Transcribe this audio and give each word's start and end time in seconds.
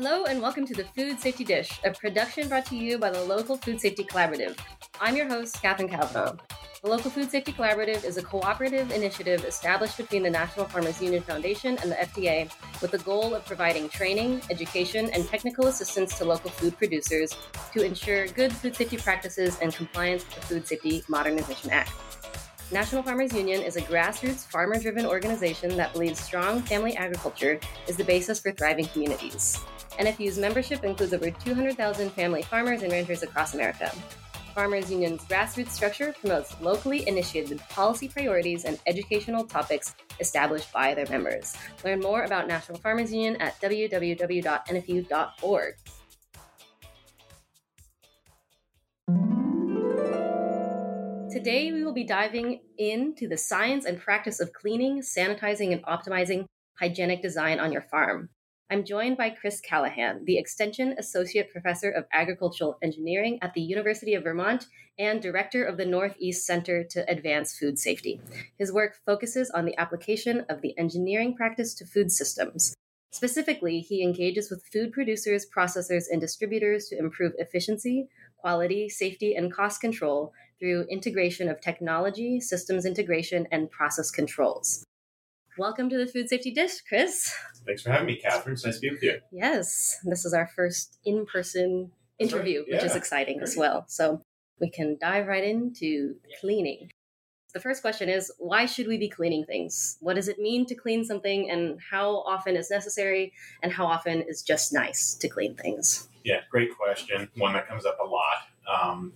Hello 0.00 0.26
and 0.26 0.40
welcome 0.40 0.64
to 0.64 0.74
the 0.74 0.84
Food 0.84 1.18
Safety 1.18 1.42
Dish, 1.42 1.80
a 1.82 1.90
production 1.90 2.48
brought 2.48 2.64
to 2.66 2.76
you 2.76 2.98
by 2.98 3.10
the 3.10 3.20
Local 3.20 3.56
Food 3.56 3.80
Safety 3.80 4.04
Collaborative. 4.04 4.56
I'm 5.00 5.16
your 5.16 5.26
host, 5.26 5.60
Catherine 5.60 5.88
Kavanaugh. 5.88 6.36
The 6.84 6.88
Local 6.88 7.10
Food 7.10 7.28
Safety 7.32 7.50
Collaborative 7.50 8.04
is 8.04 8.16
a 8.16 8.22
cooperative 8.22 8.92
initiative 8.92 9.44
established 9.44 9.96
between 9.96 10.22
the 10.22 10.30
National 10.30 10.66
Farmers 10.66 11.02
Union 11.02 11.24
Foundation 11.24 11.78
and 11.82 11.90
the 11.90 11.96
FDA 11.96 12.48
with 12.80 12.92
the 12.92 12.98
goal 12.98 13.34
of 13.34 13.44
providing 13.44 13.88
training, 13.88 14.40
education, 14.50 15.10
and 15.10 15.26
technical 15.26 15.66
assistance 15.66 16.16
to 16.18 16.24
local 16.24 16.50
food 16.50 16.78
producers 16.78 17.36
to 17.72 17.84
ensure 17.84 18.28
good 18.28 18.52
food 18.52 18.76
safety 18.76 18.98
practices 18.98 19.58
and 19.60 19.74
compliance 19.74 20.24
with 20.24 20.34
the 20.36 20.40
Food 20.42 20.68
Safety 20.68 21.02
Modernization 21.08 21.70
Act. 21.70 21.90
National 22.70 23.02
Farmers 23.02 23.32
Union 23.32 23.62
is 23.62 23.76
a 23.76 23.80
grassroots, 23.80 24.46
farmer 24.46 24.78
driven 24.78 25.06
organization 25.06 25.74
that 25.78 25.90
believes 25.94 26.20
strong 26.20 26.60
family 26.60 26.94
agriculture 26.98 27.58
is 27.86 27.96
the 27.96 28.04
basis 28.04 28.38
for 28.38 28.52
thriving 28.52 28.84
communities. 28.88 29.58
NFU's 29.98 30.38
membership 30.38 30.84
includes 30.84 31.14
over 31.14 31.30
200,000 31.30 32.10
family 32.10 32.42
farmers 32.42 32.82
and 32.82 32.92
ranchers 32.92 33.22
across 33.22 33.54
America. 33.54 33.90
Farmers 34.54 34.90
Union's 34.90 35.24
grassroots 35.24 35.70
structure 35.70 36.14
promotes 36.20 36.60
locally 36.60 37.08
initiated 37.08 37.58
policy 37.70 38.06
priorities 38.06 38.66
and 38.66 38.78
educational 38.86 39.44
topics 39.44 39.94
established 40.20 40.70
by 40.70 40.92
their 40.92 41.06
members. 41.06 41.56
Learn 41.86 42.00
more 42.00 42.24
about 42.24 42.48
National 42.48 42.78
Farmers 42.78 43.10
Union 43.10 43.40
at 43.40 43.58
www.nfu.org. 43.62 45.74
Today, 51.30 51.72
we 51.72 51.84
will 51.84 51.92
be 51.92 52.04
diving 52.04 52.62
into 52.78 53.28
the 53.28 53.36
science 53.36 53.84
and 53.84 54.00
practice 54.00 54.40
of 54.40 54.54
cleaning, 54.54 55.02
sanitizing, 55.02 55.72
and 55.72 55.84
optimizing 55.84 56.46
hygienic 56.80 57.20
design 57.20 57.60
on 57.60 57.70
your 57.70 57.82
farm. 57.82 58.30
I'm 58.70 58.82
joined 58.82 59.18
by 59.18 59.30
Chris 59.30 59.60
Callahan, 59.60 60.24
the 60.24 60.38
Extension 60.38 60.94
Associate 60.98 61.50
Professor 61.50 61.90
of 61.90 62.06
Agricultural 62.14 62.78
Engineering 62.82 63.38
at 63.42 63.52
the 63.52 63.60
University 63.60 64.14
of 64.14 64.24
Vermont 64.24 64.68
and 64.98 65.20
Director 65.20 65.64
of 65.64 65.76
the 65.76 65.84
Northeast 65.84 66.46
Center 66.46 66.82
to 66.84 67.10
Advance 67.10 67.58
Food 67.58 67.78
Safety. 67.78 68.22
His 68.58 68.72
work 68.72 68.96
focuses 69.04 69.50
on 69.50 69.66
the 69.66 69.76
application 69.78 70.46
of 70.48 70.62
the 70.62 70.76
engineering 70.78 71.34
practice 71.34 71.74
to 71.74 71.84
food 71.84 72.10
systems. 72.10 72.74
Specifically, 73.10 73.80
he 73.80 74.02
engages 74.02 74.50
with 74.50 74.66
food 74.72 74.92
producers, 74.92 75.46
processors, 75.54 76.04
and 76.10 76.22
distributors 76.22 76.88
to 76.88 76.98
improve 76.98 77.32
efficiency, 77.36 78.08
quality, 78.38 78.88
safety, 78.88 79.34
and 79.34 79.52
cost 79.52 79.80
control 79.80 80.32
through 80.58 80.86
integration 80.90 81.48
of 81.48 81.60
technology, 81.60 82.40
systems 82.40 82.84
integration, 82.84 83.46
and 83.52 83.70
process 83.70 84.10
controls. 84.10 84.84
Welcome 85.56 85.88
to 85.90 85.98
the 85.98 86.06
Food 86.06 86.28
Safety 86.28 86.52
Dish, 86.52 86.80
Chris. 86.88 87.32
Thanks 87.66 87.82
for 87.82 87.90
having 87.90 88.06
me, 88.06 88.16
Catherine. 88.16 88.54
It's 88.54 88.64
nice 88.64 88.76
to 88.76 88.80
be 88.80 88.90
with 88.90 89.02
you. 89.02 89.20
Yes, 89.32 89.96
this 90.04 90.24
is 90.24 90.32
our 90.32 90.48
first 90.54 90.98
in 91.04 91.26
person 91.26 91.90
interview, 92.18 92.60
right. 92.60 92.68
yeah. 92.68 92.76
which 92.76 92.84
is 92.84 92.96
exciting 92.96 93.38
Great. 93.38 93.48
as 93.48 93.56
well. 93.56 93.84
So 93.88 94.22
we 94.60 94.70
can 94.70 94.96
dive 95.00 95.26
right 95.26 95.44
into 95.44 96.16
cleaning. 96.40 96.90
The 97.54 97.60
first 97.60 97.80
question 97.80 98.08
is 98.08 98.30
why 98.38 98.66
should 98.66 98.86
we 98.86 98.98
be 98.98 99.08
cleaning 99.08 99.44
things? 99.44 99.96
What 100.00 100.14
does 100.14 100.28
it 100.28 100.38
mean 100.38 100.66
to 100.66 100.74
clean 100.74 101.04
something, 101.04 101.50
and 101.50 101.78
how 101.90 102.18
often 102.18 102.56
is 102.56 102.70
necessary, 102.70 103.32
and 103.62 103.72
how 103.72 103.86
often 103.86 104.22
is 104.22 104.42
just 104.42 104.72
nice 104.72 105.14
to 105.14 105.28
clean 105.28 105.54
things? 105.54 106.08
Yeah, 106.24 106.40
great 106.50 106.76
question. 106.76 107.28
One 107.36 107.54
that 107.54 107.68
comes 107.68 107.86
up 107.86 107.98
a 108.04 108.06
lot. 108.06 108.36
Um, 108.70 109.12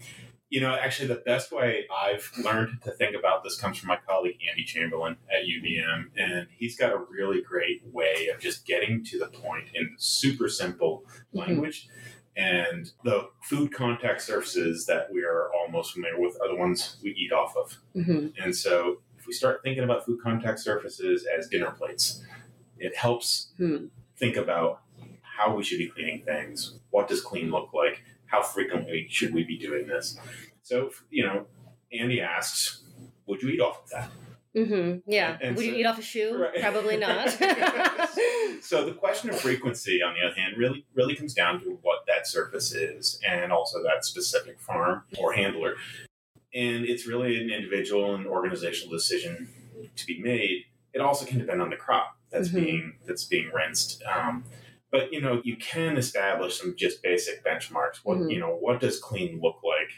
you 0.53 0.61
know, 0.61 0.75
actually, 0.75 1.09
the 1.09 1.23
best 1.25 1.51
way 1.51 1.87
I've 1.91 2.31
learned 2.45 2.83
to 2.83 2.91
think 2.91 3.17
about 3.17 3.43
this 3.43 3.59
comes 3.59 3.79
from 3.79 3.89
my 3.89 3.97
colleague 4.07 4.37
Andy 4.51 4.65
Chamberlain 4.65 5.17
at 5.31 5.47
UVM, 5.47 6.09
and 6.15 6.47
he's 6.59 6.77
got 6.77 6.93
a 6.93 6.99
really 7.11 7.41
great 7.41 7.81
way 7.91 8.29
of 8.29 8.39
just 8.39 8.67
getting 8.67 9.03
to 9.05 9.19
the 9.19 9.29
point 9.29 9.69
in 9.73 9.95
super 9.97 10.51
simple 10.51 11.05
mm-hmm. 11.07 11.39
language. 11.39 11.89
And 12.37 12.91
the 13.03 13.31
food 13.43 13.73
contact 13.73 14.21
surfaces 14.21 14.85
that 14.85 15.11
we 15.11 15.23
are 15.25 15.49
all 15.55 15.69
most 15.71 15.95
familiar 15.95 16.21
with 16.21 16.37
are 16.43 16.49
the 16.49 16.57
ones 16.57 16.99
we 17.03 17.13
eat 17.13 17.33
off 17.33 17.57
of. 17.57 17.79
Mm-hmm. 17.97 18.43
And 18.43 18.55
so, 18.55 18.99
if 19.19 19.27
we 19.27 19.33
start 19.33 19.63
thinking 19.65 19.85
about 19.85 20.05
food 20.05 20.21
contact 20.23 20.59
surfaces 20.61 21.27
as 21.35 21.49
dinner 21.49 21.71
plates, 21.71 22.23
it 22.77 22.95
helps 22.95 23.53
hmm. 23.57 23.87
think 24.19 24.37
about 24.37 24.83
how 25.23 25.55
we 25.55 25.63
should 25.63 25.79
be 25.79 25.89
cleaning 25.89 26.25
things. 26.27 26.79
What 26.91 27.09
does 27.09 27.23
clean 27.23 27.51
look 27.51 27.73
like? 27.73 28.03
How 28.33 28.43
frequently 28.43 29.07
should 29.11 29.35
we 29.35 29.45
be 29.45 29.59
doing 29.59 29.87
this? 29.87 30.19
So, 30.63 30.91
you 31.11 31.25
know, 31.25 31.47
Andy 31.93 32.21
asks, 32.21 32.83
would 33.27 33.43
you 33.43 33.51
eat 33.51 33.61
off 33.61 33.85
of 33.85 33.91
that? 33.91 34.11
Mm-hmm. 34.57 35.11
Yeah. 35.11 35.37
And 35.41 35.55
would 35.55 35.65
so, 35.65 35.71
you 35.71 35.77
eat 35.77 35.85
off 35.85 35.99
a 35.99 36.03
shoe? 36.03 36.37
Right. 36.37 36.61
Probably 36.61 36.97
not. 36.97 37.31
so 38.61 38.85
the 38.85 38.95
question 38.99 39.31
of 39.31 39.39
frequency, 39.39 40.03
on 40.03 40.15
the 40.15 40.27
other 40.27 40.35
hand, 40.35 40.55
really 40.59 40.85
really 40.95 41.15
comes 41.15 41.33
down 41.33 41.61
to 41.61 41.79
what 41.83 42.01
that 42.07 42.27
surface 42.27 42.75
is, 42.75 43.19
and 43.27 43.51
also 43.51 43.83
that 43.83 44.05
specific 44.05 44.61
farm 44.61 45.05
or 45.19 45.33
handler. 45.33 45.75
And 46.55 46.85
it's 46.85 47.07
really 47.07 47.41
an 47.41 47.51
individual 47.51 48.15
and 48.15 48.27
organizational 48.27 48.93
decision 48.93 49.49
to 49.97 50.07
be 50.07 50.21
made. 50.21 50.65
It 50.93 51.01
also 51.01 51.25
can 51.25 51.39
depend 51.39 51.63
on 51.63 51.71
the 51.71 51.77
crop 51.77 52.19
that's 52.31 52.49
mm-hmm. 52.49 52.61
being 52.61 52.93
that's 53.07 53.25
being 53.25 53.51
rinsed. 53.55 54.03
Um, 54.03 54.45
but 54.93 55.13
you 55.13 55.21
know 55.21 55.41
you 55.43 55.57
can 55.57 55.97
establish 55.97 56.61
some 56.61 56.77
just 56.77 57.03
basic 57.03 57.45
benchmarks. 57.45 58.01
What 58.05 58.19
mm-hmm. 58.19 58.31
you 58.31 58.39
know 58.39 58.55
what 58.61 58.79
does 58.79 59.01
clean 59.01 59.41
look 59.43 59.57
like? 59.65 59.91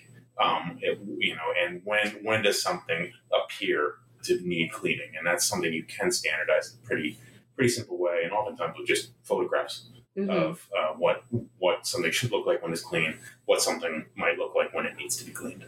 Um, 0.43 0.79
it, 0.81 0.99
you 1.19 1.35
know 1.35 1.53
and 1.63 1.83
when 1.85 2.21
when 2.23 2.43
does 2.43 2.63
something 2.63 3.13
appear 3.45 3.95
to 4.23 4.41
need 4.41 4.73
cleaning? 4.73 5.13
And 5.19 5.27
that's 5.27 5.47
something 5.47 5.71
you 5.73 5.85
can 5.85 6.11
standardize 6.11 6.73
in 6.73 6.79
a 6.83 6.87
pretty 6.87 7.19
pretty 7.57 7.69
simple 7.69 7.99
way 7.99 8.23
and 8.25 8.33
oftentimes 8.33 8.77
with 8.79 8.89
just 8.89 9.13
photographs 9.23 9.89
mm-hmm. 10.17 10.31
of 10.31 10.67
uh, 10.79 10.95
what 10.97 11.25
what 11.59 11.87
something 11.87 12.13
should 12.13 12.31
look 12.31 12.47
like 12.47 12.63
when 12.63 12.73
it's 12.73 12.81
clean 12.81 13.19
what 13.45 13.61
something 13.61 14.07
might 14.17 14.39
look 14.39 14.55
like 14.55 14.73
when 14.73 14.87
it 14.87 14.97
needs 14.97 15.17
to 15.17 15.25
be 15.25 15.33
cleaned. 15.33 15.65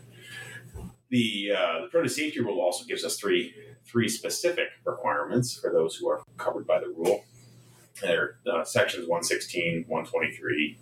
The 1.11 1.53
uh, 1.57 1.81
the 1.83 1.89
produce 1.91 2.17
safety 2.17 2.41
rule 2.41 2.61
also 2.61 2.85
gives 2.85 3.05
us 3.05 3.19
three 3.19 3.55
three 3.85 4.09
specific 4.09 4.69
requirements 4.85 5.59
for 5.59 5.73
those 5.73 5.97
who 5.97 6.09
are 6.09 6.23
covered 6.37 6.67
by 6.67 6.79
the 6.79 6.89
rule 6.89 7.25
there 8.01 8.39
uh, 8.53 8.65
sections 8.65 9.09
116, 9.09 9.85
123, 9.89 10.79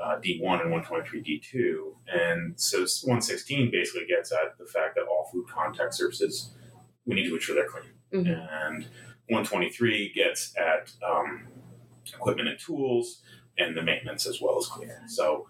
uh, 0.00 0.04
D1 0.18 0.60
and 0.60 0.70
123 0.70 1.22
D2. 1.22 1.94
And 2.12 2.60
so 2.60 2.78
116 2.78 3.70
basically 3.70 4.06
gets 4.06 4.32
at 4.32 4.56
the 4.58 4.66
fact 4.66 4.94
that 4.96 5.04
all 5.10 5.28
food 5.32 5.46
contact 5.48 5.94
surfaces, 5.94 6.52
we 7.06 7.14
need 7.14 7.28
to 7.28 7.34
ensure 7.34 7.54
they're 7.54 7.68
clean. 7.68 7.92
Mm-hmm. 8.12 8.30
And 8.30 8.82
123 9.28 10.12
gets 10.14 10.54
at 10.56 10.92
um, 11.06 11.48
equipment 12.14 12.48
and 12.48 12.58
tools 12.58 13.22
and 13.58 13.76
the 13.76 13.82
maintenance 13.82 14.26
as 14.26 14.40
well 14.40 14.56
as 14.58 14.66
cleaning. 14.66 15.08
So 15.08 15.48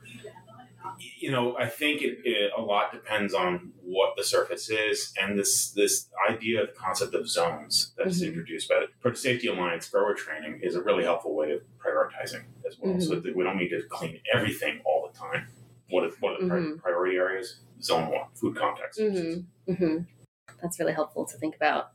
you 1.29 1.35
know, 1.35 1.59
I 1.59 1.67
think 1.67 2.01
it, 2.01 2.21
it, 2.25 2.53
a 2.57 2.63
lot 2.63 2.91
depends 2.91 3.35
on 3.35 3.73
what 3.83 4.17
the 4.17 4.25
surface 4.25 4.71
is, 4.71 5.13
and 5.21 5.39
this 5.39 5.73
this 5.73 6.09
idea, 6.27 6.63
the 6.63 6.73
concept 6.73 7.15
of 7.15 7.29
zones 7.29 7.93
that's 7.99 8.21
mm-hmm. 8.21 8.29
introduced 8.29 8.67
by 8.67 8.77
the 8.77 8.87
Produce 9.03 9.25
Safety 9.25 9.49
Alliance 9.49 9.91
grower 9.91 10.15
training 10.15 10.61
is 10.63 10.75
a 10.75 10.81
really 10.81 11.05
helpful 11.05 11.37
way 11.37 11.51
of 11.53 11.61
prioritizing 11.77 12.45
as 12.67 12.79
well, 12.81 12.93
mm-hmm. 12.93 13.03
so 13.03 13.21
that 13.21 13.37
we 13.37 13.45
don't 13.45 13.59
need 13.59 13.69
to 13.69 13.83
clean 13.91 14.21
everything 14.35 14.81
all 14.87 15.07
the 15.13 15.19
time. 15.19 15.49
What 15.91 16.05
are, 16.05 16.11
what 16.21 16.37
are 16.37 16.49
the 16.49 16.55
mm-hmm. 16.55 16.79
priority 16.79 17.19
areas? 17.19 17.61
Zone 17.83 18.11
one, 18.11 18.29
food 18.35 18.57
contact 18.57 18.97
mm-hmm. 18.99 19.71
mm-hmm. 19.71 19.97
That's 20.63 20.81
really 20.81 20.95
helpful 20.95 21.27
to 21.27 21.37
think 21.37 21.57
about. 21.57 21.91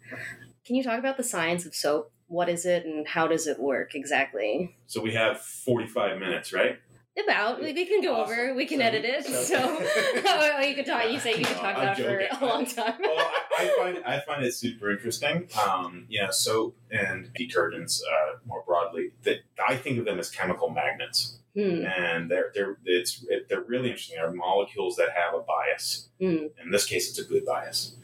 Can 0.64 0.76
you 0.76 0.84
talk 0.84 1.00
about 1.00 1.18
the 1.18 1.24
science 1.24 1.66
of 1.66 1.74
soap? 1.74 2.12
What 2.28 2.50
is 2.50 2.68
it, 2.68 2.86
and 2.86 3.08
how 3.08 3.26
does 3.26 3.48
it 3.48 3.60
work 3.60 3.96
exactly? 3.96 4.78
So 4.86 5.02
we 5.02 5.14
have 5.16 5.42
forty 5.42 5.88
five 5.88 6.20
minutes, 6.20 6.54
right? 6.54 6.78
About 7.16 7.62
we, 7.62 7.74
we 7.74 7.86
can 7.86 8.02
go 8.02 8.16
awesome. 8.16 8.40
over. 8.40 8.56
We 8.56 8.66
can 8.66 8.80
so, 8.80 8.86
edit 8.86 9.06
it. 9.06 9.26
So, 9.26 9.44
so 9.44 10.60
you 10.62 10.74
could 10.74 10.88
talk. 10.88 11.12
You 11.12 11.20
say 11.20 11.38
you 11.38 11.46
could 11.46 11.58
talk 11.58 11.78
about 11.78 12.00
it 12.00 12.32
for 12.32 12.44
a 12.44 12.48
long 12.48 12.66
time. 12.66 12.96
well, 13.00 13.18
I, 13.20 13.44
I, 13.60 13.72
find 13.78 14.04
I 14.04 14.20
find 14.22 14.44
it 14.44 14.54
super 14.56 14.90
interesting. 14.90 15.48
Um, 15.64 16.08
yeah, 16.10 16.32
soap 16.32 16.76
and 16.90 17.30
detergents 17.40 18.02
uh, 18.02 18.38
more 18.48 18.64
broadly. 18.66 19.12
That 19.24 19.42
I 19.68 19.76
think 19.76 20.00
of 20.00 20.06
them 20.06 20.18
as 20.18 20.32
chemical 20.32 20.72
magnets, 20.72 21.38
hmm. 21.54 21.86
and 21.86 22.32
they're 22.32 22.52
they're 22.56 22.78
it's 22.84 23.24
it, 23.30 23.48
they're 23.48 23.62
really 23.62 23.90
interesting. 23.90 24.18
They're 24.18 24.32
molecules 24.32 24.96
that 24.96 25.10
have 25.12 25.36
a 25.36 25.44
bias. 25.44 26.10
Hmm. 26.20 26.48
In 26.64 26.72
this 26.72 26.88
case, 26.88 27.10
it's 27.12 27.20
a 27.20 27.26
good 27.26 27.46
bias. 27.46 27.96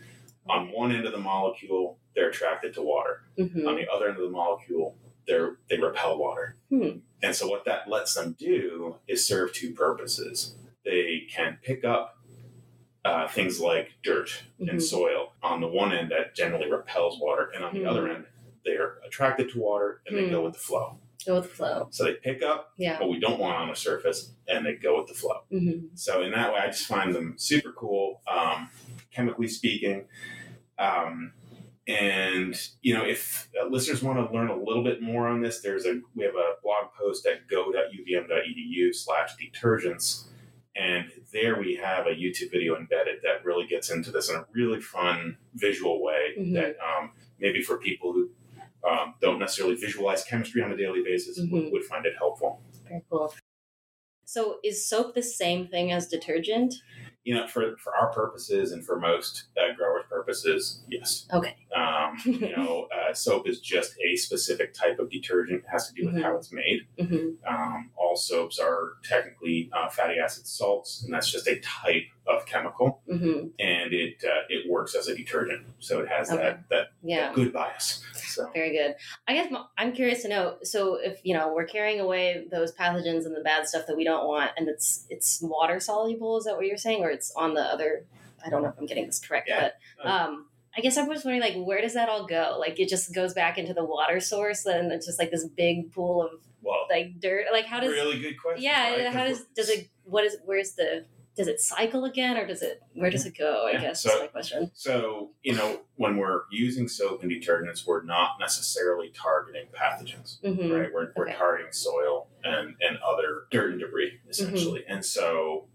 On 0.47 0.71
one 0.71 0.91
end 0.91 1.07
of 1.07 1.13
the 1.13 1.19
molecule, 1.19 1.97
they're 2.15 2.29
attracted 2.29 2.75
to 2.75 2.81
water. 2.83 3.23
Mm-hmm. 3.39 3.67
On 3.67 3.75
the 3.75 3.87
other 3.91 4.07
end 4.09 4.17
of 4.17 4.23
the 4.23 4.29
molecule, 4.29 4.95
they 5.29 5.75
they 5.75 5.81
repel 5.81 6.17
water. 6.17 6.55
Hmm. 6.69 6.99
And 7.21 7.35
so 7.35 7.47
what 7.47 7.65
that 7.65 7.89
lets 7.89 8.13
them 8.15 8.35
do 8.39 8.95
is 9.07 9.25
serve 9.25 9.53
two 9.53 9.73
purposes. 9.73 10.55
They 10.85 11.27
can 11.29 11.57
pick 11.61 11.83
up 11.83 12.17
uh, 13.05 13.27
things 13.27 13.59
like 13.59 13.91
dirt 14.03 14.29
mm-hmm. 14.59 14.69
and 14.69 14.83
soil 14.83 15.33
on 15.43 15.61
the 15.61 15.67
one 15.67 15.93
end 15.93 16.11
that 16.11 16.35
generally 16.35 16.69
repels 16.69 17.19
water, 17.19 17.49
and 17.53 17.63
on 17.63 17.73
the 17.73 17.81
mm-hmm. 17.81 17.89
other 17.89 18.09
end 18.09 18.25
they're 18.65 18.97
attracted 19.07 19.49
to 19.49 19.59
water 19.59 20.01
and 20.05 20.17
they 20.17 20.29
go 20.29 20.39
hmm. 20.39 20.45
with 20.45 20.53
the 20.53 20.59
flow. 20.59 20.97
Go 21.25 21.35
with 21.35 21.49
the 21.49 21.55
flow. 21.55 21.87
So 21.91 22.03
they 22.05 22.13
pick 22.13 22.41
up 22.43 22.73
yeah. 22.77 22.99
what 22.99 23.09
we 23.09 23.19
don't 23.19 23.39
want 23.39 23.57
on 23.57 23.69
the 23.69 23.75
surface, 23.75 24.31
and 24.47 24.65
they 24.65 24.75
go 24.75 24.97
with 24.99 25.07
the 25.07 25.13
flow. 25.13 25.41
Mm-hmm. 25.51 25.87
So 25.95 26.21
in 26.21 26.31
that 26.31 26.53
way, 26.53 26.59
I 26.59 26.67
just 26.67 26.87
find 26.87 27.13
them 27.13 27.35
super 27.37 27.71
cool, 27.71 28.21
um, 28.31 28.69
chemically 29.11 29.47
speaking. 29.47 30.05
Um, 30.77 31.33
And 31.89 32.55
you 32.81 32.93
know, 32.93 33.03
if 33.03 33.49
uh, 33.59 33.67
listeners 33.67 34.03
want 34.03 34.19
to 34.19 34.31
learn 34.33 34.49
a 34.49 34.55
little 34.55 34.83
bit 34.83 35.01
more 35.01 35.27
on 35.27 35.41
this, 35.41 35.61
there's 35.61 35.85
a 35.85 35.99
we 36.15 36.23
have 36.23 36.35
a 36.35 36.53
blog 36.61 36.93
post 36.97 37.25
at 37.25 37.47
go.uvm.edu 37.47 38.93
slash 38.93 39.31
detergents, 39.37 40.25
and 40.75 41.09
there 41.33 41.59
we 41.59 41.75
have 41.77 42.05
a 42.05 42.11
YouTube 42.11 42.51
video 42.51 42.75
embedded 42.77 43.21
that 43.23 43.43
really 43.43 43.65
gets 43.65 43.89
into 43.89 44.11
this 44.11 44.29
in 44.29 44.35
a 44.35 44.45
really 44.53 44.79
fun 44.79 45.37
visual 45.55 46.03
way 46.03 46.35
Mhm. 46.37 46.53
that 46.53 46.77
um, 46.79 47.11
maybe 47.39 47.61
for 47.61 47.77
people 47.77 48.13
who 48.13 48.29
um, 48.87 49.15
don't 49.19 49.39
necessarily 49.39 49.75
visualize 49.75 50.23
chemistry 50.23 50.61
on 50.61 50.71
a 50.71 50.77
daily 50.77 51.01
basis 51.03 51.37
would, 51.37 51.49
Mhm. 51.49 51.71
would 51.71 51.83
find 51.83 52.05
it 52.05 52.13
helpful. 52.17 52.61
Very 52.87 53.01
cool. 53.09 53.33
So 54.25 54.59
is 54.63 54.85
soap 54.87 55.15
the 55.15 55.23
same 55.23 55.67
thing 55.67 55.91
as 55.91 56.07
detergent? 56.07 56.75
You 57.25 57.35
know, 57.35 57.47
for 57.47 57.75
for 57.77 57.95
our 57.95 58.11
purposes 58.13 58.71
and 58.71 58.83
for 58.83 58.99
most 58.99 59.43
uh, 59.57 59.75
growers' 59.75 60.05
purposes, 60.09 60.81
yes. 60.89 61.27
Okay. 61.33 61.55
Um, 61.75 62.15
you 62.25 62.55
know, 62.55 62.87
uh, 63.09 63.13
soap 63.13 63.47
is 63.47 63.59
just 63.59 63.93
a 64.03 64.15
specific 64.15 64.73
type 64.73 64.99
of 64.99 65.09
detergent. 65.11 65.63
It 65.63 65.69
has 65.71 65.87
to 65.89 65.93
do 65.93 66.05
with 66.07 66.15
Mhm. 66.15 66.23
how 66.23 66.37
it's 66.37 66.51
made. 66.51 66.87
hmm 66.97 67.31
Um, 67.47 67.91
all 67.97 68.15
soaps 68.15 68.57
are 68.57 68.93
technically 69.03 69.69
uh, 69.73 69.89
fatty 69.89 70.17
acid 70.17 70.47
salts, 70.47 71.03
and 71.03 71.13
that's 71.13 71.31
just 71.31 71.47
a 71.47 71.59
type 71.59 72.03
of 72.27 72.45
chemical, 72.45 73.01
hmm 73.07 73.47
and 73.59 73.93
it 73.93 74.23
uh, 74.23 74.41
it 74.49 74.69
works 74.69 74.95
as 74.95 75.07
a 75.07 75.15
detergent. 75.15 75.65
So 75.79 75.99
it 76.01 76.07
has 76.09 76.29
Okay. 76.31 76.41
that, 76.43 76.69
that 76.69 76.87
Yeah. 77.03 77.27
that 77.27 77.35
good 77.35 77.53
bias. 77.53 78.03
So 78.13 78.49
Very 78.53 78.71
good. 78.71 78.95
I 79.27 79.33
guess 79.33 79.51
I'm 79.77 79.93
curious 79.93 80.21
to 80.23 80.27
know. 80.29 80.57
So, 80.63 80.95
if 80.95 81.19
you 81.23 81.33
know 81.33 81.53
we're 81.53 81.65
carrying 81.65 81.99
away 81.99 82.45
those 82.51 82.71
pathogens 82.73 83.25
and 83.25 83.35
the 83.35 83.41
bad 83.43 83.67
stuff 83.67 83.87
that 83.87 83.97
we 83.97 84.03
don't 84.03 84.27
want, 84.27 84.51
and 84.57 84.67
it's 84.69 85.05
it's 85.09 85.41
water 85.41 85.79
soluble, 85.79 86.37
is 86.37 86.45
that 86.45 86.55
what 86.55 86.65
you're 86.65 86.77
saying, 86.77 87.03
or 87.03 87.09
it's 87.09 87.31
on 87.35 87.53
the 87.55 87.61
other? 87.61 88.05
I 88.45 88.49
don't 88.49 88.61
know 88.61 88.69
if 88.69 88.75
I'm 88.79 88.85
getting 88.85 89.05
this 89.07 89.19
correct, 89.19 89.49
Yeah. 89.49 89.69
but 90.01 90.09
um, 90.09 90.45
I 90.77 90.81
guess 90.81 90.97
I 90.97 91.03
was 91.03 91.25
wondering, 91.25 91.41
like, 91.41 91.55
where 91.65 91.81
does 91.81 91.95
that 91.95 92.07
all 92.07 92.25
go? 92.25 92.55
Like, 92.59 92.79
it 92.79 92.87
just 92.87 93.13
goes 93.13 93.33
back 93.33 93.57
into 93.57 93.73
the 93.73 93.83
water 93.83 94.19
source, 94.21 94.65
and 94.65 94.91
it's 94.93 95.05
just 95.07 95.19
like 95.19 95.31
this 95.31 95.45
big 95.45 95.91
pool 95.91 96.21
of 96.23 96.31
well, 96.61 96.85
like 96.89 97.19
dirt. 97.19 97.45
Like, 97.51 97.65
how 97.65 97.79
does? 97.79 97.91
really 97.91 98.19
good 98.19 98.39
question. 98.39 98.63
yeah, 98.63 98.91
right? 98.95 99.13
how 99.13 99.25
does 99.25 99.43
does 99.55 99.69
it? 99.69 99.89
What 100.05 100.23
is? 100.25 100.37
Where's 100.45 100.73
the? 100.73 101.05
Does 101.39 101.47
it 101.47 101.61
cycle 101.61 102.03
again, 102.03 102.35
or 102.35 102.45
does 102.45 102.61
it? 102.61 102.81
Where 102.95 103.09
does 103.09 103.25
it 103.25 103.37
go? 103.37 103.65
I 103.65 103.71
Yeah, 103.71 103.79
guess 103.81 104.03
so- 104.03 104.09
is 104.13 104.19
my 104.19 104.27
question. 104.27 104.71
So, 104.73 105.31
you 105.41 105.55
know, 105.55 105.79
when 105.95 106.17
we're 106.17 106.41
using 106.51 106.89
soap 106.89 107.23
and 107.23 107.31
detergents, 107.31 107.87
we're 107.87 108.03
not 108.03 108.31
necessarily 108.41 109.09
targeting 109.15 109.67
pathogens, 109.71 110.41
hmm 110.41 110.69
right? 110.69 110.89
We're, 110.93 111.13
we're 111.15 111.29
Okay. 111.29 111.37
targeting 111.37 111.71
soil 111.71 112.27
and, 112.43 112.75
and 112.81 112.97
other 112.97 113.43
dirt 113.51 113.71
and 113.71 113.79
debris, 113.79 114.19
essentially. 114.29 114.81
Mm-hmm. 114.81 114.91
And 114.95 115.05
so 115.05 115.69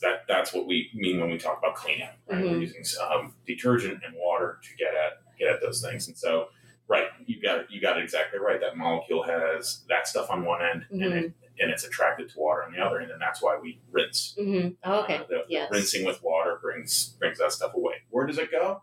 that 0.00 0.22
that's 0.26 0.54
what 0.54 0.66
we 0.66 0.88
mean 0.94 1.20
when 1.20 1.28
we 1.28 1.36
talk 1.36 1.58
about 1.58 1.74
cleaning, 1.74 2.08
right? 2.26 2.42
We're 2.42 2.52
Mhm. 2.54 2.60
using 2.62 2.82
um, 3.06 3.34
detergent 3.46 4.02
and 4.02 4.14
water 4.16 4.58
to 4.62 4.74
get 4.82 4.94
at 4.94 5.18
get 5.38 5.48
at 5.48 5.60
those 5.60 5.82
things. 5.82 6.08
And 6.08 6.16
so, 6.16 6.46
right, 6.88 7.08
you 7.26 7.42
got 7.42 7.58
it, 7.58 7.66
you 7.68 7.78
got 7.82 7.98
it 7.98 8.04
exactly 8.04 8.38
right. 8.40 8.58
That 8.58 8.78
molecule 8.78 9.22
has 9.24 9.84
that 9.90 10.08
stuff 10.08 10.30
on 10.30 10.46
one 10.46 10.62
end, 10.62 10.86
and 10.90 11.12
it 11.12 11.32
and 11.60 11.70
it's 11.70 11.84
attracted 11.84 12.28
to 12.30 12.38
water 12.38 12.64
on 12.64 12.72
the 12.72 12.78
other 12.80 13.00
end, 13.00 13.10
and 13.10 13.20
that's 13.20 13.40
why 13.42 13.58
we 13.62 13.78
rinse. 13.92 14.34
hmm 14.38 14.68
Oh, 14.82 15.02
okay. 15.02 15.18
Uh, 15.18 15.24
the, 15.28 15.42
the 15.48 15.68
rinsing 15.70 16.04
with 16.06 16.22
water 16.22 16.58
brings 16.60 17.10
brings 17.18 17.38
that 17.38 17.52
stuff 17.52 17.74
away. 17.74 17.94
Where 18.10 18.26
does 18.26 18.38
it 18.38 18.50
go? 18.50 18.82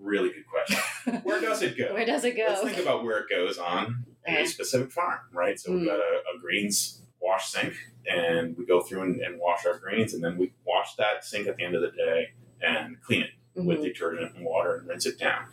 Really 0.00 0.30
good 0.30 0.44
question. 0.46 1.20
Where 1.24 1.40
does 1.40 1.62
it 1.62 1.76
go? 1.78 1.92
Where 1.94 2.04
does 2.06 2.24
it 2.24 2.36
go? 2.36 2.46
Let's 2.48 2.62
think 2.62 2.78
about 2.78 3.04
where 3.04 3.18
it 3.18 3.26
goes 3.30 3.58
on 3.58 4.04
Okay. 4.28 4.42
a 4.42 4.46
specific 4.46 4.90
farm, 4.90 5.20
right? 5.32 5.58
So 5.58 5.70
we've 5.72 5.82
Mm. 5.82 5.86
got 5.86 5.98
a, 6.00 6.22
a 6.36 6.40
greens 6.40 7.02
wash 7.20 7.46
sink, 7.48 7.74
and 8.10 8.56
we 8.58 8.66
go 8.66 8.80
through 8.80 9.02
and, 9.02 9.20
and 9.20 9.38
wash 9.38 9.64
our 9.66 9.78
greens, 9.78 10.14
and 10.14 10.22
then 10.22 10.36
we 10.36 10.52
wash 10.66 10.94
that 10.96 11.24
sink 11.24 11.46
at 11.46 11.56
the 11.56 11.64
end 11.64 11.74
of 11.76 11.82
the 11.82 11.90
day 11.92 12.32
and 12.60 13.00
clean 13.02 13.22
it 13.22 13.30
with 13.54 13.78
Mhm. 13.78 13.84
detergent 13.84 14.34
and 14.36 14.44
water 14.44 14.76
and 14.76 14.88
rinse 14.88 15.06
it 15.06 15.18
down. 15.18 15.44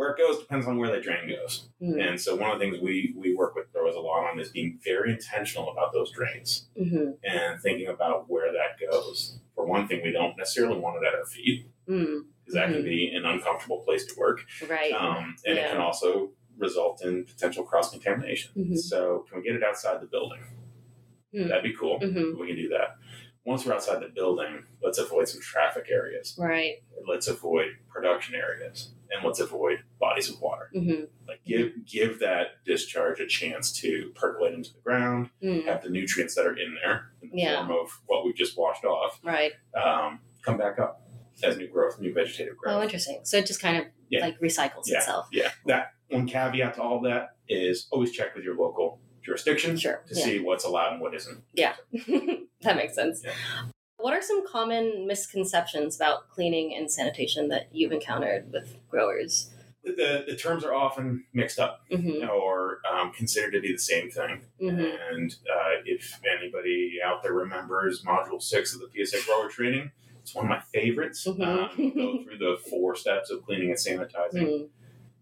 Where 0.00 0.12
it 0.12 0.16
goes 0.18 0.38
depends 0.38 0.66
on 0.66 0.78
where 0.78 0.90
the 0.90 0.98
drain 0.98 1.28
goes. 1.28 1.68
Mhm. 1.82 2.00
And 2.02 2.18
so 2.18 2.34
one 2.34 2.50
of 2.50 2.58
the 2.58 2.64
things 2.64 2.80
we, 2.80 3.12
we 3.18 3.34
work 3.34 3.54
with 3.54 3.70
growers 3.70 3.94
a 3.94 4.00
lot 4.00 4.30
on 4.30 4.40
is 4.40 4.48
being 4.48 4.80
very 4.82 5.12
intentional 5.12 5.70
about 5.70 5.92
those 5.92 6.10
drains 6.10 6.70
Mhm. 6.74 7.18
and 7.22 7.60
thinking 7.60 7.86
about 7.88 8.24
where 8.30 8.50
that 8.50 8.80
goes. 8.80 9.38
For 9.54 9.66
one 9.66 9.86
thing, 9.86 10.00
we 10.02 10.10
don't 10.10 10.38
necessarily 10.38 10.78
want 10.78 11.04
it 11.04 11.06
at 11.06 11.14
our 11.14 11.26
feet 11.26 11.66
Mm. 11.86 12.24
because 12.38 12.54
that 12.54 12.70
Mhm. 12.70 12.72
can 12.76 12.84
be 12.84 13.08
an 13.14 13.26
uncomfortable 13.26 13.80
place 13.80 14.06
to 14.06 14.18
work, 14.18 14.40
Right. 14.66 14.90
um, 14.94 15.36
and 15.44 15.58
it 15.58 15.68
can 15.70 15.82
also 15.82 16.32
result 16.56 17.04
in 17.04 17.26
potential 17.26 17.62
cross 17.62 17.90
contamination. 17.90 18.52
Mhm. 18.56 18.78
So, 18.78 19.26
can 19.28 19.36
we 19.40 19.44
get 19.44 19.54
it 19.54 19.62
outside 19.62 20.00
the 20.00 20.06
building? 20.06 20.40
That'd 21.34 21.62
be 21.62 21.74
cool. 21.74 21.98
We 22.00 22.46
can 22.46 22.56
do 22.56 22.68
that. 22.70 22.96
Once 23.50 23.66
we're 23.66 23.74
outside 23.74 24.00
the 24.00 24.06
building, 24.06 24.62
let's 24.80 24.98
avoid 24.98 25.26
some 25.26 25.40
traffic 25.40 25.86
areas. 25.90 26.36
Right. 26.38 26.76
Let's 27.04 27.26
avoid 27.26 27.70
production 27.88 28.36
areas, 28.36 28.92
and 29.10 29.24
let's 29.26 29.40
avoid 29.40 29.80
bodies 29.98 30.30
of 30.30 30.40
water. 30.40 30.70
hmm 30.72 31.06
Like 31.26 31.40
give 31.44 31.72
give 31.84 32.20
that 32.20 32.64
discharge 32.64 33.18
a 33.18 33.26
chance 33.26 33.72
to 33.80 34.12
percolate 34.14 34.54
into 34.54 34.72
the 34.72 34.78
ground, 34.82 35.30
Mm. 35.42 35.64
have 35.64 35.82
the 35.82 35.90
nutrients 35.90 36.36
that 36.36 36.46
are 36.46 36.56
in 36.56 36.76
there 36.80 37.10
in 37.22 37.30
the 37.30 37.38
Yeah. 37.38 37.66
form 37.66 37.76
of 37.80 37.90
what 38.06 38.24
we 38.24 38.32
just 38.32 38.56
washed 38.56 38.84
off 38.84 39.18
Right. 39.24 39.52
um, 39.74 40.20
come 40.42 40.56
back 40.56 40.78
up 40.78 41.02
as 41.42 41.56
new 41.56 41.66
growth, 41.66 41.98
new 41.98 42.14
vegetative 42.14 42.56
growth. 42.56 42.76
Oh, 42.76 42.82
interesting. 42.82 43.20
So 43.24 43.38
it 43.38 43.46
just 43.46 43.60
kind 43.60 43.78
of 43.78 43.86
Yeah. 44.10 44.26
like 44.26 44.38
recycles 44.38 44.84
Yeah. 44.86 44.98
itself. 44.98 45.26
Yeah, 45.32 45.50
that 45.66 45.94
one 46.08 46.28
caveat 46.28 46.74
to 46.74 46.82
all 46.82 47.00
that 47.00 47.30
is 47.48 47.88
always 47.90 48.12
check 48.12 48.36
with 48.36 48.44
your 48.44 48.54
local 48.54 49.00
jurisdiction 49.22 49.76
Sure. 49.76 50.02
to 50.08 50.14
Yeah. 50.14 50.24
see 50.24 50.38
what's 50.40 50.64
allowed 50.64 50.92
and 50.92 51.00
what 51.00 51.14
isn't. 51.14 51.42
Yeah, 51.54 51.74
that 52.62 52.76
makes 52.76 52.94
sense. 52.94 53.22
Yeah. 53.24 53.32
What 53.96 54.14
are 54.14 54.22
some 54.22 54.46
common 54.46 55.06
misconceptions 55.06 55.96
about 55.96 56.30
cleaning 56.30 56.74
and 56.74 56.90
sanitation 56.90 57.48
that 57.48 57.68
you've 57.72 57.92
encountered 57.92 58.50
with 58.52 58.76
growers? 58.90 59.50
The, 59.84 60.24
the 60.26 60.36
terms 60.36 60.62
are 60.64 60.74
often 60.74 61.24
mixed 61.32 61.58
up 61.58 61.80
hmm 61.90 62.22
or 62.28 62.80
um, 62.90 63.12
considered 63.12 63.52
to 63.52 63.60
be 63.60 63.72
the 63.72 63.78
same 63.78 64.10
thing. 64.10 64.42
hmm 64.58 64.68
And 65.10 65.34
uh, 65.50 65.80
if 65.84 66.18
anybody 66.38 66.98
out 67.04 67.22
there 67.22 67.32
remembers 67.32 68.02
Module 68.02 68.42
6 68.42 68.74
of 68.74 68.80
the 68.80 69.04
PSA 69.04 69.18
Grower 69.26 69.48
Training, 69.48 69.90
it's 70.22 70.34
one 70.34 70.44
of 70.46 70.50
my 70.50 70.60
favorites. 70.72 71.26
Mhm. 71.26 71.40
Um, 71.46 71.92
go 71.94 72.22
through 72.24 72.38
the 72.38 72.58
four 72.68 72.94
steps 72.94 73.30
of 73.30 73.42
cleaning 73.44 73.70
and 73.70 73.78
sanitizing. 73.78 74.68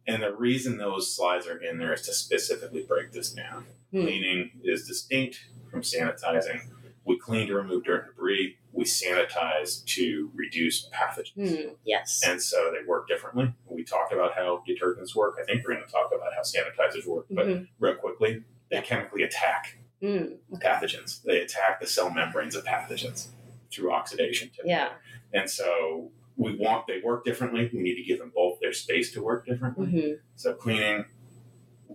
And 0.09 0.23
the 0.23 0.35
reason 0.35 0.79
those 0.79 1.15
slides 1.15 1.47
are 1.47 1.59
in 1.59 1.79
there 1.79 1.93
is 1.93 2.03
to 2.03 2.13
specifically 2.15 2.83
break 2.83 3.13
this 3.13 3.31
down. 3.31 3.67
Hmm. 3.93 4.03
Cleaning 4.03 4.51
is 4.65 4.87
distinct 4.89 5.45
from 5.71 5.83
sanitizing. 5.83 6.63
We 7.05 7.19
clean 7.19 7.47
to 7.49 7.55
remove 7.55 7.85
dirt 7.85 8.05
and 8.07 8.15
debris. 8.15 8.57
We 8.73 8.85
sanitize 8.85 9.85
to 9.87 10.31
reduce 10.35 10.89
pathogens. 10.91 11.37
Mm. 11.37 11.77
Yes. 11.85 12.23
And 12.27 12.41
so 12.43 12.71
they 12.73 12.87
work 12.87 13.09
differently. 13.09 13.53
We 13.67 13.83
talked 13.85 14.13
about 14.13 14.35
how 14.35 14.63
detergents 14.69 15.15
work. 15.15 15.37
I 15.41 15.45
think 15.45 15.63
we're 15.67 15.75
going 15.75 15.87
to 15.87 15.91
talk 15.93 16.11
about 16.15 16.33
how 16.35 16.43
sanitizers 16.43 17.07
work. 17.07 17.27
But 17.31 17.47
Mhm. 17.47 17.69
real 17.79 17.95
quickly, 17.95 18.45
they 18.71 18.81
chemically 18.83 19.23
attack 19.23 19.79
Mm. 20.03 20.39
pathogens. 20.57 21.23
They 21.23 21.41
attack 21.41 21.81
the 21.81 21.87
cell 21.87 22.11
membranes 22.11 22.55
of 22.55 22.65
pathogens 22.65 23.29
through 23.71 23.91
oxidation. 23.93 24.49
typically. 24.51 24.71
Yeah. 24.71 24.93
And 25.33 25.51
so 25.51 26.11
we 26.37 26.57
want 26.57 26.87
they 26.87 27.01
work 27.01 27.25
differently. 27.25 27.69
We 27.73 27.81
need 27.81 27.97
to 27.97 28.03
give 28.05 28.19
them 28.19 28.33
both 28.35 28.58
their 28.69 28.75
space 28.75 29.11
to 29.13 29.23
work 29.23 29.47
differently. 29.47 29.87
hmm 29.87 30.13
So 30.37 30.53
cleaning 30.53 31.07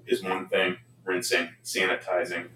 is 0.07 0.23
one 0.23 0.47
thing, 0.49 0.77
rinsing, 1.03 1.49
sanitizing, 1.63 2.47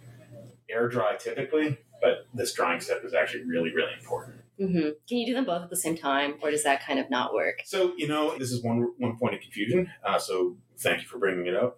air 0.67 0.87
dry 0.89 1.15
typically, 1.19 1.77
but 2.01 2.25
this 2.33 2.51
drying 2.53 2.81
step 2.81 3.03
is 3.05 3.13
actually 3.13 3.43
really, 3.43 3.71
really 3.71 3.93
important. 3.99 4.37
hmm 4.57 4.89
Can 5.07 5.17
you 5.19 5.27
do 5.27 5.35
them 5.35 5.45
both 5.45 5.61
at 5.61 5.69
the 5.69 5.75
same 5.85 5.95
time, 5.95 6.39
or 6.41 6.49
does 6.49 6.63
that 6.63 6.83
kind 6.83 6.99
of 6.99 7.11
not 7.11 7.31
work? 7.35 7.59
So 7.65 7.93
you 7.95 8.07
know, 8.07 8.35
this 8.39 8.51
is 8.51 8.63
one 8.63 8.91
one 8.97 9.17
point 9.19 9.35
of 9.35 9.41
confusion. 9.41 9.91
Uh, 10.03 10.17
so 10.17 10.57
thank 10.79 11.03
you 11.03 11.07
for 11.07 11.19
bringing 11.19 11.45
it 11.45 11.55
up. 11.55 11.77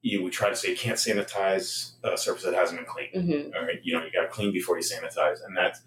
You 0.00 0.24
we 0.24 0.30
try 0.30 0.48
to 0.48 0.56
say 0.56 0.70
you 0.70 0.76
can't 0.76 0.96
sanitize 0.98 1.92
a 2.02 2.16
surface 2.16 2.44
that 2.44 2.54
hasn't 2.54 2.78
been 2.80 2.88
cleaned. 2.94 3.14
hmm 3.28 3.54
All 3.54 3.64
right, 3.66 3.80
you 3.82 3.92
know, 3.92 4.02
you 4.02 4.10
got 4.10 4.22
to 4.22 4.28
clean 4.28 4.50
before 4.50 4.76
you 4.78 4.82
sanitize, 4.82 5.44
and 5.44 5.54
that's 5.54 5.82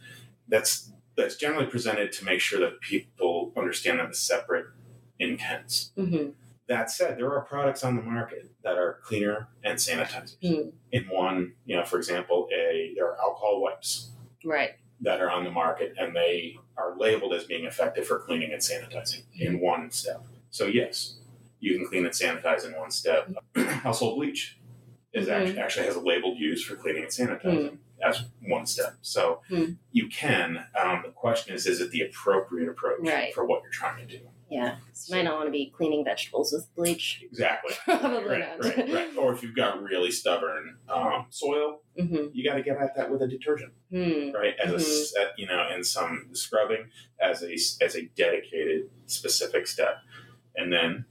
that's 0.48 0.92
that's 1.16 1.36
generally 1.36 1.66
presented 1.66 2.12
to 2.12 2.26
make 2.26 2.40
sure 2.40 2.60
that 2.60 2.80
people 2.80 3.52
understand 3.58 3.98
that 4.00 4.08
the 4.08 4.16
separate 4.16 4.68
intents. 5.20 5.92
hmm 5.96 6.30
That 6.68 6.92
said, 6.92 7.18
there 7.18 7.32
are 7.32 7.42
products 7.42 7.84
on 7.84 7.96
the 7.96 8.02
market 8.02 8.52
that 8.64 8.78
are 8.78 9.00
cleaner 9.04 9.48
and 9.64 9.78
sanitizers. 9.80 10.38
Mm. 10.44 10.74
In 10.92 11.04
one, 11.06 11.54
you 11.66 11.76
know, 11.78 11.86
for 11.86 11.98
example, 11.98 12.48
a 12.54 12.92
there 12.96 13.06
are 13.08 13.18
alcohol 13.20 13.62
wipes 13.62 14.12
Right. 14.44 14.72
that 15.02 15.22
are 15.22 15.30
on 15.32 15.44
the 15.46 15.52
market, 15.52 15.94
and 15.98 16.14
they 16.16 16.58
are 16.78 16.98
labeled 16.98 17.34
as 17.34 17.46
being 17.46 17.66
effective 17.66 18.06
for 18.06 18.20
cleaning 18.20 18.52
and 18.52 18.62
sanitizing 18.62 19.24
in 19.40 19.60
one 19.62 19.92
step. 19.92 20.24
So 20.50 20.66
yes, 20.66 21.18
you 21.60 21.78
can 21.78 21.88
clean 21.88 22.06
and 22.06 22.14
sanitize 22.14 22.66
in 22.66 22.74
one 22.78 22.92
step. 22.92 23.32
Household 23.56 24.18
bleach 24.18 24.60
is 25.14 25.28
Mhm. 25.28 25.32
actually 25.32 25.60
actually 25.60 25.86
has 25.86 25.96
a 25.96 26.00
labeled 26.02 26.38
use 26.38 26.64
for 26.64 26.76
cleaning 26.76 27.04
and 27.04 27.12
sanitizing 27.12 27.78
as 28.04 28.26
one 28.42 28.66
step. 28.66 28.94
So 29.02 29.42
Hmm. 29.48 29.72
you 29.92 30.08
can. 30.10 30.66
Um, 30.80 31.02
the 31.06 31.12
question 31.12 31.56
is, 31.56 31.66
is 31.66 31.80
it 31.82 31.92
the 31.92 32.02
appropriate 32.02 32.70
approach 32.70 33.00
Right. 33.08 33.34
for 33.34 33.46
what 33.46 33.64
you're 33.64 33.72
trying 33.72 34.06
to 34.06 34.18
do? 34.18 34.30
Yeah. 34.50 34.78
So 34.94 35.14
you 35.16 35.20
might 35.20 35.30
not 35.30 35.36
want 35.36 35.48
to 35.48 35.52
be 35.52 35.72
cleaning 35.76 36.06
vegetables 36.06 36.54
with 36.54 36.74
bleach. 36.76 37.22
Exactly. 37.24 37.74
Probably 37.86 38.24
right, 38.30 38.40
not. 38.60 38.60
right, 38.78 38.94
right. 38.94 39.18
Or 39.18 39.34
if 39.34 39.44
you've 39.44 39.56
got 39.56 39.82
really 39.82 40.12
stubborn 40.12 40.78
um, 40.90 41.26
soil, 41.30 41.82
hmm 42.00 42.28
you 42.34 42.48
got 42.50 42.56
to 42.56 42.64
get 42.64 42.78
at 42.78 42.96
that 42.96 43.10
with 43.12 43.22
a 43.22 43.28
detergent, 43.28 43.74
Hmm. 43.92 44.32
right? 44.32 44.54
As 44.64 44.72
a 44.72 44.76
Mhm. 44.78 45.06
set, 45.06 45.32
you 45.38 45.48
know, 45.48 45.68
and 45.72 45.86
some 45.86 46.30
scrubbing 46.34 46.90
as 47.20 47.44
a 47.44 47.54
as 47.84 47.96
a 47.96 48.04
dedicated 48.16 48.90
specific 49.08 49.68
step, 49.68 49.98
and 50.56 50.72
then 50.72 51.06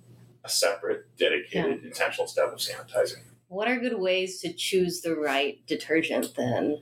a 0.45 0.49
separate, 0.49 1.07
dedicated, 1.19 1.85
intentional 1.85 2.27
step 2.29 2.53
of 2.53 2.59
sanitizing. 2.59 3.25
What 3.49 3.69
are 3.69 3.79
good 3.79 3.99
ways 3.99 4.41
to 4.41 4.53
choose 4.53 5.01
the 5.03 5.15
right 5.17 5.65
detergent 5.67 6.35
then? 6.37 6.79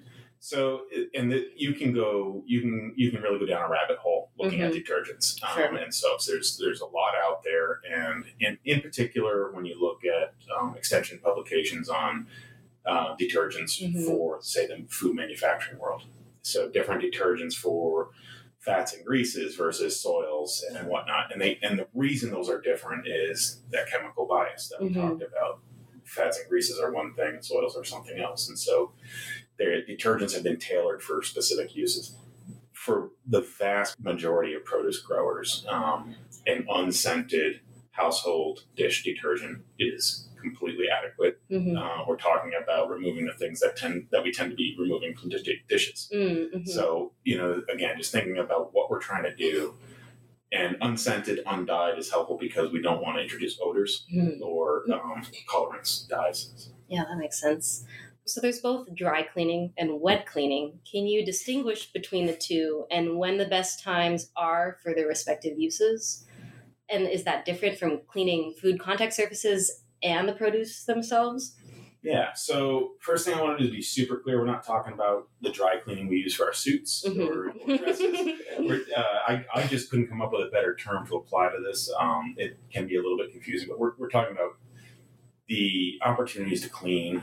So, 0.49 0.83
and 1.15 1.33
the, 1.33 1.49
you 1.57 1.73
can 1.73 1.95
go, 1.95 2.43
you 2.47 2.61
can 2.61 2.93
you 2.97 3.11
can 3.11 3.23
really 3.23 3.39
go 3.39 3.47
down 3.47 3.63
a 3.65 3.69
rabbit 3.71 3.97
hole 3.97 4.31
looking 4.39 4.61
at 4.61 4.75
detergents 4.75 5.43
um, 5.43 5.55
Sure. 5.57 5.75
and 5.77 5.95
soaps. 5.95 6.27
There's 6.27 6.59
there's 6.59 6.83
a 6.83 6.85
lot 6.85 7.15
out 7.19 7.43
there, 7.43 7.81
and 7.91 8.27
in 8.41 8.59
in 8.67 8.83
particular, 8.83 9.51
when 9.53 9.65
you 9.65 9.81
look 9.81 10.03
at 10.05 10.35
um, 10.55 10.75
extension 10.77 11.19
publications 11.19 11.89
on 11.89 12.27
uh, 12.85 13.17
detergents 13.17 13.83
Mhm. 13.83 14.05
for, 14.07 14.37
say, 14.43 14.67
the 14.67 14.85
food 14.91 15.17
manufacturing 15.17 15.79
world. 15.79 16.03
So, 16.43 16.69
different 16.69 17.03
detergents 17.03 17.55
for 17.57 18.11
fats 18.59 18.93
and 18.93 19.03
greases 19.03 19.57
versus 19.57 19.99
soils 19.99 20.63
and 20.69 20.87
whatnot. 20.89 21.33
And 21.33 21.41
they 21.41 21.59
and 21.63 21.79
the 21.79 21.87
reason 21.95 22.31
those 22.31 22.51
are 22.51 22.61
different 22.61 23.09
is 23.09 23.63
that 23.71 23.89
chemical 23.89 24.27
bias 24.27 24.69
that 24.69 24.83
we 24.83 24.91
Mhm. 24.91 24.95
talked 25.09 25.23
about. 25.23 25.61
Fats 26.05 26.39
and 26.39 26.47
greases 26.51 26.79
are 26.79 26.93
one 26.93 27.15
thing, 27.15 27.29
and 27.37 27.43
soils 27.43 27.79
are 27.79 27.85
something 27.85 28.19
else, 28.21 28.51
and 28.51 28.59
so 28.59 28.93
their 29.59 29.83
detergents 29.83 30.35
have 30.35 30.43
been 30.43 30.59
tailored 30.59 31.03
for 31.03 31.23
specific 31.23 31.75
uses. 31.77 32.17
For 32.73 33.11
the 33.27 33.41
vast 33.41 33.99
majority 34.01 34.53
of 34.55 34.65
produce 34.65 34.99
growers, 35.01 35.65
um, 35.71 36.15
an 36.47 36.67
unscented 36.69 37.61
household 37.93 38.65
dish 38.77 39.05
detergent 39.05 39.63
is 39.79 40.29
completely 40.43 40.87
adequate. 40.91 41.41
Mm-hmm. 41.51 41.77
Uh, 41.79 42.05
we're 42.07 42.17
talking 42.17 42.53
about 42.63 42.91
removing 42.91 43.25
the 43.25 43.33
things 43.33 43.61
that 43.61 43.77
tend 43.77 44.09
that 44.11 44.23
we 44.23 44.33
tend 44.33 44.51
to 44.51 44.57
be 44.57 44.77
removing 44.79 45.15
from 45.17 45.31
dish- 45.31 45.49
dishes. 45.69 46.11
Mm-hmm. 46.13 46.65
So 46.65 47.13
you 47.23 47.39
know, 47.39 47.63
again, 47.73 47.97
just 47.97 48.13
thinking 48.13 48.37
about 48.39 48.75
what 48.75 48.91
we're 48.91 49.01
trying 49.01 49.23
to 49.25 49.35
do. 49.35 49.75
And 50.53 50.77
unscented, 50.83 51.41
undyed 51.47 51.99
is 51.99 52.11
helpful 52.11 52.39
because 52.39 52.71
we 52.71 52.81
don't 52.81 53.03
want 53.03 53.17
to 53.17 53.23
introduce 53.23 53.59
odors 53.61 54.07
Mhm. 54.15 54.41
or 54.41 54.85
um, 54.93 55.23
colorants, 55.49 56.07
dyes. 56.07 56.71
Yeah, 56.89 57.03
that 57.09 57.17
makes 57.19 57.41
sense. 57.41 57.85
So 58.27 58.41
there's 58.41 58.61
both 58.61 58.95
dry 58.95 59.23
cleaning 59.23 59.73
and 59.77 60.01
wet 60.01 60.27
cleaning. 60.27 60.79
Can 60.91 61.07
you 61.07 61.25
distinguish 61.25 61.93
between 61.93 62.27
the 62.27 62.35
two 62.35 62.87
and 62.91 63.19
when 63.19 63.37
the 63.37 63.45
best 63.45 63.83
times 63.83 64.31
are 64.35 64.79
for 64.83 64.95
their 64.95 65.07
respective 65.07 65.59
uses? 65.59 66.25
And 66.89 67.07
is 67.07 67.25
that 67.25 67.45
different 67.45 67.79
from 67.79 68.01
cleaning 68.07 68.55
food 68.61 68.81
contact 68.81 69.13
surfaces 69.13 69.83
and 70.03 70.27
the 70.27 70.33
produce 70.33 70.85
themselves? 70.85 71.55
Yeah. 72.03 72.35
So 72.35 72.93
first 73.01 73.27
thing 73.27 73.35
I 73.35 73.43
wanted 73.43 73.65
to 73.65 73.71
be 73.71 73.81
super 73.81 74.19
clear: 74.19 74.39
we're 74.39 74.47
not 74.47 74.63
talking 74.63 74.93
about 74.93 75.29
the 75.41 75.51
dry 75.51 75.77
cleaning 75.83 76.07
we 76.07 76.17
use 76.17 76.35
for 76.35 76.45
our 76.45 76.53
suits 76.53 77.05
or, 77.07 77.49
or 77.49 77.77
dresses. 77.77 78.41
Uh, 78.97 79.03
I, 79.27 79.45
I 79.55 79.67
just 79.67 79.91
couldn't 79.91 80.07
come 80.07 80.23
up 80.23 80.31
with 80.33 80.47
a 80.47 80.51
better 80.51 80.77
term 80.77 81.07
to 81.09 81.17
apply 81.17 81.49
to 81.49 81.61
this. 81.61 81.91
Um, 81.99 82.35
it 82.39 82.57
can 82.73 82.87
be 82.87 82.97
a 82.97 83.03
little 83.03 83.19
bit 83.19 83.33
confusing, 83.33 83.69
but 83.69 83.79
we're, 83.79 83.93
we're 83.99 84.09
talking 84.09 84.33
about 84.33 84.53
the 85.49 85.99
opportunities 86.03 86.63
to 86.63 86.69
clean 86.69 87.23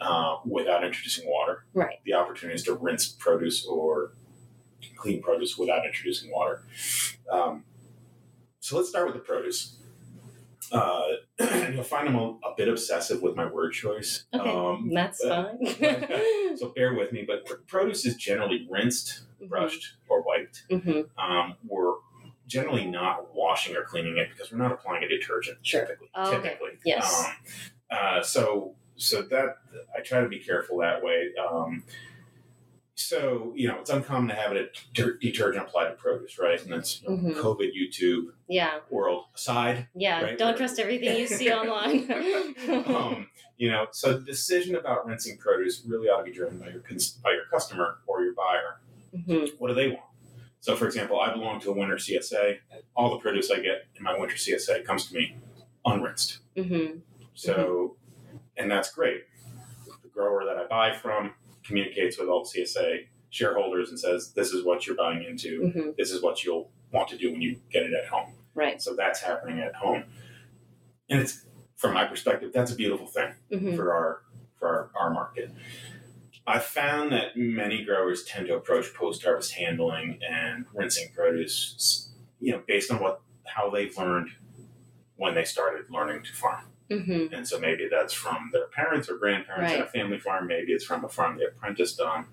uh, 0.00 0.36
without 0.44 0.84
introducing 0.84 1.28
water, 1.28 1.64
right. 1.74 1.96
the 2.04 2.14
opportunities 2.14 2.62
to 2.64 2.74
rinse 2.74 3.08
produce 3.08 3.64
or 3.66 4.12
clean 4.96 5.22
produce 5.22 5.56
without 5.58 5.84
introducing 5.86 6.30
water. 6.30 6.62
Um, 7.30 7.64
so 8.60 8.76
let's 8.76 8.88
start 8.88 9.06
with 9.06 9.14
the 9.14 9.20
produce. 9.20 9.76
Uh, 10.72 11.02
you'll 11.72 11.84
find 11.84 12.08
I'm 12.08 12.16
a, 12.16 12.30
a 12.44 12.54
bit 12.56 12.68
obsessive 12.68 13.22
with 13.22 13.36
my 13.36 13.46
word 13.46 13.72
choice. 13.72 14.24
Okay. 14.34 14.50
Um, 14.50 14.90
That's 14.92 15.22
uh, 15.22 15.54
fine. 15.78 16.56
so 16.56 16.72
bear 16.74 16.94
with 16.94 17.12
me, 17.12 17.24
but 17.26 17.46
pr- 17.46 17.54
produce 17.68 18.04
is 18.04 18.16
generally 18.16 18.66
rinsed, 18.68 19.20
brushed, 19.48 19.96
or 20.08 20.22
wiped. 20.22 20.64
hmm 20.68 21.02
Um, 21.18 21.54
we're 21.66 21.94
generally 22.48 22.84
not 22.84 23.34
washing 23.34 23.76
or 23.76 23.84
cleaning 23.84 24.18
it 24.18 24.28
because 24.30 24.50
we're 24.50 24.58
not 24.58 24.72
applying 24.72 25.04
a 25.04 25.08
detergent. 25.08 25.58
Sure. 25.62 25.82
Typically, 25.82 26.08
Oh, 26.14 26.34
okay. 26.36 26.56
Yes. 26.84 27.24
Um, 27.26 27.32
uh, 27.90 28.22
so 28.22 28.74
so 28.96 29.22
that 29.22 29.58
I 29.96 30.00
try 30.00 30.20
to 30.20 30.28
be 30.28 30.38
careful 30.38 30.78
that 30.78 31.02
way. 31.02 31.30
Um, 31.38 31.84
so 32.94 33.52
you 33.54 33.68
know, 33.68 33.78
it's 33.80 33.90
uncommon 33.90 34.28
to 34.28 34.34
have 34.34 34.52
a 34.52 34.68
deter- 34.94 35.18
detergent 35.20 35.66
applied 35.66 35.88
to 35.88 35.94
produce, 35.94 36.38
right? 36.38 36.60
And 36.62 36.72
that's 36.72 37.02
you 37.02 37.10
know, 37.10 37.16
Mhm. 37.16 37.34
COVID, 37.36 37.70
YouTube 37.76 38.32
Yeah. 38.48 38.80
world 38.88 39.26
aside. 39.34 39.88
Yeah. 39.94 40.22
Right, 40.22 40.38
Don't 40.38 40.56
trust 40.56 40.78
everything 40.78 41.18
you 41.18 41.26
see 41.26 41.52
online. 41.52 42.10
um, 42.86 43.28
you 43.58 43.70
know, 43.70 43.86
so 43.90 44.14
the 44.14 44.24
decision 44.24 44.76
about 44.76 45.06
rinsing 45.06 45.36
produce 45.38 45.82
really 45.86 46.08
ought 46.08 46.18
to 46.18 46.24
be 46.24 46.32
driven 46.32 46.58
by 46.58 46.70
your 46.70 46.80
cons- 46.80 47.10
by 47.22 47.32
your 47.32 47.44
customer 47.50 47.98
or 48.06 48.22
your 48.22 48.34
buyer. 48.34 48.80
Mhm. 49.14 49.58
What 49.58 49.68
do 49.68 49.74
they 49.74 49.88
want? 49.88 50.00
So, 50.60 50.74
for 50.74 50.86
example, 50.86 51.20
I 51.20 51.32
belong 51.32 51.60
to 51.60 51.70
a 51.70 51.74
winter 51.74 51.96
CSA. 51.98 52.58
All 52.96 53.10
the 53.10 53.18
produce 53.18 53.50
I 53.50 53.60
get 53.60 53.86
in 53.94 54.02
my 54.02 54.18
winter 54.18 54.36
CSA 54.36 54.82
comes 54.84 55.06
to 55.08 55.14
me 55.14 55.36
unrinsed. 55.84 56.38
Mhm. 56.56 57.02
So, 57.34 57.96
and 58.56 58.70
that's 58.70 58.92
great. 58.92 59.22
The 60.02 60.08
grower 60.08 60.44
that 60.44 60.56
I 60.56 60.66
buy 60.66 60.92
from 60.96 61.32
communicates 61.64 62.18
with 62.18 62.28
all 62.28 62.44
the 62.44 62.48
CSA 62.62 63.06
shareholders 63.30 63.90
and 63.90 63.98
says, 63.98 64.32
"This 64.32 64.52
is 64.52 64.64
what 64.64 64.86
you're 64.86 64.96
buying 64.96 65.22
into. 65.24 65.60
Mhm. 65.62 65.96
This 65.96 66.10
is 66.10 66.22
what 66.22 66.42
you'll 66.44 66.70
want 66.92 67.08
to 67.08 67.18
do 67.18 67.32
when 67.32 67.40
you 67.42 67.60
get 67.70 67.82
it 67.82 67.92
at 67.92 68.06
home." 68.06 68.34
Right. 68.54 68.80
So 68.80 68.94
that's 68.94 69.20
happening 69.20 69.60
at 69.60 69.74
home, 69.74 70.04
and 71.10 71.20
it's 71.20 71.44
from 71.76 71.92
my 71.92 72.06
perspective, 72.06 72.52
that's 72.54 72.72
a 72.72 72.76
beautiful 72.76 73.06
thing 73.06 73.34
Mhm. 73.52 73.76
for 73.76 73.92
our 73.92 74.22
for 74.58 74.68
our, 74.68 74.90
our 74.98 75.10
market. 75.10 75.50
I 76.46 76.60
found 76.60 77.12
that 77.12 77.36
many 77.36 77.84
growers 77.84 78.24
tend 78.24 78.46
to 78.46 78.54
approach 78.56 78.94
post 78.94 79.22
harvest 79.24 79.52
handling 79.54 80.20
and 80.22 80.64
rinsing 80.72 81.12
produce, 81.12 82.14
you 82.40 82.52
know, 82.52 82.62
based 82.66 82.90
on 82.90 83.00
what 83.00 83.20
how 83.44 83.68
they've 83.68 83.94
learned 83.98 84.30
when 85.16 85.34
they 85.34 85.44
started 85.44 85.90
learning 85.90 86.22
to 86.22 86.32
farm. 86.32 86.72
Mhm. 86.90 87.32
And 87.32 87.46
so 87.48 87.58
maybe 87.58 87.88
that's 87.90 88.12
from 88.12 88.50
their 88.52 88.66
parents 88.68 89.08
or 89.10 89.16
grandparents 89.16 89.72
at 89.72 89.80
a 89.80 89.86
family 89.86 90.18
farm. 90.18 90.46
Maybe 90.46 90.72
it's 90.72 90.84
from 90.84 91.04
a 91.04 91.08
farm 91.08 91.36
they 91.38 91.44
apprenticed 91.44 92.00
on. 92.00 92.26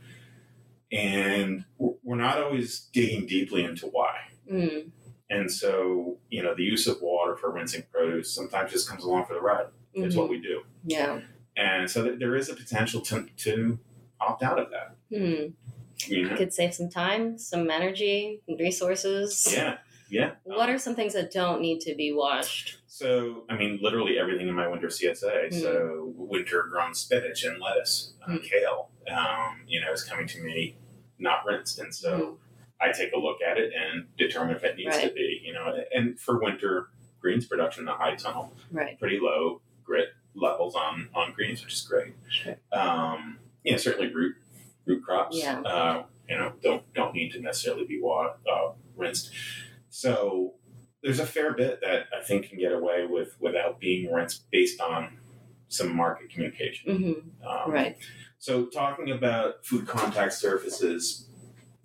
And 0.91 1.65
we're 1.77 2.15
not 2.17 2.37
always 2.41 2.87
digging 2.93 3.25
deeply 3.25 3.63
into 3.63 3.87
why. 3.87 4.15
Mm. 4.51 4.91
And 5.29 5.51
so, 5.51 6.19
you 6.29 6.43
know, 6.43 6.53
the 6.53 6.63
use 6.63 6.85
of 6.85 7.01
water 7.01 7.35
for 7.35 7.51
rinsing 7.51 7.83
produce 7.91 8.31
sometimes 8.31 8.71
just 8.71 8.87
comes 8.87 9.03
along 9.03 9.25
for 9.25 9.33
the 9.33 9.41
ride. 9.41 9.67
It's 9.95 10.13
Mhm. 10.15 10.19
what 10.19 10.29
we 10.29 10.39
do. 10.39 10.63
Yeah. 10.85 11.21
And 11.55 11.89
so 11.89 12.03
th- 12.03 12.19
there 12.19 12.35
is 12.35 12.49
a 12.49 12.55
potential 12.55 13.01
to, 13.01 13.27
to 13.37 13.79
opt 14.19 14.43
out 14.43 14.59
of 14.59 14.69
that. 14.71 14.95
Hmm. 15.09 16.11
You 16.11 16.29
know? 16.29 16.35
Could 16.35 16.53
save 16.53 16.73
some 16.73 16.89
time, 16.89 17.37
some 17.37 17.71
energy, 17.71 18.41
resources. 18.59 19.47
Yeah, 19.55 19.77
yeah. 20.09 20.35
What 20.43 20.69
are 20.69 20.77
some 20.77 20.95
things 20.95 21.13
that 21.13 21.31
don't 21.31 21.61
need 21.61 21.79
to 21.81 21.95
be 21.95 22.11
washed? 22.11 22.77
So, 22.97 23.43
I 23.49 23.57
mean, 23.57 23.79
literally 23.81 24.19
everything 24.19 24.47
in 24.47 24.53
my 24.53 24.67
winter 24.67 24.85
CSA. 24.85 25.49
Mm. 25.49 25.61
So, 25.61 26.13
winter 26.15 26.61
grown 26.69 26.93
spinach 26.93 27.43
and 27.43 27.59
lettuce, 27.59 28.13
uh, 28.21 28.33
Mm. 28.33 28.43
kale, 28.43 28.91
um, 29.09 29.63
you 29.65 29.81
know, 29.81 29.91
is 29.91 30.03
coming 30.03 30.27
to 30.27 30.39
me 30.43 30.75
not 31.17 31.43
rinsed. 31.43 31.79
And 31.79 31.91
so 31.93 32.37
I 32.79 32.91
take 32.91 33.11
a 33.13 33.17
look 33.17 33.41
at 33.41 33.57
it 33.57 33.73
and 33.73 34.15
determine 34.15 34.55
if 34.55 34.63
it 34.63 34.75
needs 34.77 34.95
to 34.99 35.09
Mm. 35.09 35.15
Be, 35.15 35.41
you 35.43 35.53
know. 35.53 35.83
And 35.91 36.19
for 36.19 36.39
winter 36.39 36.89
greens 37.19 37.47
production, 37.47 37.85
the 37.85 37.93
high 37.93 38.13
tunnel, 38.15 38.53
Right. 38.71 38.99
pretty 38.99 39.19
low 39.19 39.63
grit 39.83 40.09
levels 40.35 40.75
on, 40.75 41.09
on 41.15 41.31
greens, 41.33 41.63
which 41.63 41.73
is 41.73 41.81
great. 41.81 42.13
Sure. 42.29 42.57
Um, 42.71 43.39
you 43.63 43.71
know, 43.71 43.77
certainly 43.79 44.13
root 44.13 44.35
root 44.85 45.03
crops, 45.03 45.35
Yeah. 45.39 45.61
uh, 45.61 46.05
you 46.29 46.37
know, 46.37 46.53
don't 46.61 46.93
don't 46.93 47.15
need 47.15 47.31
to 47.31 47.39
necessarily 47.39 47.85
be 47.85 47.99
wa- 47.99 48.35
uh, 48.47 48.73
rinsed. 48.95 49.33
So 49.89 50.53
there's 51.03 51.19
a 51.19 51.25
fair 51.25 51.53
bit 51.53 51.81
that 51.81 52.07
I 52.17 52.23
think 52.23 52.49
can 52.49 52.57
get 52.57 52.71
away 52.71 53.05
with 53.05 53.35
without 53.39 53.79
being 53.79 54.11
rinsed 54.11 54.49
based 54.51 54.79
on 54.81 55.17
some 55.67 55.95
market 55.95 56.29
communication. 56.29 56.95
hmm 57.41 57.47
Um, 57.47 57.71
Right. 57.71 57.97
So 58.39 58.65
talking 58.65 59.09
about 59.11 59.65
food 59.65 59.87
contact 59.87 60.33
surfaces, 60.33 61.27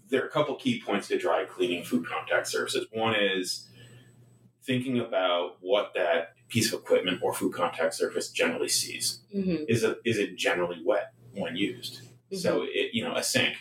there 0.09 0.23
are 0.23 0.27
a 0.27 0.31
couple 0.31 0.55
key 0.57 0.81
points 0.85 1.09
to 1.09 1.19
dry 1.19 1.45
cleaning 1.45 1.85
food 1.85 2.07
contact 2.07 2.49
surfaces. 2.49 2.87
One 2.93 3.15
is 3.15 3.69
thinking 4.65 4.99
about 4.99 5.57
what 5.61 5.93
that 5.95 6.35
piece 6.49 6.73
of 6.73 6.81
equipment 6.81 7.21
or 7.23 7.33
food 7.35 7.53
contact 7.55 7.95
surface 7.95 8.31
generally 8.31 8.69
sees. 8.69 9.21
hmm 9.33 9.57
Is 9.69 9.83
it 9.83 9.99
is 10.05 10.19
it 10.19 10.37
generally 10.37 10.81
wet 10.85 11.13
when 11.33 11.57
used? 11.57 12.03
So 12.33 12.63
it 12.65 12.91
you 12.93 13.05
know 13.05 13.15
a 13.17 13.23
sink 13.23 13.57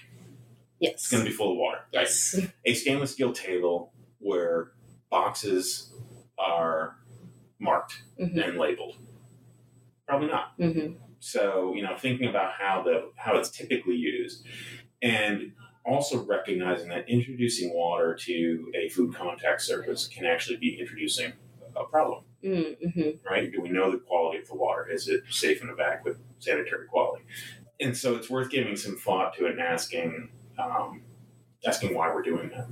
Yes. 0.80 0.94
it's 0.94 1.10
going 1.12 1.24
to 1.24 1.30
be 1.30 1.36
full 1.36 1.52
of 1.54 1.58
water. 1.58 1.80
right? 1.94 2.02
Yes. 2.04 2.40
A 2.66 2.74
stainless 2.76 3.12
steel 3.14 3.34
table 3.34 3.94
where 4.20 4.74
boxes 5.10 5.92
are 6.38 6.98
marked 7.60 8.02
hmm 8.18 8.40
and 8.40 8.58
labeled. 8.58 8.96
Probably 10.08 10.28
not. 10.28 10.54
hmm 10.58 10.94
So 11.20 11.74
you 11.76 11.84
know, 11.84 11.96
thinking 11.98 12.30
about 12.30 12.54
how 12.54 12.84
the 12.84 13.12
how 13.16 13.38
it's 13.38 13.50
typically 13.50 13.96
used, 13.96 14.46
and 15.02 15.54
also 15.86 16.24
recognizing 16.26 16.90
that 16.90 17.10
introducing 17.10 17.74
water 17.74 18.16
to 18.22 18.72
a 18.76 18.90
food 18.90 19.16
contact 19.16 19.62
surface 19.62 20.08
can 20.08 20.26
actually 20.26 20.58
be 20.58 20.78
introducing 20.80 21.34
a 21.76 21.84
problem. 21.86 22.24
hmm 22.42 23.10
Right? 23.30 23.52
Do 23.52 23.62
we 23.62 23.70
know 23.70 23.92
the 23.92 23.98
quality 23.98 24.40
of 24.40 24.48
the 24.48 24.56
water? 24.56 24.88
Is 24.90 25.08
it 25.08 25.24
safe 25.30 25.62
and 25.62 25.70
adequate 25.80 26.18
sanitary 26.40 26.88
quality? 26.88 27.24
And 27.80 27.96
so 27.96 28.16
it's 28.16 28.30
worth 28.30 28.50
giving 28.50 28.76
some 28.76 28.96
thought 28.98 29.36
to 29.36 29.46
it 29.46 29.52
and 29.52 29.60
asking 29.60 30.30
um, 30.58 31.02
asking 31.66 31.94
why 31.94 32.14
we're 32.14 32.24
doing 32.24 32.50
that. 32.50 32.68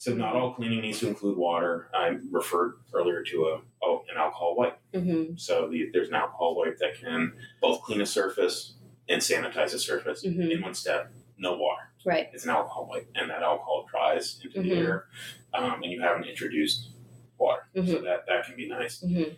So 0.00 0.14
not 0.14 0.34
all 0.34 0.54
cleaning 0.54 0.80
needs 0.80 0.98
to 1.00 1.08
include 1.08 1.36
water. 1.36 1.90
I 1.92 2.16
referred 2.30 2.76
earlier 2.94 3.22
to 3.22 3.36
a 3.48 3.60
oh, 3.84 4.02
an 4.10 4.16
alcohol 4.16 4.56
wipe. 4.56 4.78
Mm-hmm. 4.94 5.36
So 5.36 5.68
the, 5.68 5.90
there's 5.92 6.08
an 6.08 6.14
alcohol 6.14 6.56
wipe 6.56 6.78
that 6.78 6.98
can 6.98 7.34
both 7.60 7.82
clean 7.82 8.00
a 8.00 8.06
surface 8.06 8.76
and 9.10 9.20
sanitize 9.20 9.74
a 9.74 9.78
surface 9.78 10.24
Mhm. 10.24 10.52
in 10.52 10.62
one 10.62 10.72
step. 10.72 11.12
No 11.36 11.58
water. 11.58 11.82
Right. 12.06 12.30
It's 12.32 12.44
an 12.44 12.50
alcohol 12.50 12.88
wipe, 12.90 13.10
and 13.14 13.28
that 13.28 13.42
alcohol 13.42 13.86
dries 13.90 14.40
into 14.42 14.62
the 14.62 14.70
Mhm. 14.70 14.78
air, 14.86 15.08
um, 15.52 15.82
and 15.82 15.92
you 15.92 16.00
haven't 16.00 16.24
introduced 16.24 16.92
water. 17.36 17.68
So 17.74 17.82
Mhm. 17.82 18.02
that 18.04 18.24
that 18.26 18.46
can 18.46 18.56
be 18.56 18.68
nice. 18.68 19.02
Mm-hmm. 19.04 19.34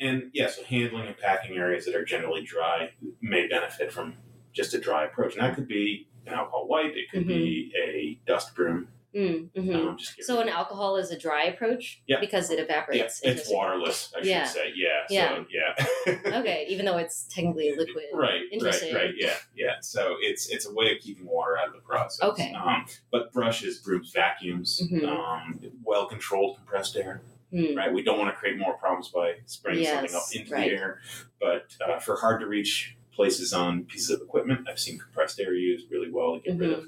And 0.00 0.30
yeah, 0.34 0.48
so 0.48 0.62
handling 0.64 1.06
and 1.06 1.16
packing 1.16 1.56
areas 1.56 1.86
that 1.86 1.94
are 1.94 2.04
generally 2.04 2.42
dry 2.42 2.92
may 3.22 3.46
benefit 3.48 3.90
from 3.90 4.18
just 4.52 4.74
a 4.74 4.78
dry 4.78 5.06
approach, 5.06 5.32
and 5.34 5.42
that 5.42 5.54
could 5.54 5.66
be 5.66 6.08
an 6.26 6.32
alcohol 6.34 6.66
wipe. 6.68 6.94
It 6.94 7.10
could 7.10 7.26
be 7.26 7.72
a 7.82 8.18
dust 8.26 8.54
broom. 8.54 8.88
Mm-hmm. 9.14 9.74
Um, 9.76 9.96
So 9.98 10.40
an 10.40 10.48
alcohol 10.48 10.96
is 10.96 11.12
a 11.12 11.18
dry 11.18 11.44
approach 11.44 12.02
Yeah. 12.08 12.18
because 12.18 12.50
it 12.50 12.58
Yeah, 12.58 12.64
evaporates. 12.64 13.20
it's 13.22 13.48
waterless, 13.48 14.12
I 14.16 14.24
Yeah. 14.24 14.44
should 14.44 14.54
say. 14.54 14.72
Yeah. 14.74 14.88
Yeah. 15.08 15.36
So, 15.36 15.46
yeah. 15.50 16.38
Okay, 16.40 16.66
even 16.68 16.84
though 16.84 16.96
it's 16.96 17.24
technically 17.32 17.70
a 17.70 17.76
liquid. 17.76 18.06
Right, 18.12 18.42
Interesting. 18.50 18.92
right, 18.92 19.04
right. 19.04 19.14
Yeah, 19.16 19.34
yeah. 19.54 19.74
So 19.82 20.16
it's 20.20 20.48
it's 20.50 20.66
a 20.66 20.74
way 20.74 20.90
of 20.90 20.98
keeping 21.00 21.26
water 21.26 21.56
out 21.56 21.68
of 21.68 21.74
the 21.74 21.80
process. 21.80 22.20
Okay. 22.28 22.52
Um, 22.54 22.86
but 23.12 23.32
brushes, 23.32 23.78
brooms, 23.78 24.10
vacuums, 24.10 24.82
Mhm. 24.82 25.06
um, 25.06 25.60
well 25.84 26.06
controlled 26.06 26.56
compressed 26.56 26.96
air. 26.96 27.22
Hmm. 27.52 27.76
Right. 27.76 27.92
We 27.92 28.02
don't 28.02 28.18
want 28.18 28.34
to 28.34 28.36
create 28.36 28.58
more 28.58 28.76
problems 28.78 29.10
by 29.10 29.34
spraying 29.46 29.84
something 29.86 30.12
up 30.16 30.22
into 30.34 30.52
right. 30.52 30.70
the 30.70 30.76
air. 30.76 31.00
But 31.40 31.76
uh, 31.86 32.00
for 32.00 32.16
hard 32.16 32.40
to 32.40 32.48
reach 32.48 32.96
places 33.14 33.52
on 33.52 33.84
pieces 33.84 34.10
of 34.10 34.20
equipment, 34.22 34.68
I've 34.68 34.78
seen 34.78 34.98
compressed 34.98 35.40
air 35.40 35.54
used 35.54 35.90
really 35.90 36.10
well 36.10 36.34
to 36.34 36.40
get 36.40 36.58
rid 36.58 36.72
of 36.72 36.84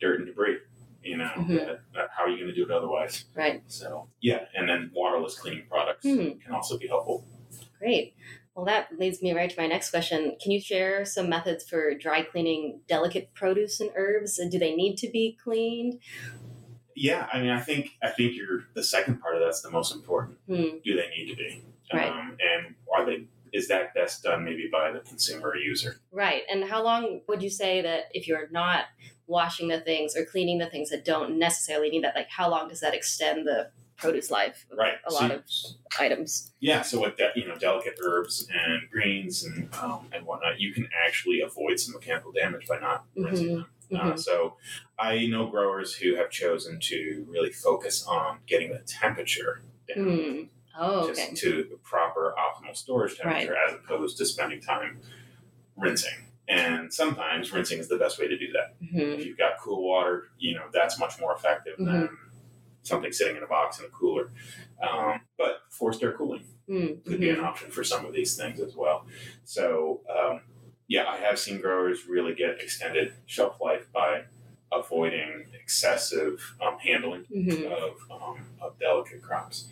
dirt 0.00 0.18
and 0.18 0.26
debris. 0.26 0.58
You 1.02 1.16
know, 1.16 1.30
Mhm. 1.36 1.48
that, 1.66 1.80
that- 1.94 2.08
how 2.14 2.24
are 2.24 2.28
you 2.28 2.36
going 2.36 2.48
to 2.48 2.54
do 2.54 2.64
it 2.64 2.70
otherwise? 2.70 3.24
Right. 3.34 3.62
So 3.68 4.08
yeah, 4.20 4.44
and 4.54 4.68
then 4.68 4.90
waterless 4.94 5.38
cleaning 5.38 5.64
products 5.68 6.04
Hmm. 6.06 6.38
can 6.38 6.52
also 6.52 6.76
be 6.78 6.86
helpful. 6.88 7.24
Great. 7.78 8.14
Well, 8.54 8.66
that 8.66 8.98
leads 8.98 9.22
me 9.22 9.32
right 9.32 9.48
to 9.48 9.58
my 9.58 9.66
next 9.66 9.90
question. 9.90 10.36
Can 10.42 10.52
you 10.52 10.60
share 10.60 11.06
some 11.06 11.30
methods 11.30 11.66
for 11.66 11.94
dry 11.94 12.22
cleaning 12.22 12.82
delicate 12.86 13.32
produce 13.32 13.80
and 13.80 13.90
herbs? 13.96 14.38
Do 14.50 14.58
they 14.58 14.74
need 14.74 14.96
to 14.98 15.08
be 15.08 15.38
cleaned? 15.42 16.00
Yeah, 16.94 17.26
I 17.32 17.40
mean, 17.40 17.50
I 17.50 17.60
think 17.60 17.92
I 18.02 18.10
think 18.10 18.36
you're 18.36 18.64
the 18.74 18.82
second 18.82 19.20
part 19.22 19.36
of 19.36 19.40
that's 19.40 19.62
the 19.62 19.70
most 19.70 19.94
important. 19.94 20.36
Hmm. 20.46 20.78
Do 20.84 20.96
they 20.96 21.08
need 21.16 21.30
to 21.30 21.36
be? 21.36 21.62
Right. 21.94 22.08
Um, 22.10 22.36
and 22.40 22.74
are 22.94 23.06
they? 23.06 23.24
Is 23.52 23.68
that 23.68 23.94
best 23.94 24.22
done 24.22 24.44
maybe 24.44 24.68
by 24.70 24.92
the 24.92 25.00
consumer 25.00 25.48
or 25.50 25.56
user? 25.56 26.00
Right. 26.12 26.42
And 26.50 26.64
how 26.64 26.82
long 26.82 27.20
would 27.28 27.42
you 27.42 27.50
say 27.50 27.80
that 27.82 28.04
if 28.12 28.26
you're 28.28 28.48
not 28.50 28.84
washing 29.26 29.68
the 29.68 29.80
things 29.80 30.16
or 30.16 30.24
cleaning 30.24 30.58
the 30.58 30.66
things 30.70 30.90
that 30.90 31.04
don't 31.04 31.38
necessarily 31.38 31.90
need 31.90 32.04
that, 32.04 32.14
like 32.14 32.28
how 32.30 32.50
long 32.50 32.68
does 32.68 32.80
that 32.80 32.94
extend 32.94 33.46
the 33.46 33.70
produce 33.96 34.30
life 34.30 34.66
of 34.72 34.78
Right. 34.78 34.94
a 35.06 35.12
lot 35.12 35.30
you- 35.30 35.36
of 35.36 35.44
items? 35.98 36.52
Yeah, 36.60 36.82
so 36.82 37.00
with 37.00 37.16
that, 37.18 37.36
you 37.36 37.46
know, 37.46 37.54
delicate 37.56 37.98
herbs 38.02 38.48
and 38.52 38.88
greens 38.90 39.44
and 39.44 39.72
um, 39.74 40.08
and 40.12 40.24
whatnot, 40.26 40.58
you 40.58 40.72
can 40.72 40.88
actually 41.06 41.40
avoid 41.40 41.78
some 41.78 41.94
mechanical 41.94 42.32
damage 42.32 42.66
by 42.66 42.78
not 42.80 43.04
rinsing 43.16 43.54
them. 43.56 43.66
Uh, 43.94 44.16
so 44.16 44.56
I 44.98 45.26
know 45.26 45.46
growers 45.48 45.96
who 45.96 46.14
have 46.14 46.30
chosen 46.30 46.78
to 46.80 47.26
really 47.28 47.50
focus 47.50 48.06
on 48.06 48.38
getting 48.46 48.70
the 48.70 48.78
temperature 48.86 49.62
down 49.88 50.04
Hmm. 50.04 50.42
Oh, 50.78 51.06
just 51.12 51.36
to 51.36 51.66
the 51.70 51.76
proper 51.82 52.34
optimal 52.38 52.76
storage 52.76 53.16
temperature 53.18 53.56
as 53.68 53.74
opposed 53.74 54.18
to 54.18 54.26
spending 54.26 54.60
time 54.60 55.00
rinsing. 55.76 56.12
And 56.48 56.92
sometimes 56.92 57.52
rinsing 57.52 57.78
is 57.78 57.88
the 57.88 57.96
best 57.98 58.18
way 58.18 58.26
to 58.28 58.36
do 58.38 58.52
that. 58.52 58.74
hmm 58.80 58.98
If 59.20 59.24
you've 59.26 59.38
got 59.38 59.58
cool 59.60 59.82
water, 59.86 60.28
you 60.38 60.54
know, 60.54 60.64
that's 60.72 60.98
much 60.98 61.20
more 61.20 61.34
effective 61.34 61.74
than 61.78 62.08
something 62.82 63.12
sitting 63.12 63.36
in 63.36 63.42
a 63.42 63.46
box 63.46 63.78
in 63.78 63.84
a 63.86 63.88
cooler. 63.88 64.30
Um, 64.82 65.20
but 65.38 65.62
forced 65.70 66.02
air 66.02 66.12
cooling 66.12 66.44
could 67.04 67.20
be 67.20 67.30
an 67.30 67.40
option 67.40 67.70
for 67.70 67.84
some 67.84 68.04
of 68.06 68.12
these 68.12 68.36
things 68.36 68.60
as 68.60 68.74
well. 68.74 69.06
So, 69.44 70.00
um, 70.08 70.40
yeah, 70.88 71.04
I 71.08 71.18
have 71.18 71.38
seen 71.38 71.60
growers 71.60 72.06
really 72.08 72.34
get 72.34 72.60
extended 72.60 73.12
shelf 73.26 73.60
life 73.60 73.86
by 73.92 74.22
avoiding 74.72 75.46
excessive 75.60 76.54
um, 76.64 76.78
handling 76.78 77.24
hmm 77.32 77.66
of, 77.66 77.96
um, 78.10 78.38
of 78.60 78.78
delicate 78.78 79.22
crops. 79.22 79.68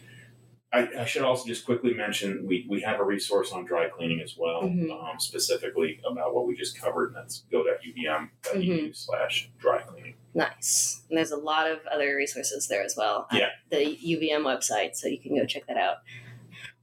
I, 0.73 0.87
I 1.01 1.05
should 1.07 1.23
also 1.23 1.47
just 1.47 1.65
quickly 1.65 1.95
mention 1.95 2.45
we, 2.47 2.67
we 2.69 2.83
have 2.83 3.01
a 3.01 3.05
resource 3.05 3.53
on 3.53 3.65
dry 3.65 3.89
cleaning 3.89 4.21
as 4.21 4.37
well, 4.39 4.63
Mhm. 4.65 4.91
um, 4.93 5.19
specifically 5.19 5.99
about 6.09 6.35
what 6.35 6.47
we 6.47 6.55
just 6.57 6.79
covered, 6.79 7.09
and 7.09 7.17
that's 7.17 7.45
go.uvm.edu 7.51 8.29
Mm-hmm. 8.55 8.93
slash 8.93 9.51
dry 9.59 9.81
cleaning. 9.81 10.15
Nice. 10.35 11.03
And 11.09 11.17
there's 11.17 11.31
a 11.31 11.37
lot 11.39 11.71
of 11.71 11.79
other 11.91 12.15
resources 12.15 12.69
there 12.69 12.83
as 12.83 12.95
well. 12.99 13.27
Yeah. 13.33 13.49
The 13.71 13.79
UVM 13.97 14.43
website, 14.43 14.95
so 14.95 15.09
you 15.09 15.19
can 15.19 15.35
go 15.37 15.47
check 15.47 15.67
that 15.69 15.79
out. 15.79 15.99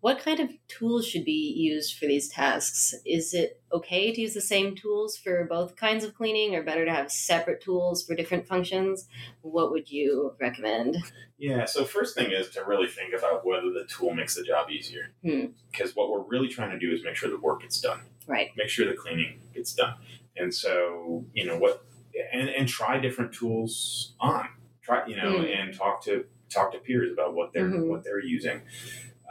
What 0.05 0.19
kind 0.19 0.39
of 0.39 0.51
tools 0.67 1.07
should 1.07 1.25
be 1.25 1.51
used 1.57 1.97
for 1.97 2.05
these 2.05 2.29
tasks? 2.29 2.93
Is 3.07 3.33
it 3.33 3.59
okay 3.73 4.13
to 4.13 4.21
use 4.21 4.35
the 4.35 4.39
same 4.39 4.75
tools 4.75 5.17
for 5.17 5.45
both 5.45 5.75
kinds 5.75 6.03
of 6.03 6.13
cleaning, 6.13 6.53
or 6.53 6.61
better 6.61 6.85
to 6.85 6.93
have 6.93 7.11
separate 7.11 7.59
tools 7.59 8.05
for 8.05 8.13
different 8.13 8.45
functions? 8.45 9.07
What 9.41 9.71
would 9.71 9.89
you 9.89 10.35
recommend? 10.39 10.97
Yeah, 11.39 11.65
so 11.65 11.85
first 11.85 12.13
thing 12.13 12.31
is 12.31 12.51
to 12.51 12.63
really 12.63 12.87
think 12.87 13.15
about 13.17 13.47
whether 13.47 13.71
the 13.71 13.85
tool 13.89 14.13
makes 14.13 14.35
the 14.35 14.43
job 14.43 14.69
easier. 14.69 15.11
Hmm. 15.23 15.45
Because 15.71 15.95
what 15.95 16.11
we're 16.11 16.21
really 16.21 16.49
trying 16.49 16.69
to 16.69 16.77
do 16.77 16.93
is 16.93 17.03
make 17.03 17.15
sure 17.15 17.31
the 17.31 17.39
work 17.39 17.63
gets 17.63 17.81
done. 17.81 18.01
Right. 18.27 18.51
Make 18.55 18.69
sure 18.69 18.85
the 18.85 18.93
cleaning 18.95 19.39
gets 19.55 19.73
done. 19.73 19.95
And 20.37 20.53
so, 20.53 21.25
you 21.33 21.47
know, 21.47 21.57
what 21.57 21.83
and, 22.31 22.47
and 22.49 22.67
try 22.69 22.99
different 22.99 23.33
tools 23.33 24.13
on. 24.19 24.49
Try 24.83 25.07
you 25.07 25.15
know, 25.15 25.39
Hmm. 25.39 25.45
and 25.45 25.73
talk 25.73 26.03
to 26.03 26.25
talk 26.51 26.73
to 26.73 26.77
peers 26.77 27.11
about 27.11 27.33
what 27.33 27.53
they're 27.53 27.67
Mhm. 27.71 27.87
what 27.87 28.03
they're 28.03 28.23
using. 28.23 28.61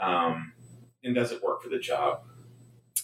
Um, 0.01 0.53
and 1.05 1.15
does 1.15 1.33
it 1.33 1.43
work 1.43 1.63
for 1.63 1.69
the 1.69 1.79
job? 1.79 2.23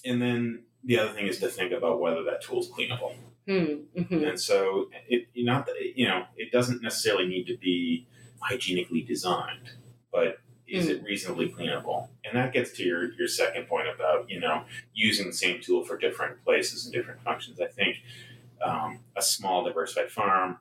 And 0.04 0.20
then 0.20 0.62
the 0.84 0.98
other 0.98 1.12
thing 1.12 1.26
is 1.26 1.38
to 1.40 1.48
think 1.48 1.72
about 1.72 2.00
whether 2.00 2.22
that 2.24 2.42
tool 2.42 2.60
is 2.60 2.68
cleanable. 2.68 3.14
Hmm. 3.46 4.00
hmm 4.00 4.24
And 4.24 4.40
so, 4.40 4.90
it 5.08 5.28
not 5.36 5.66
that 5.66 5.74
you 5.94 6.08
know, 6.08 6.24
it 6.36 6.52
doesn't 6.52 6.82
necessarily 6.82 7.26
need 7.26 7.46
to 7.46 7.56
be 7.56 8.06
hygienically 8.40 9.02
designed, 9.02 9.72
but 10.12 10.38
is 10.66 10.88
it 10.88 11.02
reasonably 11.02 11.48
cleanable? 11.48 12.08
And 12.24 12.36
that 12.36 12.52
gets 12.52 12.70
to 12.72 12.84
your 12.84 13.12
your 13.14 13.28
second 13.28 13.66
point 13.66 13.88
about 13.94 14.30
you 14.30 14.40
know 14.40 14.64
using 14.94 15.26
the 15.26 15.32
same 15.32 15.60
tool 15.60 15.84
for 15.84 15.98
different 15.98 16.42
places 16.44 16.84
and 16.84 16.94
different 16.94 17.22
functions. 17.22 17.60
I 17.60 17.66
think 17.66 17.96
um, 18.64 19.00
a 19.16 19.22
small 19.22 19.64
diversified 19.64 20.10
farm 20.10 20.58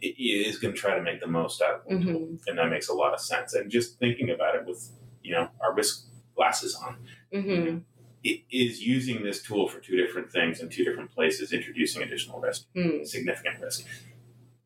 is 0.00 0.58
going 0.58 0.74
to 0.74 0.80
try 0.80 0.96
to 0.96 1.02
make 1.02 1.20
the 1.20 1.28
most 1.28 1.62
out 1.62 1.74
of 1.74 1.86
one 1.86 2.02
tool, 2.02 2.20
hmm 2.20 2.34
and 2.46 2.58
that 2.58 2.70
makes 2.70 2.88
a 2.88 2.94
lot 2.94 3.14
of 3.14 3.20
sense. 3.20 3.54
And 3.54 3.70
just 3.70 3.98
thinking 3.98 4.30
about 4.30 4.56
it 4.56 4.66
with 4.66 4.90
you 5.22 5.32
know 5.32 5.48
our 5.60 5.72
risk 5.74 6.06
glasses 6.34 6.74
on, 6.74 6.96
hmm 7.32 7.78
it 8.24 8.42
is 8.52 8.80
using 8.80 9.24
this 9.24 9.42
tool 9.42 9.66
for 9.68 9.80
two 9.80 9.96
different 9.96 10.30
things 10.30 10.60
in 10.60 10.68
two 10.68 10.84
different 10.84 11.12
places, 11.12 11.52
introducing 11.52 12.02
additional 12.02 12.40
risk 12.40 12.66
hmm. 12.74 13.02
significant 13.04 13.60
risk. 13.60 13.84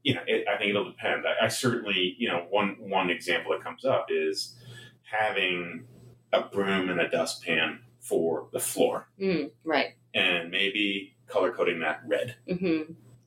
You 0.02 0.14
know, 0.14 0.20
it, 0.26 0.46
I 0.46 0.58
think 0.58 0.70
it'll 0.70 0.84
depend. 0.84 1.24
I, 1.26 1.46
I 1.46 1.48
certainly, 1.48 2.14
you 2.18 2.28
know, 2.28 2.46
one 2.50 2.76
one 2.78 3.10
example 3.10 3.52
that 3.52 3.64
comes 3.64 3.84
up 3.84 4.06
is 4.10 4.54
having 5.02 5.84
a 6.32 6.42
broom 6.42 6.90
and 6.90 7.00
a 7.00 7.08
dustpan 7.08 7.80
for 8.00 8.48
the 8.52 8.60
floor, 8.60 9.08
hmm 9.18 9.44
Right. 9.64 9.94
and 10.14 10.50
maybe 10.50 11.16
color 11.26 11.50
coding 11.52 11.80
that 11.80 12.02
red, 12.06 12.36
hmm 12.46 12.82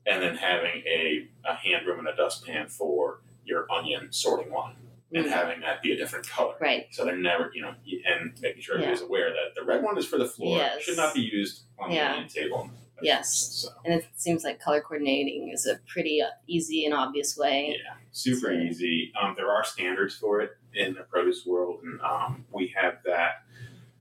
and 0.06 0.22
then 0.22 0.34
having 0.36 0.82
a, 0.86 1.28
a 1.44 1.54
hand 1.54 1.84
broom 1.84 1.98
and 1.98 2.08
a 2.08 2.16
dustpan 2.16 2.68
for 2.68 3.20
your 3.44 3.70
onion 3.70 4.08
sorting 4.10 4.50
line, 4.52 4.76
and 5.12 5.26
having 5.26 5.60
that 5.60 5.82
be 5.82 5.92
a 5.92 5.96
different 5.96 6.28
color. 6.28 6.54
Mm-hmm. 6.54 6.64
Right. 6.64 6.86
So 6.92 7.04
they're 7.04 7.16
never, 7.16 7.50
you 7.54 7.62
know, 7.62 7.74
and 8.06 8.32
making 8.40 8.62
sure 8.62 8.76
everybody's 8.76 9.02
aware 9.02 9.30
that 9.30 9.54
the 9.58 9.64
red 9.64 9.82
one 9.82 9.98
is 9.98 10.06
for 10.06 10.18
the 10.18 10.26
floor, 10.26 10.58
Yes. 10.58 10.82
should 10.82 10.96
not 10.96 11.14
be 11.14 11.20
used 11.22 11.62
on 11.78 11.90
Yeah. 11.90 12.08
the 12.08 12.14
onion 12.14 12.28
table. 12.28 12.70
Yes. 13.02 13.34
So. 13.64 13.68
And 13.84 13.94
it 13.94 14.06
seems 14.16 14.44
like 14.44 14.60
color 14.60 14.80
coordinating 14.82 15.50
is 15.54 15.66
a 15.66 15.78
pretty 15.90 16.20
uh, 16.20 16.28
easy 16.46 16.84
and 16.84 16.92
obvious 16.94 17.36
way. 17.36 17.76
Yeah, 17.82 17.94
super 18.12 18.48
So- 18.48 18.52
easy. 18.52 19.12
Um, 19.20 19.34
there 19.36 19.50
are 19.50 19.64
standards 19.64 20.14
for 20.14 20.40
it 20.42 20.50
in 20.74 20.94
the 20.94 21.00
produce 21.02 21.46
world, 21.46 21.80
and 21.82 22.00
um, 22.02 22.44
we 22.52 22.72
have 22.76 22.98
that 23.06 23.42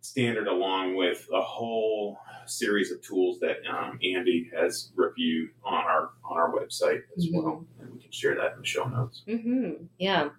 standard 0.01 0.47
along 0.47 0.95
with 0.95 1.27
a 1.33 1.41
whole 1.41 2.19
series 2.45 2.91
of 2.91 3.01
tools 3.01 3.39
that 3.39 3.57
um, 3.69 3.99
Andy 4.03 4.49
has 4.55 4.91
reviewed 4.95 5.49
on 5.63 5.73
our 5.75 6.09
on 6.23 6.37
our 6.37 6.51
website 6.51 7.01
as 7.17 7.25
Mhm. 7.27 7.33
well, 7.33 7.65
and 7.79 7.93
we 7.93 8.01
can 8.01 8.11
share 8.11 8.35
that 8.35 8.53
in 8.53 8.59
the 8.59 8.65
show 8.65 8.85
notes. 8.85 9.23
hmm 9.25 9.71
Yeah. 9.97 10.29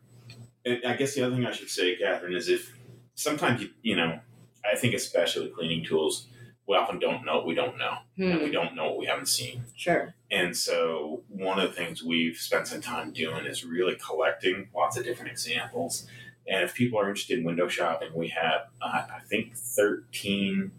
I 0.66 0.94
guess 0.96 1.14
the 1.14 1.22
other 1.24 1.34
thing 1.34 1.46
I 1.46 1.52
should 1.52 1.70
say, 1.70 1.96
Catherine, 1.96 2.34
is 2.34 2.48
if 2.48 2.72
sometimes 3.14 3.62
you 3.62 3.70
you 3.82 3.96
know, 3.96 4.20
I 4.64 4.76
think 4.76 4.94
especially 4.94 5.48
cleaning 5.48 5.84
tools, 5.84 6.26
we 6.68 6.76
often 6.76 6.98
don't 6.98 7.24
know 7.24 7.36
what 7.36 7.46
we 7.46 7.54
don't 7.54 7.78
know, 7.78 7.98
and 8.18 8.40
we 8.40 8.46
Hmm. 8.46 8.52
don't 8.52 8.74
know 8.74 8.90
what 8.90 8.98
we 8.98 9.06
haven't 9.06 9.26
seen. 9.26 9.64
Sure. 9.76 10.14
And 10.30 10.56
so, 10.56 11.24
one 11.28 11.58
of 11.58 11.68
the 11.70 11.74
things 11.74 12.02
we've 12.04 12.36
spent 12.36 12.68
some 12.68 12.80
time 12.80 13.12
doing 13.12 13.46
is 13.46 13.64
really 13.64 13.96
collecting 13.96 14.68
lots 14.74 14.96
of 14.98 15.04
different 15.04 15.30
examples. 15.32 16.06
And 16.46 16.62
if 16.64 16.74
people 16.74 16.98
are 17.00 17.08
interested 17.08 17.38
in 17.38 17.44
window 17.44 17.68
shopping, 17.68 18.10
we 18.14 18.28
have, 18.28 18.68
uh, 18.82 19.06
I 19.16 19.20
think, 19.28 19.56
13, 19.56 20.72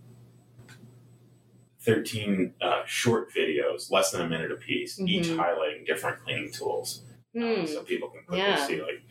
13 1.80 2.54
uh, 2.62 2.84
short 2.86 3.34
videos, 3.34 3.90
less 3.92 4.12
than 4.12 4.22
a 4.22 4.30
minute 4.30 4.52
apiece, 4.52 5.00
each 5.00 5.28
Mhm. 5.30 5.38
highlighting 5.38 5.86
different 5.86 6.20
cleaning 6.24 6.52
tools 6.52 7.04
Hmm. 7.34 7.62
uh, 7.62 7.66
so 7.66 7.84
people 7.84 8.10
can 8.10 8.24
quickly 8.24 8.40
Yeah. 8.40 8.68
see 8.68 8.82
like, 8.82 9.02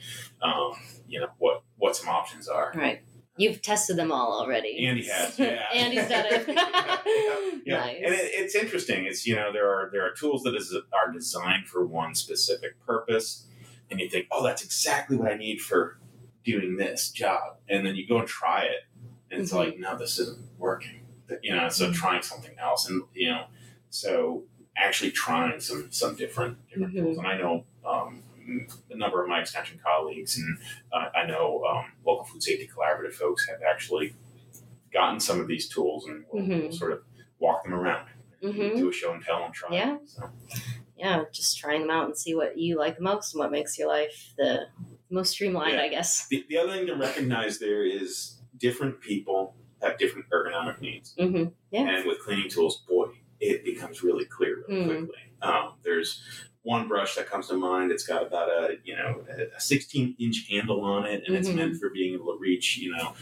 um, 0.42 0.72
you 1.08 1.20
know, 1.20 1.28
what 1.38 1.62
what 1.76 1.96
some 1.96 2.08
options 2.08 2.48
are. 2.48 2.72
Right. 2.74 3.02
You've 3.36 3.62
tested 3.62 3.96
them 3.96 4.12
all 4.12 4.38
already. 4.38 4.84
Andy 4.86 5.06
has, 5.06 5.38
yeah. 5.38 5.62
Andy's 5.72 6.08
done 6.08 6.26
it. 6.28 6.46
Yeah, 7.64 7.78
Nice. 7.78 7.96
and 8.04 8.14
it, 8.14 8.30
it's 8.32 8.54
interesting. 8.54 9.04
It's 9.06 9.26
you 9.26 9.36
know 9.36 9.52
there 9.52 9.68
are 9.68 9.90
there 9.92 10.02
are 10.06 10.12
tools 10.12 10.42
that 10.44 10.54
is, 10.54 10.74
are 10.92 11.12
designed 11.12 11.66
for 11.68 11.84
one 11.84 12.14
specific 12.14 12.78
purpose, 12.84 13.46
and 13.90 14.00
you 14.00 14.08
think, 14.08 14.26
oh, 14.30 14.42
that's 14.44 14.62
exactly 14.64 15.16
what 15.16 15.30
I 15.30 15.36
need 15.36 15.60
for 15.60 15.98
doing 16.44 16.76
this 16.76 17.10
job, 17.10 17.56
and 17.68 17.86
then 17.86 17.96
you 17.96 18.06
go 18.06 18.18
and 18.18 18.26
try 18.28 18.62
it, 18.64 18.84
and 19.30 19.40
it's 19.42 19.52
Mhm. 19.52 19.56
like, 19.56 19.78
no, 19.78 19.96
this 19.96 20.18
isn't 20.18 20.38
working. 20.58 21.06
You 21.42 21.54
know, 21.54 21.68
so 21.68 21.90
Mhm. 21.90 21.94
trying 21.94 22.22
something 22.22 22.58
else, 22.58 22.88
and 22.88 23.02
you 23.14 23.28
know, 23.30 23.44
so 23.90 24.44
actually 24.76 25.10
trying 25.12 25.60
some 25.60 25.92
some 25.92 26.16
different 26.16 26.66
different 26.68 26.94
Mhm. 26.94 27.02
tools, 27.02 27.18
and 27.18 27.26
I 27.26 27.36
know. 27.38 27.64
Um, 27.84 28.22
a 28.90 28.96
number 28.96 29.22
of 29.22 29.28
my 29.28 29.40
extension 29.40 29.78
colleagues 29.84 30.36
and 30.36 30.58
uh, 30.92 31.08
I 31.16 31.24
know 31.26 31.62
um, 31.64 31.84
local 32.04 32.24
food 32.24 32.42
safety 32.42 32.68
collaborative 32.68 33.12
folks 33.14 33.46
have 33.48 33.60
actually 33.68 34.14
gotten 34.92 35.20
some 35.20 35.38
of 35.40 35.46
these 35.46 35.68
tools 35.68 36.06
and 36.08 36.24
we'll, 36.32 36.44
we'll 36.44 36.58
Mhm. 36.68 36.74
sort 36.74 36.92
of 36.92 37.02
walk 37.38 37.62
them 37.62 37.72
around, 37.74 38.08
Mhm. 38.42 38.76
do 38.76 38.88
a 38.88 38.92
show 38.92 39.12
and 39.12 39.22
tell 39.22 39.44
and 39.44 39.54
try. 39.54 39.72
Yeah. 39.74 39.98
So, 40.04 40.30
yeah, 40.98 41.24
just 41.32 41.58
trying 41.58 41.82
them 41.82 41.90
out 41.90 42.06
and 42.06 42.18
see 42.18 42.34
what 42.34 42.58
you 42.58 42.76
like 42.76 42.96
the 42.96 43.02
most 43.02 43.34
and 43.34 43.38
what 43.40 43.52
makes 43.52 43.78
your 43.78 43.86
life 43.88 44.32
the 44.36 44.66
most 45.10 45.30
streamlined, 45.30 45.74
Yeah. 45.76 45.82
I 45.82 45.88
guess. 45.88 46.26
the, 46.28 46.44
the 46.48 46.56
other 46.58 46.72
thing 46.72 46.86
to 46.86 46.96
recognize 46.96 47.58
there 47.60 47.84
is 47.84 48.40
different 48.58 49.00
people 49.00 49.54
have 49.80 49.96
different 49.98 50.26
ergonomic 50.30 50.80
needs. 50.80 51.14
hmm 51.18 51.44
Yeah. 51.70 51.88
And 51.88 52.06
with 52.06 52.18
cleaning 52.20 52.50
tools, 52.50 52.82
boy, 52.88 53.10
it 53.38 53.64
becomes 53.64 54.02
really 54.02 54.24
clear 54.24 54.64
really 54.68 54.82
Mm. 54.82 54.86
quickly. 55.06 55.22
Um, 55.40 55.74
there's 55.82 56.22
one 56.62 56.88
brush 56.88 57.14
that 57.16 57.26
comes 57.26 57.48
to 57.48 57.54
mind. 57.54 57.90
It's 57.90 58.06
got 58.06 58.26
about 58.26 58.48
a 58.48 58.76
you 58.84 58.96
know 58.96 59.24
a 59.56 59.60
16 59.60 60.16
inch 60.18 60.46
handle 60.50 60.82
on 60.84 61.06
it, 61.06 61.24
and 61.26 61.36
it's 61.36 61.48
Mhm. 61.48 61.54
meant 61.56 61.76
for 61.76 61.90
being 61.90 62.14
able 62.14 62.32
to 62.34 62.38
reach 62.38 62.78
you 62.78 62.92
know 62.96 63.14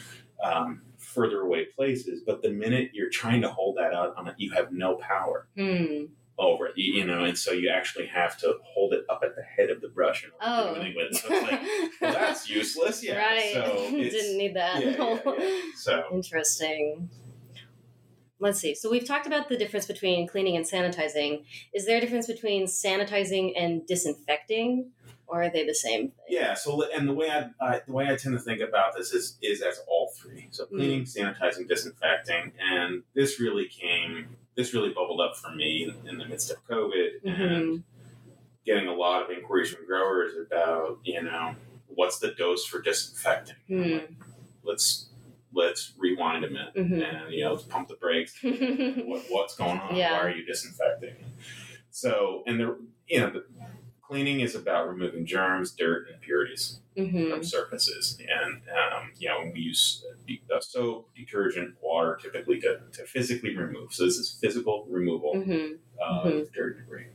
um, 0.42 0.82
further 0.98 1.40
away 1.40 1.64
places. 1.66 2.22
But 2.24 2.42
the 2.42 2.50
minute 2.50 2.90
you're 2.92 3.10
trying 3.10 3.42
to 3.42 3.48
hold 3.48 3.76
that 3.76 3.92
out 3.94 4.14
on 4.16 4.28
it, 4.28 4.34
you 4.38 4.52
have 4.52 4.72
no 4.72 4.96
power 4.96 5.48
Hmm. 5.56 6.04
over 6.38 6.66
it, 6.66 6.74
you, 6.76 6.94
you 6.94 7.04
know, 7.04 7.24
and 7.24 7.36
so 7.36 7.50
you 7.52 7.68
actually 7.68 8.06
have 8.06 8.38
to 8.38 8.56
hold 8.62 8.92
it 8.92 9.04
up 9.08 9.22
at 9.24 9.34
the 9.34 9.42
head 9.42 9.70
of 9.70 9.80
the 9.80 9.88
brush 9.88 10.22
in 10.24 10.30
order 10.40 10.46
to 10.46 10.70
Oh. 10.70 10.74
do 10.74 10.80
anything 10.80 10.96
with 10.96 11.12
it. 11.12 11.16
So 11.20 11.28
it's 11.34 11.42
like, 11.50 11.60
well, 12.00 12.12
that's 12.12 12.48
useless. 12.48 13.02
Yeah. 13.02 13.18
right. 13.18 13.52
So 13.52 13.64
it's, 13.96 14.14
Didn't 14.14 14.38
need 14.38 14.54
that. 14.54 14.80
yeah, 14.80 14.90
yeah, 14.90 15.20
yeah. 15.38 15.60
So 15.74 16.04
Interesting. 16.12 17.10
Let's 18.40 18.60
see. 18.60 18.74
So 18.74 18.90
we've 18.90 19.06
talked 19.06 19.26
about 19.26 19.48
the 19.48 19.56
difference 19.56 19.86
between 19.86 20.26
cleaning 20.28 20.56
and 20.56 20.64
sanitizing. 20.64 21.44
Is 21.74 21.86
there 21.86 21.98
a 21.98 22.00
difference 22.00 22.26
between 22.26 22.66
sanitizing 22.66 23.52
and 23.56 23.86
disinfecting, 23.86 24.90
or 25.26 25.42
are 25.42 25.50
they 25.50 25.66
the 25.66 25.74
same 25.74 26.08
thing? 26.08 26.12
yeah. 26.28 26.54
So 26.54 26.82
and 26.94 27.08
the 27.08 27.14
way 27.14 27.30
I, 27.30 27.50
I 27.60 27.80
the 27.86 27.92
way 27.92 28.06
I 28.06 28.16
tend 28.16 28.36
to 28.36 28.42
think 28.42 28.60
about 28.60 28.94
this 28.96 29.12
is 29.12 29.38
is 29.42 29.60
as 29.62 29.80
all 29.88 30.12
three. 30.16 30.48
So 30.50 30.64
Mm. 30.66 30.68
cleaning, 30.68 31.04
sanitizing, 31.04 31.68
disinfecting, 31.68 32.52
and 32.60 33.02
this 33.14 33.40
really 33.40 33.66
came. 33.66 34.36
This 34.54 34.74
really 34.74 34.90
bubbled 34.90 35.20
up 35.20 35.36
for 35.36 35.50
me 35.54 35.84
in, 35.84 36.08
in 36.08 36.18
the 36.18 36.26
midst 36.26 36.50
of 36.50 36.56
COVID 36.68 37.08
and 37.24 37.36
hmm 37.36 37.76
getting 38.66 38.86
a 38.88 38.92
lot 38.92 39.22
of 39.22 39.30
inquiries 39.30 39.70
from 39.70 39.86
growers 39.86 40.32
about 40.46 40.98
you 41.02 41.22
know 41.22 41.54
what's 41.86 42.18
the 42.18 42.32
dose 42.32 42.64
for 42.66 42.80
disinfecting. 42.82 43.56
Hmm. 43.66 43.98
Let's 44.62 45.07
let's 45.52 45.92
rewind 45.98 46.44
a 46.44 46.50
minute 46.50 46.72
hmm 46.74 47.00
and 47.00 47.32
you 47.32 47.44
know 47.44 47.52
let's 47.52 47.64
pump 47.64 47.88
the 47.88 47.94
brakes. 47.96 48.34
what, 48.42 49.22
what's 49.28 49.56
going 49.56 49.78
on? 49.78 49.96
Yeah. 49.96 50.12
Why 50.12 50.18
are 50.26 50.30
you 50.30 50.44
disinfecting? 50.44 51.14
So, 51.90 52.42
and 52.46 52.60
the 52.60 52.78
you 53.06 53.20
know, 53.20 53.30
the 53.30 53.44
cleaning 54.02 54.40
is 54.40 54.54
about 54.54 54.88
removing 54.88 55.26
germs, 55.26 55.72
dirt, 55.72 56.06
and 56.06 56.14
impurities 56.16 56.80
hmm 56.96 57.30
from 57.30 57.42
surfaces, 57.44 58.18
and 58.20 58.62
um, 58.68 59.12
you 59.18 59.28
know, 59.28 59.50
we 59.52 59.60
use 59.60 60.04
uh, 60.54 60.60
soap, 60.60 61.08
detergent, 61.16 61.74
water 61.82 62.18
typically 62.20 62.60
to, 62.60 62.80
to 62.92 63.04
physically 63.06 63.56
remove. 63.56 63.92
So 63.92 64.04
this 64.04 64.16
is 64.16 64.38
physical 64.40 64.86
removal 64.88 65.40
hmm 65.42 65.74
of 66.00 66.24
Mhm. 66.32 66.52
dirt 66.54 66.76
and 66.76 66.84
debris, 66.84 67.06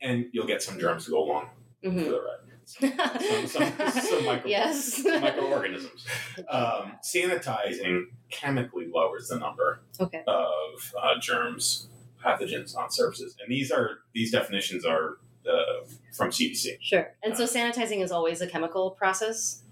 and 0.00 0.26
you'll 0.32 0.46
get 0.46 0.62
some 0.62 0.78
germs 0.78 1.04
to 1.04 1.10
go 1.10 1.22
along 1.24 1.50
for 1.82 1.90
hmm 1.90 1.98
the 1.98 2.10
ride. 2.20 2.36
Some, 2.78 3.46
some, 3.46 3.90
some 3.90 4.24
micro, 4.26 4.48
yes. 4.48 5.02
microorganisms. 5.04 6.06
Um, 6.48 6.92
sanitizing 7.04 8.04
chemically 8.30 8.86
lowers 8.92 9.28
the 9.28 9.38
number 9.38 9.82
okay. 10.00 10.22
of 10.26 10.94
uh, 11.00 11.20
germs, 11.20 11.88
pathogens 12.24 12.76
on 12.76 12.90
surfaces, 12.90 13.36
and 13.40 13.50
these 13.52 13.70
are 13.70 13.98
these 14.14 14.32
definitions 14.32 14.84
are 14.84 15.18
uh, 15.46 15.86
from 16.16 16.30
CDC. 16.30 16.78
Sure. 16.80 17.12
And 17.22 17.36
so 17.36 17.44
sanitizing 17.44 18.02
is 18.02 18.10
always 18.10 18.40
a 18.40 18.46
chemical 18.46 18.92
process. 18.92 19.62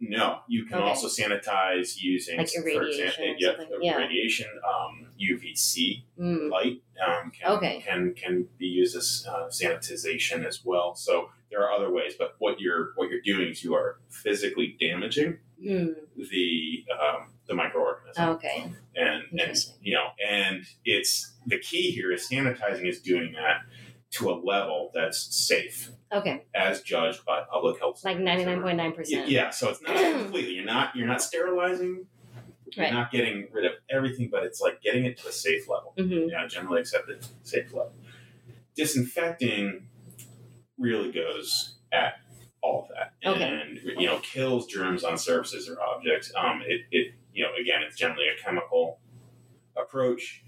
No, 0.00 0.40
you 0.48 0.64
can 0.66 0.78
Okay. 0.78 0.88
also 0.88 1.08
sanitize 1.08 1.96
using, 2.00 2.38
Like 2.38 2.48
for 2.50 2.82
example, 2.82 3.34
yeah? 3.38 3.52
Yeah. 3.80 3.96
irradiation, 3.96 4.48
um, 4.66 5.03
UVC 5.30 6.04
Mm. 6.20 6.50
light 6.50 6.82
um, 7.04 7.30
can, 7.32 7.52
Okay. 7.56 7.82
can 7.86 8.14
can 8.14 8.46
be 8.58 8.66
used 8.66 8.96
as 8.96 9.26
uh, 9.28 9.46
sanitization 9.48 10.44
as 10.46 10.62
well. 10.64 10.94
So 10.94 11.30
there 11.50 11.60
are 11.62 11.72
other 11.72 11.90
ways, 11.92 12.14
but 12.18 12.34
what 12.38 12.60
you're 12.60 12.92
what 12.96 13.10
you're 13.10 13.20
doing 13.24 13.48
is 13.50 13.64
you 13.64 13.74
are 13.74 13.98
physically 14.10 14.76
damaging 14.80 15.38
Mm. 15.62 15.94
the 16.16 16.84
um, 16.92 17.30
the 17.46 17.54
microorganism. 17.54 18.34
Okay. 18.36 18.70
and 18.96 19.22
and 19.40 19.56
you 19.82 19.94
know 19.94 20.08
and 20.28 20.64
it's 20.84 21.34
the 21.46 21.58
key 21.58 21.90
here 21.90 22.12
is 22.12 22.28
sanitizing 22.28 22.86
is 22.88 23.00
doing 23.00 23.32
that 23.32 23.62
to 24.12 24.30
a 24.30 24.36
level 24.52 24.90
that's 24.94 25.18
safe 25.48 25.90
Okay. 26.12 26.44
as 26.54 26.80
judged 26.82 27.24
by 27.24 27.42
public 27.50 27.78
health 27.80 28.04
Like 28.04 28.18
ninety 28.18 28.44
nine 28.44 28.62
point 28.62 28.76
nine 28.76 28.92
percent. 28.92 29.28
yeah 29.28 29.50
so 29.50 29.70
it's 29.70 29.82
not 29.82 29.96
completely 30.22 30.52
you're 30.54 30.64
not 30.64 30.94
you're 30.96 31.06
not 31.08 31.20
sterilizing 31.22 32.06
you're 32.76 32.84
Right. 32.86 32.92
not 32.92 33.10
getting 33.10 33.48
rid 33.52 33.64
of 33.64 33.72
everything 33.90 34.28
but 34.30 34.42
it's 34.44 34.60
like 34.60 34.80
getting 34.82 35.04
it 35.04 35.16
to 35.18 35.28
a 35.28 35.32
safe 35.32 35.68
level 35.68 35.94
Mm-hmm. 35.98 36.28
yeah 36.30 36.46
generally 36.46 36.80
accepted 36.80 37.24
safe 37.42 37.72
level 37.72 37.92
disinfecting 38.74 39.86
really 40.78 41.12
goes 41.12 41.76
at 41.92 42.14
all 42.62 42.82
of 42.82 42.88
that 42.88 43.12
Okay. 43.28 43.42
and 43.44 43.78
you 44.00 44.06
know 44.06 44.18
kills 44.20 44.66
germs 44.66 45.04
on 45.04 45.16
surfaces 45.18 45.68
or 45.68 45.80
objects 45.80 46.32
um 46.36 46.62
it, 46.66 46.82
it 46.90 47.14
you 47.32 47.44
know 47.44 47.50
again 47.60 47.82
it's 47.86 47.96
generally 47.96 48.24
a 48.28 48.42
chemical 48.42 48.98
approach 49.76 50.42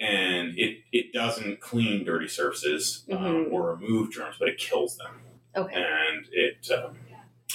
and 0.00 0.58
it 0.58 0.78
it 0.92 1.12
doesn't 1.12 1.60
clean 1.60 2.04
dirty 2.04 2.28
surfaces 2.28 3.04
um, 3.10 3.18
Mhm. 3.18 3.52
or 3.52 3.74
remove 3.74 4.12
germs 4.12 4.36
but 4.38 4.48
it 4.48 4.58
kills 4.58 4.96
them 4.98 5.20
Okay. 5.56 5.74
and 5.74 6.26
it 6.32 6.68
um, 6.70 6.96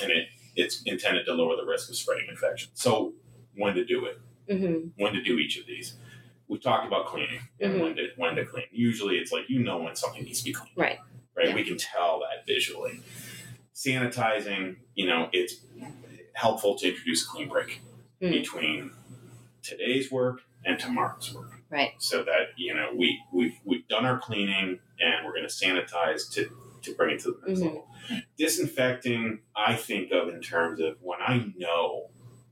and 0.01 0.11
it 0.11 0.27
it's 0.55 0.81
intended 0.83 1.25
to 1.25 1.33
lower 1.33 1.55
the 1.55 1.65
risk 1.65 1.89
of 1.89 1.95
spreading 1.95 2.27
infection 2.29 2.69
so 2.73 3.13
when 3.55 3.75
to 3.75 3.85
do 3.85 4.05
it 4.05 4.19
Mm-hmm. 4.49 5.01
when 5.03 5.13
to 5.13 5.21
do 5.21 5.37
each 5.37 5.59
of 5.59 5.67
these. 5.67 5.93
We've 6.47 6.61
talked 6.61 6.87
about 6.87 7.05
cleaning 7.05 7.41
and 7.59 7.73
Mhm. 7.73 7.81
when 7.81 7.95
to 7.97 8.07
when 8.17 8.35
to 8.35 8.45
clean. 8.45 8.65
Usually, 8.71 9.17
it's 9.19 9.31
like 9.31 9.47
you 9.47 9.59
know 9.59 9.77
when 9.77 9.95
something 9.95 10.23
needs 10.23 10.39
to 10.39 10.45
be 10.45 10.53
cleaned. 10.53 10.75
Right. 10.75 10.97
Right. 11.35 11.49
Yeah. 11.49 11.55
We 11.55 11.63
can 11.63 11.77
tell 11.77 12.19
that 12.21 12.47
visually. 12.47 12.99
Sanitizing, 13.75 14.77
you 14.95 15.05
know, 15.07 15.29
it's 15.31 15.55
helpful 16.33 16.77
to 16.79 16.87
introduce 16.89 17.23
a 17.25 17.27
clean 17.29 17.47
break 17.49 17.81
Mm. 18.21 18.31
between 18.31 18.91
today's 19.61 20.11
work 20.11 20.41
and 20.65 20.77
tomorrow's 20.79 21.33
work, 21.33 21.51
Right. 21.69 21.91
so 21.99 22.23
that 22.23 22.49
you 22.57 22.73
know 22.73 22.91
we 22.95 23.21
we've 23.31 23.57
we've 23.63 23.87
done 23.87 24.05
our 24.05 24.17
cleaning 24.19 24.79
and 24.99 25.25
we're 25.25 25.33
going 25.33 25.47
to 25.47 25.53
sanitize 25.53 26.29
to 26.33 26.49
to 26.81 26.95
bring 26.95 27.15
it 27.15 27.19
to 27.21 27.31
the 27.31 27.47
next 27.47 27.59
Mhm. 27.61 27.65
level. 27.65 27.87
Disinfecting, 28.37 29.39
I 29.55 29.75
think 29.75 30.11
of 30.11 30.29
in 30.29 30.41
terms 30.41 30.79
of 30.79 30.97
when 31.01 31.21
I 31.21 31.53
know 31.55 32.09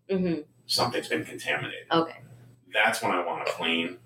Mm-hmm. 0.10 0.41
Something's 0.67 1.08
been 1.08 1.25
contaminated 1.25 1.88
Okay. 1.91 2.19
that's 2.73 3.01
when 3.01 3.12
I 3.12 3.25
want 3.25 3.45
to 3.47 3.51
clean 3.53 3.97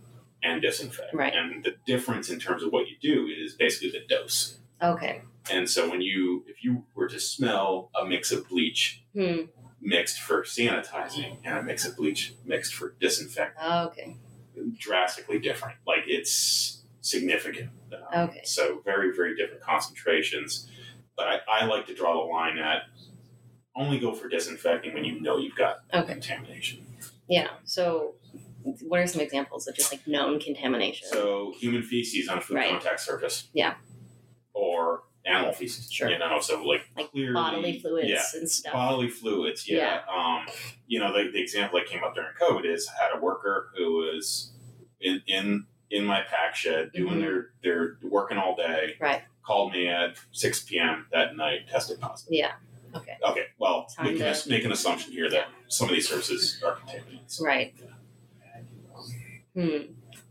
and 0.43 0.61
disinfect. 0.61 1.13
Right. 1.13 1.33
And 1.35 1.63
the 1.63 1.75
difference 1.85 2.29
in 2.29 2.39
terms 2.39 2.63
of 2.63 2.71
what 2.71 2.87
you 2.87 2.95
do 3.01 3.27
is 3.27 3.53
basically 3.55 3.91
the 3.91 4.01
dose. 4.07 4.57
Okay. 4.81 5.21
And 5.51 5.69
so 5.69 5.89
when 5.89 6.01
you, 6.01 6.43
if 6.47 6.63
you 6.63 6.85
were 6.95 7.07
to 7.09 7.19
smell 7.19 7.89
a 7.99 8.05
mix 8.05 8.31
of 8.31 8.47
bleach 8.49 9.03
Hmm. 9.13 9.41
mixed 9.81 10.19
for 10.19 10.43
sanitizing 10.43 11.37
and 11.43 11.57
a 11.57 11.63
mix 11.63 11.85
of 11.85 11.95
bleach 11.97 12.33
mixed 12.45 12.73
for 12.73 12.95
disinfecting, 12.99 13.61
Okay. 13.63 14.17
drastically 14.79 15.39
different. 15.39 15.77
Like 15.85 16.03
it's 16.07 16.83
significant. 17.01 17.69
Um, 18.13 18.29
Okay. 18.29 18.41
So 18.43 18.81
very, 18.85 19.15
very 19.15 19.35
different 19.35 19.61
concentrations. 19.63 20.69
But 21.17 21.27
I, 21.27 21.39
I 21.61 21.65
like 21.65 21.85
to 21.87 21.93
draw 21.93 22.13
the 22.13 22.31
line 22.31 22.57
at 22.57 22.83
only 23.75 23.99
go 23.99 24.13
for 24.13 24.27
disinfecting 24.27 24.93
when 24.93 25.03
you 25.05 25.21
know 25.21 25.37
you've 25.37 25.55
got 25.55 25.77
Okay. 25.93 26.13
contamination. 26.13 26.85
Yeah. 27.29 27.47
So, 27.63 28.15
what 28.81 28.99
are 28.99 29.07
some 29.07 29.21
examples 29.21 29.67
of 29.67 29.75
just 29.75 29.91
like 29.91 30.05
known 30.07 30.39
contamination? 30.39 31.07
So 31.09 31.53
human 31.57 31.81
feces 31.83 32.27
on 32.27 32.37
a 32.37 32.41
food 32.41 32.55
Right. 32.55 32.69
contact 32.69 32.99
surface. 32.99 33.47
Yeah. 33.53 33.75
Or 34.53 35.03
animal 35.25 35.53
feces. 35.53 35.91
Sure. 35.91 36.09
You 36.09 36.19
know, 36.19 36.39
so 36.41 36.63
like, 36.63 36.81
like 36.97 37.11
clearly 37.11 37.33
bodily 37.33 37.79
fluids 37.79 38.09
Yeah. 38.09 38.23
and 38.39 38.49
stuff. 38.49 38.73
Bodily 38.73 39.07
fluids, 39.09 39.67
yeah. 39.69 40.01
Um, 40.13 40.45
you 40.87 40.99
know, 40.99 41.13
the, 41.13 41.31
the 41.31 41.41
example 41.41 41.79
that 41.79 41.87
came 41.87 42.03
up 42.03 42.13
during 42.15 42.31
COVID 42.41 42.65
is 42.65 42.89
I 42.99 43.03
had 43.05 43.17
a 43.17 43.21
worker 43.21 43.71
who 43.77 43.93
was 43.97 44.51
in 44.99 45.21
in, 45.27 45.65
in 45.89 46.05
my 46.05 46.21
pack 46.21 46.55
shed 46.55 46.91
doing 46.93 47.15
Mhm. 47.15 47.21
their 47.21 47.49
their 47.63 47.97
working 48.03 48.37
all 48.37 48.55
day. 48.55 48.95
Right. 48.99 49.23
called 49.43 49.73
me 49.73 49.87
at 49.87 50.17
6 50.31 50.63
p.m. 50.65 51.07
that 51.11 51.35
night, 51.35 51.67
tested 51.67 51.99
positive. 51.99 52.31
Yeah. 52.31 52.51
Okay. 52.95 53.17
Okay, 53.27 53.45
well, 53.57 53.85
Time 53.95 54.07
we 54.13 54.17
can 54.19 54.33
to- 54.33 54.49
make 54.49 54.63
an 54.65 54.71
assumption 54.71 55.11
here 55.13 55.29
that 55.29 55.47
some 55.67 55.87
of 55.89 55.95
these 55.95 56.07
services 56.09 56.61
are 56.65 56.75
contaminated. 56.75 57.19
So, 57.27 57.45
Right. 57.45 57.73
Hmm. 59.55 59.77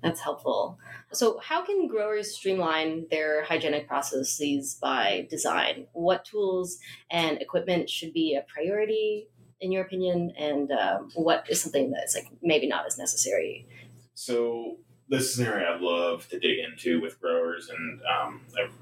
That's 0.03 0.20
helpful. 0.20 0.79
So, 1.12 1.38
how 1.40 1.62
can 1.64 1.87
growers 1.87 2.35
streamline 2.35 3.07
their 3.11 3.44
hygienic 3.44 3.87
processes 3.87 4.79
by 4.81 5.27
design? 5.29 5.87
What 5.92 6.25
tools 6.25 6.79
and 7.11 7.40
equipment 7.42 7.90
should 7.90 8.14
be 8.14 8.35
a 8.35 8.42
priority, 8.53 9.29
in 9.61 9.73
your 9.73 9.83
opinion, 9.85 10.33
and 10.38 10.73
um, 10.73 11.11
what 11.14 11.44
is 11.51 11.61
something 11.61 11.90
that's 11.90 12.14
like 12.14 12.29
maybe 12.40 12.66
not 12.66 12.87
as 12.87 12.96
necessary? 12.96 13.66
So 14.14 14.79
this 15.11 15.33
is 15.33 15.38
an 15.40 15.46
area 15.46 15.68
I'd 15.75 15.81
love 15.81 16.27
to 16.29 16.38
dig 16.38 16.59
into 16.61 17.01
with 17.01 17.20
growers, 17.20 17.68
and 17.68 18.01
um, 18.03 18.42
I've 18.59 18.73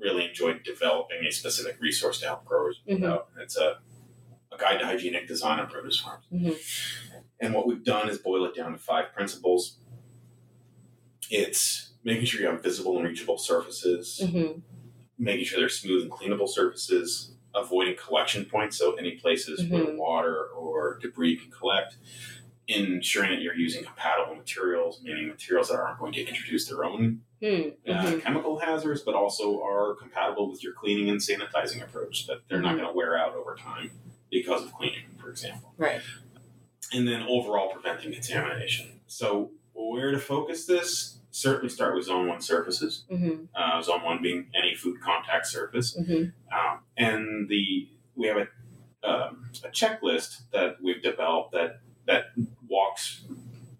really 0.00 0.26
enjoyed 0.28 0.62
developing 0.64 1.24
a 1.26 1.30
specific 1.32 1.80
resource 1.80 2.20
to 2.20 2.26
help 2.26 2.44
growers 2.44 2.80
Mhm. 2.88 3.22
It's 3.40 3.56
a, 3.56 3.78
a 4.52 4.58
guide 4.58 4.78
to 4.80 4.86
hygienic 4.86 5.26
design 5.28 5.60
on 5.60 5.68
produce 5.68 6.00
farms. 6.00 6.26
Mhm. 6.32 6.56
And 7.40 7.54
what 7.54 7.66
we've 7.66 7.84
done 7.84 8.08
is 8.08 8.18
boil 8.18 8.44
it 8.46 8.54
down 8.54 8.72
to 8.72 8.78
five 8.78 9.12
principles. 9.14 9.78
It's 11.30 11.92
making 12.04 12.24
sure 12.26 12.40
you 12.40 12.46
have 12.48 12.62
visible 12.62 12.96
and 12.98 13.06
reachable 13.06 13.38
surfaces, 13.38 14.20
hmm 14.30 14.60
making 15.18 15.46
sure 15.46 15.58
they're 15.58 15.70
smooth 15.70 16.02
and 16.02 16.10
cleanable 16.12 16.46
surfaces, 16.46 17.32
avoiding 17.54 17.96
collection 17.96 18.44
points, 18.44 18.76
so 18.76 18.96
any 18.96 19.12
places 19.12 19.66
where 19.70 19.82
Mhm. 19.86 19.96
water 19.96 20.48
or 20.48 20.98
debris 21.00 21.36
can 21.36 21.50
collect, 21.50 21.96
ensuring 22.68 23.30
that 23.30 23.40
you're 23.42 23.54
using 23.54 23.84
compatible 23.84 24.34
materials, 24.34 25.00
meaning 25.02 25.28
materials 25.28 25.68
that 25.68 25.78
aren't 25.78 25.98
going 25.98 26.12
to 26.12 26.26
introduce 26.26 26.68
their 26.68 26.84
own 26.84 27.22
Hmm. 27.40 27.46
uh, 27.86 28.02
Mhm. 28.02 28.22
chemical 28.22 28.58
hazards, 28.58 29.02
but 29.02 29.14
also 29.14 29.62
are 29.62 29.94
compatible 29.94 30.50
with 30.50 30.62
your 30.64 30.72
cleaning 30.72 31.08
and 31.10 31.20
sanitizing 31.20 31.82
approach, 31.82 32.26
that 32.26 32.38
they're 32.48 32.60
not 32.62 32.74
Mhm. 32.74 32.78
going 32.78 32.88
to 32.88 32.94
wear 32.96 33.16
out 33.16 33.34
over 33.34 33.54
time 33.56 33.90
because 34.30 34.64
of 34.64 34.72
cleaning, 34.72 35.04
for 35.20 35.28
example. 35.30 35.72
Right. 35.76 36.00
And 36.92 37.06
then 37.06 37.22
overall 37.22 37.68
preventing 37.72 38.12
contamination. 38.12 39.00
So, 39.06 39.52
where 39.74 40.10
to 40.10 40.18
focus 40.18 40.66
this? 40.66 41.18
Certainly 41.30 41.68
start 41.68 41.94
with 41.94 42.06
zone 42.06 42.26
one 42.28 42.40
surfaces. 42.40 43.04
hmm 43.10 43.44
Uh, 43.54 43.82
zone 43.82 44.02
one 44.02 44.22
being 44.22 44.50
any 44.54 44.74
food 44.74 45.00
contact 45.02 45.46
surface. 45.46 45.94
hmm 45.94 46.24
Um, 46.50 46.80
and 46.96 47.48
the 47.48 47.88
we 48.14 48.26
have 48.28 48.38
a, 48.38 49.06
um, 49.06 49.50
a 49.62 49.68
checklist 49.68 50.48
that 50.52 50.80
we've 50.82 51.02
developed 51.02 51.52
that 51.52 51.80
that 52.06 52.26
walks 52.68 53.22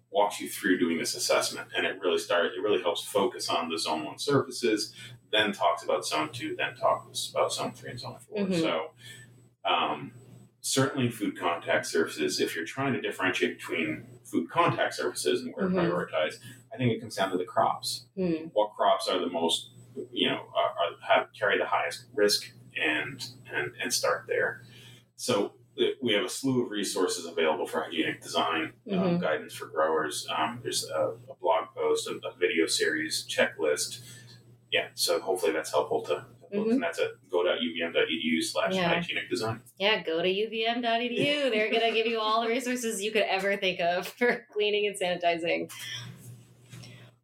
walks 0.09 0.39
you 0.39 0.49
through 0.49 0.79
doing 0.79 0.97
this 0.97 1.15
assessment, 1.15 1.67
and 1.75 1.85
it 1.85 1.99
really 2.01 2.17
starts. 2.17 2.55
It 2.57 2.61
really 2.61 2.81
helps 2.81 3.03
focus 3.03 3.49
on 3.49 3.69
the 3.69 3.77
zone 3.77 4.03
one 4.05 4.17
surfaces, 4.17 4.93
then 5.31 5.51
talks 5.51 5.83
about 5.83 6.05
zone 6.05 6.29
two, 6.31 6.55
then 6.55 6.75
talks 6.75 7.29
about 7.29 7.53
zone 7.53 7.73
three 7.73 7.91
and 7.91 7.99
zone 7.99 8.17
4 8.27 8.45
Mhm. 8.47 8.59
So, 8.59 8.91
um, 9.65 10.13
certainly 10.61 11.09
food 11.09 11.37
contact 11.37 11.85
surfaces. 11.85 12.39
If 12.39 12.55
you're 12.55 12.65
trying 12.65 12.93
to 12.93 13.01
differentiate 13.01 13.57
between 13.57 14.07
food 14.23 14.49
contact 14.49 14.95
surfaces 14.95 15.41
and 15.43 15.53
where 15.55 15.67
Mhm. 15.67 15.75
to 15.75 15.79
prioritize, 15.81 16.35
I 16.73 16.77
think 16.77 16.91
it 16.93 16.99
comes 16.99 17.15
down 17.15 17.31
to 17.31 17.37
the 17.37 17.45
crops 17.45 18.05
Hmm. 18.15 18.47
what 18.53 18.73
crops 18.75 19.07
are 19.07 19.19
the 19.19 19.27
most 19.29 19.71
you 20.11 20.29
know 20.29 20.47
are, 20.55 20.69
are 20.79 20.95
have 21.01 21.27
carry 21.33 21.57
the 21.57 21.65
highest 21.65 22.05
risk 22.13 22.51
and 22.79 23.25
and 23.51 23.73
and 23.81 23.91
start 23.91 24.25
there 24.27 24.61
so 25.15 25.53
we 26.01 26.13
have 26.13 26.23
a 26.25 26.29
slew 26.29 26.63
of 26.65 26.71
resources 26.71 27.25
available 27.25 27.65
for 27.67 27.81
hygienic 27.81 28.21
design 28.21 28.73
um, 28.91 28.99
Mhm. 28.99 29.21
guidance 29.21 29.53
for 29.53 29.67
growers 29.67 30.27
um, 30.35 30.59
there's 30.63 30.85
a, 30.89 31.13
a 31.29 31.35
blog 31.41 31.65
post 31.75 32.07
a, 32.07 32.13
a 32.27 32.33
video 32.39 32.65
series 32.65 33.25
checklist 33.29 33.99
yeah 34.71 34.87
so 34.93 35.19
hopefully 35.19 35.51
that's 35.51 35.71
helpful 35.71 36.01
to 36.01 36.15
folks. 36.15 36.25
Mhm. 36.53 36.71
and 36.71 36.83
that's 36.83 36.99
at 36.99 37.11
go.uvm.edu 37.29 38.41
slash 38.41 38.73
hygienic 38.75 39.29
design 39.29 39.61
Yeah, 39.77 40.01
go 40.01 40.21
to 40.21 40.27
uvm.edu. 40.29 41.51
They're 41.51 41.69
going 41.69 41.81
to 41.81 41.91
give 41.91 42.07
you 42.07 42.19
all 42.19 42.41
the 42.41 42.47
resources 42.47 43.01
you 43.01 43.11
could 43.11 43.23
ever 43.23 43.57
think 43.57 43.79
of 43.81 44.07
for 44.19 44.45
cleaning 44.53 44.87
and 44.87 44.95
sanitizing. 44.99 45.69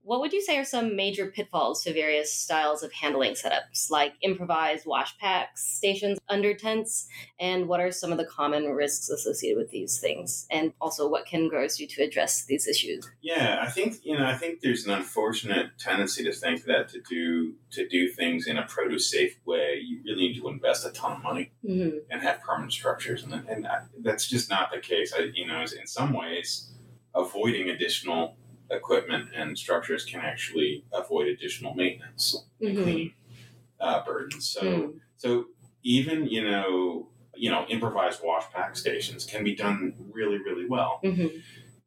What 0.06 0.20
would 0.20 0.34
you 0.34 0.42
say 0.42 0.58
are 0.58 0.66
some 0.66 0.98
major 0.98 1.28
pitfalls 1.28 1.82
to 1.84 1.94
various 1.94 2.34
styles 2.34 2.84
of 2.84 2.92
handling 2.92 3.34
setups, 3.34 3.90
like 3.90 4.14
improvised 4.22 4.86
wash 4.86 5.18
packs, 5.18 5.64
stations 5.66 6.20
under 6.28 6.54
tents? 6.54 7.08
And 7.40 7.70
what 7.70 7.80
are 7.80 7.90
some 7.92 8.12
of 8.12 8.18
the 8.18 8.26
common 8.26 8.66
risks 8.66 9.10
associated 9.10 9.58
with 9.58 9.72
these 9.72 10.00
things? 10.00 10.46
And 10.52 10.74
also, 10.82 11.08
what 11.10 11.26
can 11.26 11.48
growers 11.48 11.78
do 11.78 11.88
to 11.88 12.04
address 12.04 12.44
these 12.44 12.68
issues? 12.68 13.10
Yeah, 13.22 13.60
I 13.62 13.70
think 13.70 13.96
you 14.04 14.18
know. 14.18 14.26
I 14.26 14.36
think 14.36 14.60
there's 14.60 14.86
an 14.86 14.92
unfortunate 14.92 15.68
tendency 15.80 16.24
to 16.26 16.34
think 16.34 16.66
that 16.66 16.90
to 16.90 17.02
do 17.10 17.54
to 17.72 17.88
do 17.88 18.10
things 18.10 18.46
in 18.46 18.58
a 18.58 18.64
produce 18.64 19.10
safe 19.10 19.38
way, 19.46 19.80
you 19.82 20.02
really 20.04 20.28
need 20.28 20.40
to 20.40 20.50
invest 20.50 20.86
a 20.86 20.92
ton 20.92 21.14
of 21.14 21.24
money 21.24 21.52
Mm-hmm. 21.66 22.00
and 22.12 22.22
have 22.22 22.42
permanent 22.42 22.74
structures, 22.74 23.24
and 23.24 23.34
and 23.48 23.64
that, 23.64 23.88
that's 24.02 24.28
just 24.28 24.50
not 24.50 24.70
the 24.70 24.82
case. 24.82 25.14
I, 25.18 25.30
you 25.34 25.48
know, 25.48 25.62
in 25.62 25.88
some 25.88 26.12
ways, 26.12 26.74
avoiding 27.16 27.70
additional 27.70 28.36
equipment 28.74 29.30
and 29.36 29.58
structures 29.58 30.04
can 30.06 30.22
actually 30.22 30.84
avoid 30.94 31.28
additional 31.28 31.74
maintenance 31.76 32.46
and 32.62 32.78
Mhm. 32.78 32.84
cleaning 32.84 33.14
uh, 33.80 34.04
burdens. 34.06 34.48
So 34.50 34.62
Mm. 34.62 35.00
so 35.18 35.46
even 35.84 36.28
you 36.28 36.44
know 36.44 37.10
you 37.36 37.50
know 37.52 37.66
improvised 37.68 38.22
wash 38.24 38.50
pack 38.52 38.76
stations 38.78 39.26
can 39.26 39.44
be 39.44 39.56
done 39.56 39.94
really 40.12 40.38
really 40.38 40.66
well. 40.66 41.00
Mm-hmm. 41.04 41.38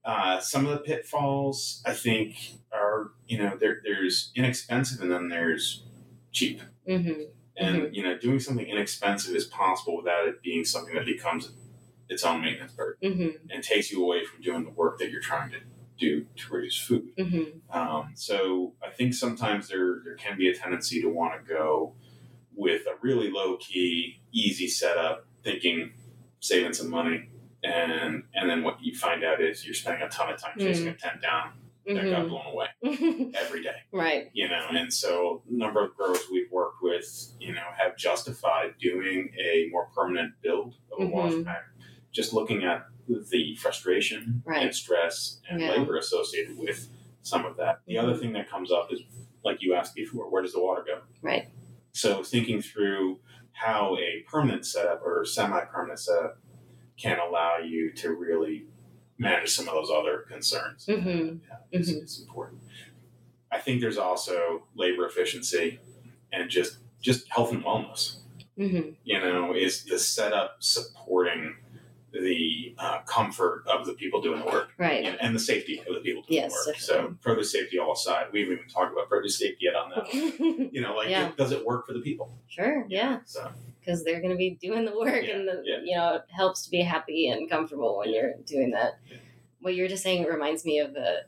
Uh, 0.05 0.39
some 0.41 0.67
of 0.67 0.73
the 0.73 0.79
pitfalls 0.79 1.83
I 1.87 1.93
think 1.95 2.37
are 2.73 3.13
you 3.27 3.39
know 3.39 3.57
there, 3.59 3.81
there's 3.85 4.31
inexpensive 4.35 5.01
and 5.01 5.11
then 5.11 5.29
there's 5.29 5.85
cheap. 6.33 6.61
Mm-hmm. 6.89 7.23
And 7.59 7.97
you 7.97 8.03
know 8.03 8.19
doing 8.19 8.39
something 8.41 8.67
inexpensive 8.67 9.35
is 9.35 9.47
possible 9.47 9.97
without 9.97 10.29
it 10.29 10.43
being 10.43 10.65
something 10.65 10.95
that 10.95 11.07
becomes 11.07 11.53
its 12.09 12.23
own 12.25 12.41
maintenance 12.43 12.73
burden 12.73 12.99
Mm-hmm. 13.11 13.51
and 13.51 13.63
takes 13.65 13.91
you 13.91 14.05
away 14.05 14.25
from 14.25 14.43
doing 14.43 14.65
the 14.65 14.71
work 14.71 14.99
that 14.99 15.11
you're 15.11 15.23
trying 15.23 15.51
to 15.53 15.59
do 15.99 16.27
to 16.37 16.49
produce 16.49 16.79
food. 16.79 17.17
Mm-hmm. 17.17 17.77
Um, 17.79 18.11
so 18.15 18.75
I 18.87 18.91
think 18.91 19.15
sometimes 19.15 19.69
there 19.69 20.01
there 20.05 20.17
can 20.17 20.37
be 20.39 20.49
a 20.49 20.55
tendency 20.55 21.01
to 21.03 21.09
want 21.09 21.33
to 21.47 21.55
go 21.55 21.95
with 22.55 22.83
a 22.87 22.95
really 23.03 23.31
low 23.31 23.57
key, 23.59 24.21
easy 24.33 24.69
setup, 24.69 25.27
thinking 25.45 25.93
saving 26.41 26.73
some 26.75 26.91
money, 26.91 27.29
and 27.65 28.23
and 28.35 28.49
then 28.51 28.63
what 28.63 28.83
you 28.83 28.95
find 28.95 29.25
out 29.25 29.41
is 29.41 29.65
you're 29.65 29.75
spending 29.75 30.03
a 30.03 30.09
ton 30.09 30.33
of 30.33 30.41
time 30.41 30.53
chasing 30.59 30.89
a 30.89 30.95
tent 30.95 31.21
down 31.23 31.53
that 31.87 32.11
got 32.11 32.29
blown 32.29 32.47
away 32.47 32.67
Mm-hmm. 32.85 33.31
every 33.37 33.63
day. 33.63 33.77
right. 33.93 34.29
You 34.33 34.49
know, 34.49 34.67
and 34.71 34.93
so 34.93 35.43
a 35.49 35.53
number 35.55 35.85
of 35.85 35.97
growers 35.97 36.19
we've 36.33 36.51
worked 36.51 36.83
with, 36.83 37.33
you 37.39 37.53
know, 37.53 37.63
have 37.79 37.97
justified 37.97 38.75
doing 38.81 39.31
a 39.39 39.69
more 39.71 39.87
permanent 39.95 40.33
build 40.43 40.75
of 40.93 41.05
a 41.05 41.07
wash 41.07 41.33
Mhm. 41.33 41.45
pack, 41.45 41.63
just 42.11 42.33
looking 42.33 42.65
at 42.65 42.87
the 43.09 43.55
frustration 43.57 44.43
Right. 44.45 44.63
and 44.65 44.75
stress 44.75 45.41
and 45.49 45.61
Yeah. 45.61 45.73
labor 45.73 45.97
associated 45.97 46.59
with 46.59 46.89
some 47.23 47.45
of 47.45 47.57
that. 47.57 47.81
The 47.87 47.99
other 47.99 48.15
thing 48.17 48.33
that 48.35 48.49
comes 48.49 48.71
up 48.73 48.93
is, 48.93 49.01
like 49.45 49.63
you 49.63 49.75
asked 49.75 49.95
before, 49.95 50.29
where 50.31 50.43
does 50.43 50.53
the 50.53 50.61
water 50.63 50.83
go? 50.87 51.03
Right. 51.23 51.49
So 51.93 52.23
thinking 52.23 52.61
through 52.61 53.21
how 53.53 53.97
a 53.99 54.23
permanent 54.29 54.67
setup 54.67 55.03
or 55.05 55.25
semi-permanent 55.25 55.99
setup 55.99 56.39
can 56.99 57.19
allow 57.19 57.59
you 57.59 57.91
to 57.93 58.13
really 58.13 58.67
manage 59.19 59.51
some 59.51 59.67
of 59.69 59.75
those 59.75 59.91
other 59.91 60.25
concerns. 60.29 60.87
Mhm. 60.87 61.41
Yeah, 61.49 61.57
is, 61.73 61.91
Mhm. 61.95 62.03
is 62.05 62.21
important. 62.21 62.61
I 63.51 63.59
think 63.61 63.81
there's 63.81 63.97
also 63.99 64.67
labor 64.75 65.07
efficiency 65.07 65.79
and 66.33 66.51
just 66.51 66.79
just 67.01 67.29
health 67.31 67.53
and 67.53 67.63
wellness. 67.63 68.17
Mm-hmm. 68.59 68.91
You 69.05 69.19
know, 69.21 69.55
is 69.55 69.85
the 69.85 69.99
setup 69.99 70.57
supporting 70.61 71.57
the 72.23 72.75
uh, 72.79 72.99
comfort 73.07 73.65
of 73.67 73.87
the 73.87 73.93
people 73.95 74.21
doing 74.21 74.41
the 74.41 74.47
work 74.47 74.71
Right. 74.79 75.05
and, 75.05 75.21
and 75.21 75.35
the 75.35 75.39
safety 75.41 75.81
of 75.81 75.95
the 75.95 76.01
people 76.01 76.23
doing 76.23 76.43
Yes, 76.43 76.53
the 76.65 76.71
work. 76.71 76.79
So 76.79 76.93
definitely. 76.95 77.17
produce 77.23 77.53
safety 77.53 77.79
all 77.79 77.93
aside, 77.93 78.27
we 78.33 78.41
haven't 78.41 78.59
even 78.59 78.69
talked 78.69 78.93
about 78.93 79.09
produce 79.09 79.39
safety 79.39 79.59
yet 79.67 79.75
on 79.75 79.91
that. 79.91 80.13
You 80.73 80.81
know, 80.81 80.95
like 80.95 81.09
Yeah. 81.09 81.29
it, 81.29 81.37
does 81.37 81.53
it 81.53 81.65
work 81.65 81.87
for 81.87 81.93
the 81.93 82.01
people? 82.01 82.39
sure. 82.49 82.85
Yeah. 82.89 83.19
So 83.25 83.51
because 83.81 84.03
they're 84.05 84.21
going 84.21 84.33
to 84.33 84.37
be 84.37 84.51
doing 84.61 84.85
the 84.85 84.99
work 84.99 85.23
Yeah, 85.25 85.37
and 85.37 85.47
the, 85.49 85.63
yeah. 85.65 85.77
you 85.85 85.95
know 85.97 86.15
it 86.17 86.23
helps 86.31 86.63
to 86.65 86.71
be 86.71 86.81
happy 86.83 87.29
and 87.29 87.49
comfortable 87.49 87.99
when 87.99 88.13
you're 88.13 88.33
doing 88.45 88.71
that 88.73 88.95
what 89.61 89.75
you're 89.75 89.89
just 89.89 90.03
saying 90.03 90.25
reminds 90.25 90.65
me 90.65 90.79
of 90.81 90.95
uh, 90.97 91.23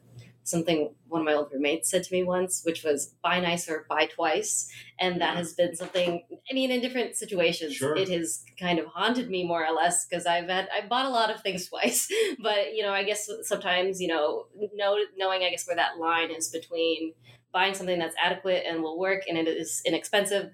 something 0.49 0.95
one 1.09 1.21
of 1.23 1.25
my 1.25 1.35
old 1.35 1.51
roommates 1.53 1.91
said 1.91 2.03
to 2.05 2.13
me 2.15 2.23
once 2.23 2.63
which 2.65 2.85
was 2.85 3.15
buy 3.23 3.41
nicer 3.41 3.87
buy 3.89 4.07
twice. 4.07 4.69
And 5.01 5.21
that 5.21 5.37
has 5.37 5.55
been 5.55 5.77
something 5.77 6.23
i 6.51 6.55
mean 6.55 6.71
in 6.71 6.81
different 6.81 7.17
situations 7.17 7.75
Sure. 7.75 7.97
it 7.97 8.09
has 8.09 8.45
kind 8.59 8.79
of 8.79 8.87
haunted 8.87 9.31
me 9.31 9.45
more 9.47 9.65
or 9.65 9.75
less 9.75 10.07
because 10.07 10.27
i've 10.27 10.49
had 10.49 10.69
i 10.77 10.87
bought 10.87 11.07
a 11.07 11.11
lot 11.11 11.31
of 11.31 11.41
things 11.43 11.69
twice. 11.73 12.09
But 12.43 12.75
you 12.75 12.83
know 12.83 12.93
i 12.93 13.05
guess 13.05 13.29
sometimes 13.43 14.01
you 14.01 14.09
know 14.09 14.47
know, 14.75 14.97
knowing 15.17 15.43
i 15.43 15.51
guess 15.51 15.67
where 15.67 15.77
that 15.77 15.99
line 15.99 16.31
is 16.31 16.49
between 16.49 17.13
buying 17.53 17.75
something 17.75 17.99
that's 17.99 18.15
adequate 18.23 18.65
and 18.69 18.83
will 18.83 18.99
work 18.99 19.23
and 19.29 19.39
it 19.39 19.49
is 19.49 19.83
inexpensive 19.87 20.51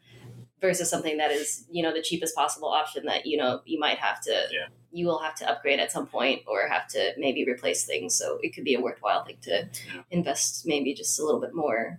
versus 0.61 0.89
something 0.91 1.17
that 1.19 1.31
is 1.31 1.67
you 1.71 1.83
know 1.83 1.93
the 1.93 2.03
cheapest 2.03 2.35
possible 2.35 2.69
option 2.69 3.05
that 3.07 3.27
you 3.27 3.37
know 3.37 3.61
you 3.65 3.79
might 3.79 3.99
have 3.99 4.21
to 4.23 4.31
Yeah. 4.51 4.67
you 4.93 5.07
will 5.07 5.19
have 5.19 5.35
to 5.37 5.51
upgrade 5.51 5.81
at 5.81 5.91
some 5.93 6.07
point 6.07 6.43
or 6.47 6.69
have 6.69 6.87
to 6.89 7.13
maybe 7.19 7.45
replace 7.45 7.85
things 7.85 8.17
so 8.17 8.39
it 8.43 8.55
could 8.55 8.65
be 8.65 8.75
a 8.75 8.81
worthwhile 8.81 9.25
thing 9.25 9.37
to 9.43 9.69
invest 10.11 10.67
maybe 10.67 10.95
just 10.95 11.19
a 11.21 11.25
little 11.25 11.41
bit 11.41 11.55
more 11.55 11.99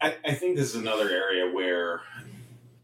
I, 0.00 0.16
I 0.24 0.34
think 0.34 0.56
this 0.56 0.70
is 0.70 0.76
another 0.76 1.08
area 1.10 1.52
where 1.52 2.00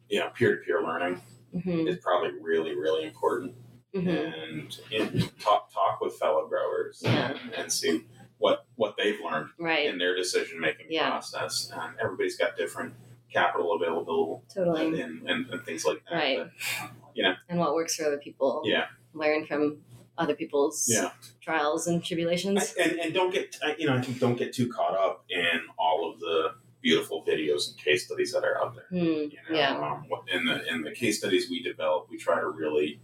you 0.09 0.21
know, 0.21 0.29
peer 0.31 0.57
to 0.57 0.63
peer 0.63 0.83
learning 0.83 1.21
hmm 1.53 1.87
is 1.89 1.97
probably 1.99 2.31
really, 2.41 2.75
really 2.77 3.05
important. 3.07 3.55
hmm 3.95 4.09
And, 4.09 4.79
and 4.93 5.41
talk 5.41 5.73
talk 5.73 6.01
with 6.01 6.15
fellow 6.17 6.47
growers 6.47 7.01
Yeah. 7.05 7.37
and 7.57 7.73
see 7.73 8.05
what 8.39 8.67
what 8.77 8.95
they've 8.99 9.19
learned 9.25 9.49
Right. 9.59 9.87
in 9.89 9.99
their 9.99 10.15
decision 10.15 10.61
making 10.61 10.87
Yeah. 10.91 11.11
process. 11.11 11.71
Um, 11.75 11.95
everybody's 12.01 12.37
got 12.37 12.57
different 12.57 12.95
capital 13.33 13.75
available 13.75 14.45
Totally. 14.53 15.01
and, 15.01 15.29
and, 15.29 15.47
and 15.51 15.65
things 15.65 15.85
like 15.85 16.03
that. 16.09 16.15
Right. 16.17 16.39
But, 16.39 16.91
you 17.15 17.23
know, 17.23 17.35
And 17.49 17.59
what 17.59 17.75
works 17.75 17.97
for 17.97 18.05
other 18.07 18.19
people. 18.19 18.62
yeah, 18.65 18.87
Learn 19.15 19.47
from 19.47 19.79
other 20.19 20.35
people's 20.35 20.87
yeah. 20.89 21.11
trials 21.41 21.87
and 21.87 22.01
I- 22.03 22.05
tribulations. 22.07 22.75
and 22.81 22.93
and 23.01 23.12
don't 23.12 23.33
get 23.33 23.57
I- 23.62 23.77
you 23.79 23.87
know 23.87 23.95
I 23.97 24.01
think 24.01 24.19
don't 24.19 24.37
get 24.39 24.53
too 24.55 24.71
caught 24.73 24.95
up 24.97 25.25
in 25.29 25.61
all 25.79 26.11
of 26.11 26.21
the 26.21 26.55
beautiful 26.83 27.25
videos 27.25 27.69
and 27.71 27.79
case 27.79 28.07
studies 28.07 28.33
that 28.33 28.45
are 28.45 28.57
out 28.62 28.75
there. 28.77 28.87
Hmm. 28.91 29.05
You 29.05 29.39
know, 29.51 29.57
Yeah. 29.57 29.77
um, 29.79 30.07
in 30.29 30.45
the 30.47 30.67
in 30.73 30.83
the 30.83 30.93
case 30.93 31.19
studies 31.19 31.51
we 31.51 31.62
develop, 31.62 32.09
we 32.11 32.17
try 32.17 32.41
to 32.41 32.49
really 32.49 33.01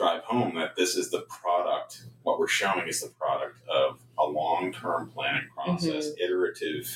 drive 0.00 0.22
home 0.24 0.54
that 0.54 0.76
this 0.76 0.96
is 0.96 1.10
the 1.10 1.20
product. 1.28 2.02
What 2.22 2.38
we're 2.40 2.48
showing 2.48 2.88
is 2.88 3.02
the 3.02 3.08
product 3.08 3.58
of 3.68 3.98
a 4.18 4.24
long 4.24 4.72
term 4.72 5.10
planning 5.14 5.48
process, 5.54 6.10
iterative 6.22 6.86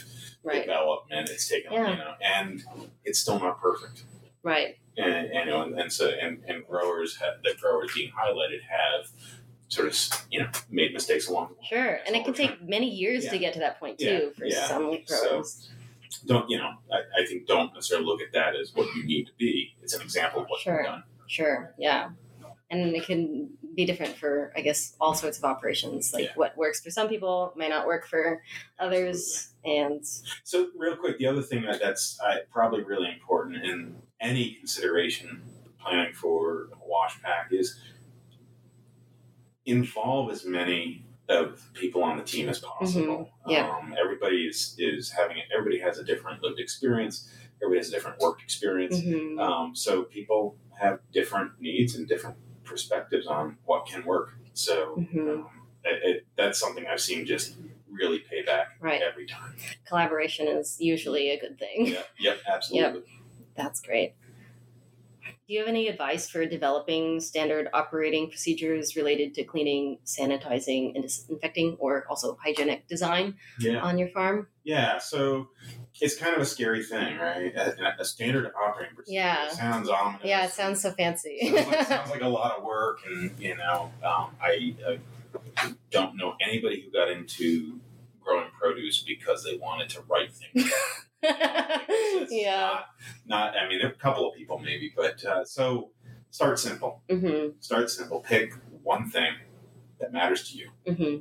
Mm-hmm. 0.45 0.49
Right. 0.51 0.67
development. 0.67 1.31
It's 1.31 1.49
taken 1.49 1.73
Yeah. 1.73 1.90
you 1.90 1.97
know, 1.97 2.14
and 2.23 2.62
it's 3.03 3.19
still 3.19 3.38
not 3.38 3.62
perfect. 3.62 4.03
Right. 4.43 4.77
And, 4.99 5.11
and 5.14 5.33
you 5.33 5.45
know, 5.47 5.62
and, 5.62 5.81
and 5.81 5.90
so 5.90 6.11
and, 6.11 6.43
and 6.47 6.67
growers 6.67 7.17
have 7.17 7.43
the 7.43 7.55
growers 7.59 7.93
being 7.95 8.12
highlighted 8.12 8.61
have 8.69 9.09
sort 9.69 9.88
of 9.88 9.97
you 10.31 10.40
know 10.40 10.49
made 10.71 10.93
mistakes 10.93 11.29
along 11.29 11.49
the 11.49 11.55
way. 11.55 11.67
Sure. 11.67 11.99
And 12.07 12.14
it 12.14 12.27
can 12.27 12.35
take 12.35 12.62
many 12.62 12.90
years 12.90 13.27
to 13.29 13.38
get 13.38 13.55
to 13.55 13.61
that 13.61 13.81
point 13.81 13.99
too 13.99 14.05
Yeah. 14.07 14.38
for 14.38 14.45
Yeah. 14.45 14.67
some 14.69 14.99
So- 15.07 15.29
growers. 15.31 15.71
don't 16.27 16.49
you 16.51 16.59
know 16.59 16.73
I, 16.93 17.23
I 17.23 17.27
think 17.27 17.47
don't 17.47 17.73
necessarily 17.75 18.07
look 18.07 18.21
at 18.21 18.33
that 18.35 18.55
as 18.55 18.73
what 18.75 18.87
you 18.95 19.03
need 19.05 19.25
to 19.27 19.33
be 19.38 19.75
it's 19.83 19.95
an 19.95 20.03
example 20.03 20.43
of 20.43 20.49
what 20.49 20.61
Sure. 20.61 20.77
you've 20.77 20.85
done 20.87 21.03
Sure. 21.27 21.75
Yeah. 21.79 22.11
And 22.75 22.95
it 22.97 23.05
can 23.07 23.51
be 23.75 23.85
different 23.85 24.17
for, 24.17 24.53
I 24.57 24.61
guess, 24.61 24.95
all 25.01 25.15
sorts 25.15 25.39
of 25.39 25.45
operations. 25.45 26.13
Like 26.13 26.25
Yeah. 26.25 26.33
what 26.35 26.57
works 26.57 26.81
for 26.83 26.91
some 26.91 27.09
people 27.09 27.53
may 27.57 27.69
not 27.69 27.87
work 27.87 28.07
for 28.07 28.43
others. 28.79 29.53
And 29.65 30.05
so 30.43 30.69
real 30.77 30.97
quick 30.97 31.19
the 31.19 31.27
other 31.27 31.43
thing 31.43 31.63
that 31.63 31.81
that's 31.81 32.19
uh, 32.21 32.39
probably 32.53 32.83
really 32.83 33.11
important 33.13 33.65
in 33.65 33.97
any 34.21 34.55
consideration 34.55 35.43
planning 35.81 36.13
for 36.15 36.69
a 36.73 36.87
wash 36.87 37.21
pack 37.23 37.49
is 37.53 37.79
involve 39.67 40.31
as 40.31 40.45
many 40.45 41.05
of 41.29 41.71
people 41.75 42.03
on 42.03 42.19
the 42.19 42.23
team 42.25 42.49
as 42.49 42.59
possible 42.59 43.31
Mhm. 43.47 43.51
Yeah. 43.51 43.71
um, 43.79 43.95
everybody 43.99 44.47
is, 44.47 44.75
is 44.79 45.11
having 45.11 45.39
everybody 45.57 45.79
has 45.81 45.99
a 45.99 46.05
different 46.05 46.43
lived 46.43 46.61
experience 46.61 47.31
everybody 47.63 47.79
has 47.79 47.89
a 47.89 47.93
different 47.93 48.19
work 48.21 48.43
experience 48.43 49.01
Mhm. 49.01 49.41
Um, 49.41 49.75
so 49.75 50.03
people 50.03 50.59
have 50.79 51.01
different 51.13 51.53
needs 51.61 51.95
and 51.95 52.07
different 52.07 52.37
perspectives 52.64 53.27
on 53.27 53.57
what 53.64 53.87
can 53.87 54.05
work. 54.05 54.35
So 54.55 54.96
Mhm. 54.96 55.29
um, 55.40 55.48
it, 55.85 56.03
it, 56.16 56.27
that's 56.37 56.59
something 56.59 56.87
I've 56.87 57.00
seen 57.00 57.27
just 57.27 57.57
really 57.90 58.20
pay 58.20 58.42
back 58.42 58.77
right. 58.81 59.03
every 59.03 59.27
time. 59.27 59.55
Collaboration 59.87 60.48
is 60.48 60.81
usually 60.81 61.31
a 61.31 61.38
good 61.38 61.59
thing. 61.59 61.87
Yep, 61.87 62.09
yep, 62.18 62.38
absolutely. 62.46 63.03
That's 63.55 63.81
great. 63.81 64.14
Do 65.47 65.53
you 65.53 65.61
have 65.61 65.69
any 65.69 65.89
advice 65.89 66.27
for 66.31 66.47
developing 66.47 67.21
standard 67.21 67.69
operating 67.75 68.31
procedures 68.31 68.97
related 68.97 69.35
to 69.35 69.45
cleaning, 69.45 69.99
sanitizing, 70.07 70.95
and 70.95 71.03
disinfecting, 71.03 71.77
or 71.79 72.07
also 72.09 72.39
hygienic 72.43 72.89
design 72.89 73.35
Yeah, 73.61 73.81
on 73.83 73.99
your 73.99 74.09
farm? 74.09 74.49
yeah. 74.63 74.97
So 74.99 75.49
it's 76.01 76.17
kind 76.17 76.35
of 76.35 76.41
a 76.41 76.47
scary 76.47 76.83
thing, 76.83 77.19
right? 77.19 77.55
A, 77.55 77.97
a 78.01 78.05
standard 78.07 78.51
operating 78.59 78.97
procedure 78.97 79.17
Yeah. 79.19 79.49
sounds 79.51 79.91
ominous. 79.91 80.23
Yeah, 80.25 80.47
it 80.47 80.53
sounds 80.53 80.81
so 80.81 80.93
fancy. 80.93 81.41
sounds 81.47 81.67
like, 81.69 81.87
sounds 81.89 82.11
like 82.11 82.23
a 82.23 82.29
lot 82.29 82.57
of 82.57 82.65
work, 82.65 83.01
and 83.07 83.39
you 83.39 83.55
know, 83.55 83.93
um, 84.03 84.29
I, 84.41 84.75
I 84.89 85.75
don't 85.91 86.17
know 86.17 86.37
anybody 86.41 86.81
who 86.81 86.91
got 86.91 87.11
into 87.11 87.81
growing 88.25 88.49
produce 88.59 89.03
because 89.03 89.45
they 89.45 89.59
wanted 89.59 89.91
to 89.91 90.01
write 90.09 90.31
things. 90.33 90.73
Yeah. 92.31 92.81
Not, 93.27 93.55
not, 93.55 93.57
I 93.57 93.69
mean, 93.69 93.79
there 93.79 93.89
are 93.89 93.93
a 93.93 93.97
couple 93.97 94.29
of 94.29 94.35
people 94.37 94.59
maybe, 94.59 94.93
but 94.95 95.25
uh, 95.25 95.45
so 95.45 95.91
start 96.31 96.59
simple. 96.59 97.03
hmm 97.11 97.49
Start 97.61 97.91
simple. 97.91 98.21
Pick 98.21 98.53
one 98.83 99.09
thing 99.11 99.33
that 100.01 100.13
matters 100.13 100.51
to 100.51 100.59
you 100.59 100.71
hmm 100.95 101.17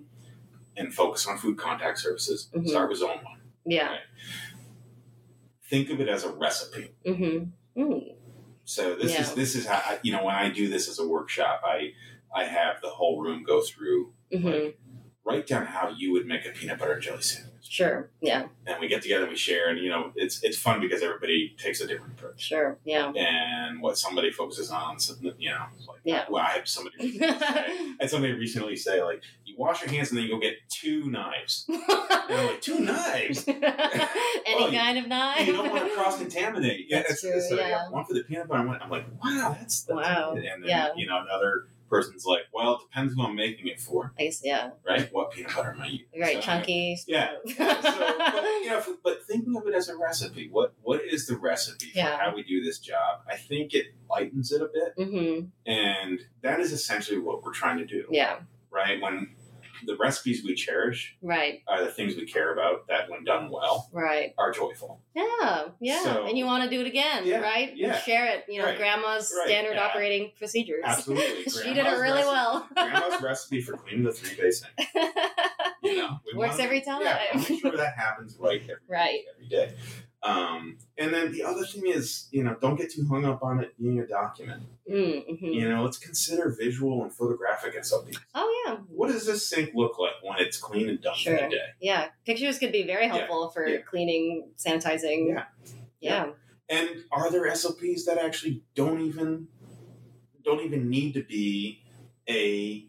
and 0.75 0.91
focus 0.93 1.27
on 1.27 1.37
food 1.37 1.55
contact 1.57 1.99
surfaces. 1.99 2.49
Mhm. 2.55 2.67
Start 2.67 2.89
with 2.89 2.97
zone 2.99 3.19
one. 3.23 3.41
Yeah. 3.65 3.97
Think 5.69 5.89
of 5.89 5.99
it 6.01 6.07
as 6.07 6.23
a 6.23 6.31
recipe. 6.31 6.91
hmm 7.05 7.45
Mm. 7.75 8.13
So 8.65 8.95
this 8.95 9.11
is 9.21 9.33
this 9.33 9.55
is 9.55 9.65
how 9.65 9.77
I, 9.77 9.99
you 10.03 10.11
know 10.11 10.23
when 10.23 10.35
I 10.35 10.49
do 10.49 10.67
this 10.69 10.87
as 10.87 10.99
a 10.99 11.07
workshop, 11.07 11.61
I 11.65 11.93
I 12.35 12.43
have 12.43 12.81
the 12.81 12.89
whole 12.89 13.19
room 13.21 13.43
go 13.43 13.61
through 13.61 14.13
like 14.31 14.77
write 15.25 15.47
down 15.47 15.65
how 15.65 15.89
you 15.89 16.11
would 16.11 16.25
make 16.25 16.45
a 16.45 16.49
peanut 16.49 16.77
butter 16.79 16.93
and 16.93 17.01
jelly 17.01 17.21
sandwich. 17.21 17.51
Sure. 17.61 18.09
Yeah. 18.21 18.47
And 18.67 18.79
we 18.81 18.87
get 18.89 19.01
together 19.01 19.23
and 19.23 19.31
we 19.31 19.37
share 19.37 19.69
and 19.69 19.79
you 19.79 19.89
know 19.89 20.11
it's 20.15 20.43
it's 20.43 20.57
fun 20.57 20.81
because 20.81 21.01
everybody 21.01 21.55
takes 21.57 21.79
a 21.81 21.87
different 21.87 22.13
approach. 22.19 22.41
Sure. 22.41 22.77
Yeah. 22.83 23.11
And 23.15 23.81
what 23.81 23.97
somebody 23.97 24.31
focuses 24.31 24.69
on, 24.69 24.99
so, 24.99 25.13
you 25.39 25.49
know, 25.49 25.65
like 25.87 26.01
Yeah. 26.03 26.25
well, 26.29 26.43
I 26.43 26.49
had 26.51 26.67
somebody 26.67 26.97
recently 27.19 27.19
say, 27.29 27.35
I 27.39 27.95
had 28.01 28.09
somebody 28.09 28.33
recently 28.33 28.75
say 28.75 29.01
like, 29.01 29.23
you 29.45 29.55
wash 29.57 29.81
your 29.81 29.89
hands 29.91 30.09
and 30.09 30.17
then 30.17 30.25
you 30.25 30.31
go 30.33 30.39
get 30.39 30.55
two 30.69 31.09
knives. 31.09 31.67
And 32.25 32.39
I'm 32.39 32.45
like, 32.47 32.61
two 32.61 32.79
knives? 32.79 33.45
Any 33.49 33.59
Well, 33.59 34.71
you- 34.71 34.77
kind 34.77 34.97
of 34.97 35.07
knife. 35.09 35.45
you 35.45 35.51
don't 35.53 35.69
want 35.69 35.85
to 35.89 35.93
cross 35.93 36.17
contaminate. 36.17 36.85
Yeah, 36.87 36.99
That's 37.01 37.21
it's- 37.23 37.47
true, 37.49 37.57
so 37.57 37.63
I 37.63 37.69
got 37.69 37.69
yeah. 37.69 37.89
one 37.89 38.05
for 38.05 38.13
the 38.13 38.23
peanut 38.23 38.47
butter. 38.47 38.65
One. 38.65 38.79
I'm 38.81 38.89
like, 38.89 39.05
wow, 39.21 39.55
that's, 39.59 39.83
that's 39.83 39.93
Wow. 39.95 40.33
And 40.35 40.43
then 40.45 40.63
yeah. 40.63 40.89
you 40.95 41.05
know 41.05 41.21
another 41.21 41.67
person's 41.93 42.25
like, 42.25 42.41
well, 42.53 42.75
it 42.75 42.79
depends 42.89 43.13
who 43.13 43.23
I'm 43.23 43.35
making 43.35 43.67
it 43.67 43.79
for, 43.79 44.13
I 44.19 44.23
guess, 44.25 44.41
yeah. 44.43 44.71
right? 44.87 45.09
What 45.11 45.31
peanut 45.31 45.55
butter 45.55 45.71
am 45.71 45.81
I 45.81 45.87
using? 45.87 46.05
Right. 46.19 46.35
So, 46.35 46.41
chunky. 46.41 46.97
Yeah. 47.07 47.31
so, 47.47 47.53
but, 47.57 48.43
you 48.63 48.69
know, 48.69 48.83
but 49.03 49.23
thinking 49.25 49.55
of 49.55 49.67
it 49.67 49.75
as 49.75 49.89
a 49.89 49.97
recipe, 49.97 50.49
what 50.51 50.73
what 50.81 51.01
is 51.03 51.27
the 51.27 51.37
recipe 51.37 51.91
for 51.93 52.01
how 52.01 52.33
we 52.35 52.43
do 52.43 52.63
this 52.63 52.79
job? 52.79 53.21
I 53.29 53.35
think 53.35 53.73
it 53.73 53.87
lightens 54.09 54.51
it 54.51 54.61
a 54.61 54.69
bit, 54.73 55.07
hmm 55.07 55.39
and 55.65 56.19
that 56.41 56.59
is 56.59 56.71
essentially 56.71 57.19
what 57.19 57.43
we're 57.43 57.53
trying 57.53 57.77
to 57.77 57.85
do, 57.85 58.05
Yeah. 58.09 58.39
right? 58.71 59.01
When 59.01 59.35
the 59.85 59.95
recipes 59.97 60.43
we 60.43 60.55
cherish 60.55 61.15
Right. 61.21 61.61
are 61.67 61.83
the 61.83 61.91
things 61.91 62.15
we 62.15 62.25
care 62.25 62.53
about 62.53 62.87
that, 62.87 63.09
when 63.09 63.23
done 63.23 63.49
well, 63.51 63.89
Right. 63.91 64.33
are 64.37 64.51
joyful. 64.51 65.01
Yeah. 65.15 65.65
Yeah. 65.79 66.03
So- 66.03 66.25
and 66.25 66.37
you 66.37 66.45
want 66.45 66.63
to 66.63 66.69
do 66.69 66.81
it 66.81 66.87
again, 66.87 67.25
Yeah, 67.25 67.39
right? 67.41 67.75
yeah. 67.75 67.97
Share 67.99 68.25
it. 68.27 68.45
You 68.47 68.59
know, 68.59 68.65
Right, 68.65 68.77
grandma's 68.77 69.33
right, 69.37 69.47
standard 69.47 69.75
yeah. 69.75 69.85
operating 69.85 70.31
procedures. 70.37 70.83
Absolutely, 70.85 71.43
she 71.51 71.73
did 71.73 71.85
it 71.85 71.89
really 71.89 72.11
recipe- 72.23 72.27
well. 72.27 72.67
Grandma's 72.73 73.21
recipe 73.21 73.61
for 73.61 73.77
cleaning 73.77 74.03
the 74.03 74.11
three 74.11 74.35
bay 74.41 74.51
sink. 74.51 74.71
You 75.83 75.97
know, 75.97 76.17
Works 76.35 76.51
wanna 76.53 76.63
every 76.63 76.81
time. 76.81 77.01
Yeah, 77.01 77.19
make 77.35 77.59
sure 77.59 77.75
that 77.75 77.95
happens 77.97 78.37
right 78.39 78.61
every, 78.61 78.75
Right. 78.87 79.19
every 79.35 79.47
day. 79.49 79.73
Um, 80.23 80.77
and 80.97 81.13
then 81.13 81.33
the 81.33 81.43
other 81.43 81.65
thing 81.65 81.83
is, 81.85 82.27
you 82.31 82.43
know, 82.43 82.55
don't 82.61 82.77
get 82.77 82.91
too 82.91 83.05
hung 83.05 83.25
up 83.25 83.43
on 83.43 83.59
it 83.59 83.77
being 83.77 83.99
a 83.99 84.07
document. 84.07 84.63
Mm-hmm. 84.89 85.45
You 85.45 85.67
know, 85.67 85.83
let's 85.83 85.97
consider 85.97 86.55
visual 86.57 87.03
and 87.03 87.13
photographic 87.13 87.73
SOPs. 87.83 88.17
Oh 88.33 88.63
yeah. 88.65 88.77
What 88.87 89.11
does 89.11 89.25
this 89.25 89.47
sink 89.47 89.71
look 89.75 89.99
like 89.99 90.13
when 90.21 90.39
it's 90.39 90.57
clean 90.57 90.89
and 90.89 91.01
done 91.01 91.15
Sure. 91.15 91.37
for 91.37 91.43
the 91.43 91.49
day? 91.49 91.65
Yeah. 91.81 92.07
Pictures 92.25 92.57
could 92.57 92.71
be 92.71 92.83
very 92.83 93.07
helpful 93.07 93.49
for 93.49 93.67
yeah. 93.67 93.79
cleaning, 93.79 94.51
sanitizing. 94.57 95.27
Yeah. 95.27 95.43
Yeah. 95.99 96.29
And 96.69 96.89
are 97.11 97.29
there 97.29 97.53
SOPs 97.53 98.05
that 98.05 98.17
actually 98.17 98.63
don't 98.75 99.01
even 99.01 99.47
don't 100.45 100.61
even 100.61 100.89
need 100.89 101.13
to 101.15 101.23
be 101.23 101.83
a 102.29 102.87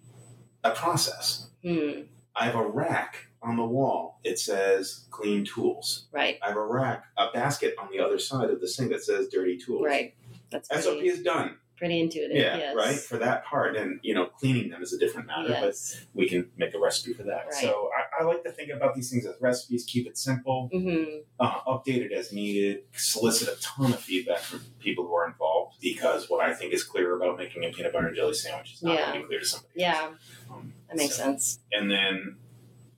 a 0.62 0.70
process? 0.70 1.48
Hmm. 1.64 2.02
I 2.36 2.46
have 2.46 2.54
a 2.54 2.66
rack 2.66 3.28
on 3.44 3.56
the 3.56 3.64
wall. 3.64 4.18
It 4.24 4.38
says 4.38 5.04
clean 5.10 5.44
tools. 5.44 6.06
Right. 6.12 6.38
I 6.42 6.48
have 6.48 6.56
a 6.56 6.64
rack, 6.66 7.04
a 7.16 7.30
basket 7.32 7.74
on 7.78 7.88
the 7.92 8.00
other 8.00 8.18
side 8.18 8.50
of 8.50 8.60
the 8.60 8.68
sink 8.68 8.90
that 8.90 9.02
says 9.04 9.28
dirty 9.28 9.56
tools. 9.58 9.84
Right. 9.84 10.14
That's 10.50 10.68
SOP 10.84 11.02
is 11.02 11.22
done. 11.22 11.56
pretty 11.76 12.00
intuitive. 12.00 12.36
Yeah, 12.36 12.56
yes. 12.56 12.76
right. 12.76 12.94
For 12.96 13.18
that 13.18 13.44
part, 13.44 13.76
and 13.76 13.98
you 14.02 14.14
know, 14.14 14.26
cleaning 14.26 14.70
them 14.70 14.80
is 14.82 14.92
a 14.92 14.98
different 14.98 15.26
matter, 15.26 15.48
Yes. 15.50 15.96
but 15.96 16.06
we 16.20 16.28
can 16.28 16.48
make 16.56 16.72
a 16.74 16.78
recipe 16.78 17.12
for 17.12 17.24
that. 17.24 17.46
Right. 17.46 17.54
So 17.54 17.90
I, 18.18 18.22
I 18.22 18.24
like 18.24 18.44
to 18.44 18.52
think 18.52 18.70
about 18.70 18.94
these 18.94 19.10
things 19.10 19.26
as 19.26 19.34
recipes. 19.40 19.84
Keep 19.84 20.06
it 20.06 20.16
simple, 20.16 20.70
Mm-hmm. 20.72 21.18
uh, 21.40 21.60
update 21.66 22.02
it 22.08 22.12
as 22.12 22.32
needed. 22.32 22.84
Solicit 22.92 23.48
a 23.48 23.60
ton 23.60 23.92
of 23.92 23.98
feedback 24.00 24.38
from 24.38 24.60
people 24.78 25.04
who 25.06 25.14
are 25.14 25.26
involved 25.26 25.76
because 25.80 26.30
what 26.30 26.40
I 26.44 26.54
think 26.54 26.72
is 26.72 26.84
clear 26.84 27.16
about 27.16 27.36
making 27.36 27.64
a 27.64 27.70
peanut 27.70 27.92
butter 27.92 28.06
and 28.06 28.16
jelly 28.16 28.34
sandwich 28.34 28.74
is 28.74 28.82
not 28.82 28.94
Yeah. 28.94 29.06
going 29.06 29.14
to 29.14 29.20
be 29.22 29.26
clear 29.26 29.40
to 29.40 29.46
somebody. 29.46 29.72
Yeah. 29.74 30.10
Um, 30.50 30.72
That 30.88 30.96
makes 30.96 31.16
so- 31.16 31.24
sense. 31.24 31.58
and 31.72 31.90
then 31.90 32.36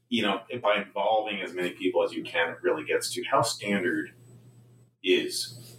you 0.09 0.23
know 0.23 0.41
by 0.63 0.81
involving 0.83 1.41
as 1.43 1.53
many 1.53 1.71
people 1.71 2.03
as 2.05 2.13
you 2.13 2.23
can 2.23 2.51
it 2.51 2.57
really 2.63 2.85
gets 2.85 3.13
to 3.13 3.23
how 3.31 3.43
standard 3.43 4.13
is 5.03 5.77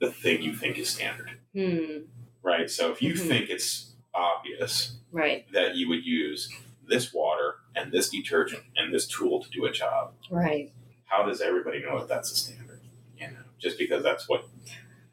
the 0.00 0.10
thing 0.10 0.42
you 0.42 0.54
think 0.54 0.78
is 0.78 0.88
standard 0.88 1.30
Hmm. 1.54 2.04
right 2.42 2.70
so 2.70 2.90
if 2.92 3.02
you 3.02 3.14
Mhm. 3.14 3.28
think 3.28 3.50
it's 3.50 3.94
obvious 4.14 4.98
Right. 5.12 5.50
that 5.52 5.74
you 5.76 5.88
would 5.88 6.04
use 6.04 6.48
this 6.86 7.12
water 7.12 7.56
and 7.76 7.92
this 7.92 8.08
detergent 8.10 8.62
and 8.76 8.92
this 8.94 9.06
tool 9.06 9.42
to 9.42 9.50
do 9.50 9.64
a 9.66 9.72
job 9.72 10.14
Right. 10.30 10.72
how 11.04 11.24
does 11.24 11.40
everybody 11.40 11.80
know 11.80 11.98
that 11.98 12.08
that's 12.08 12.30
a 12.32 12.36
standard 12.36 12.80
you 13.16 13.28
know 13.28 13.44
just 13.58 13.78
because 13.78 14.02
that's 14.02 14.28
what 14.28 14.46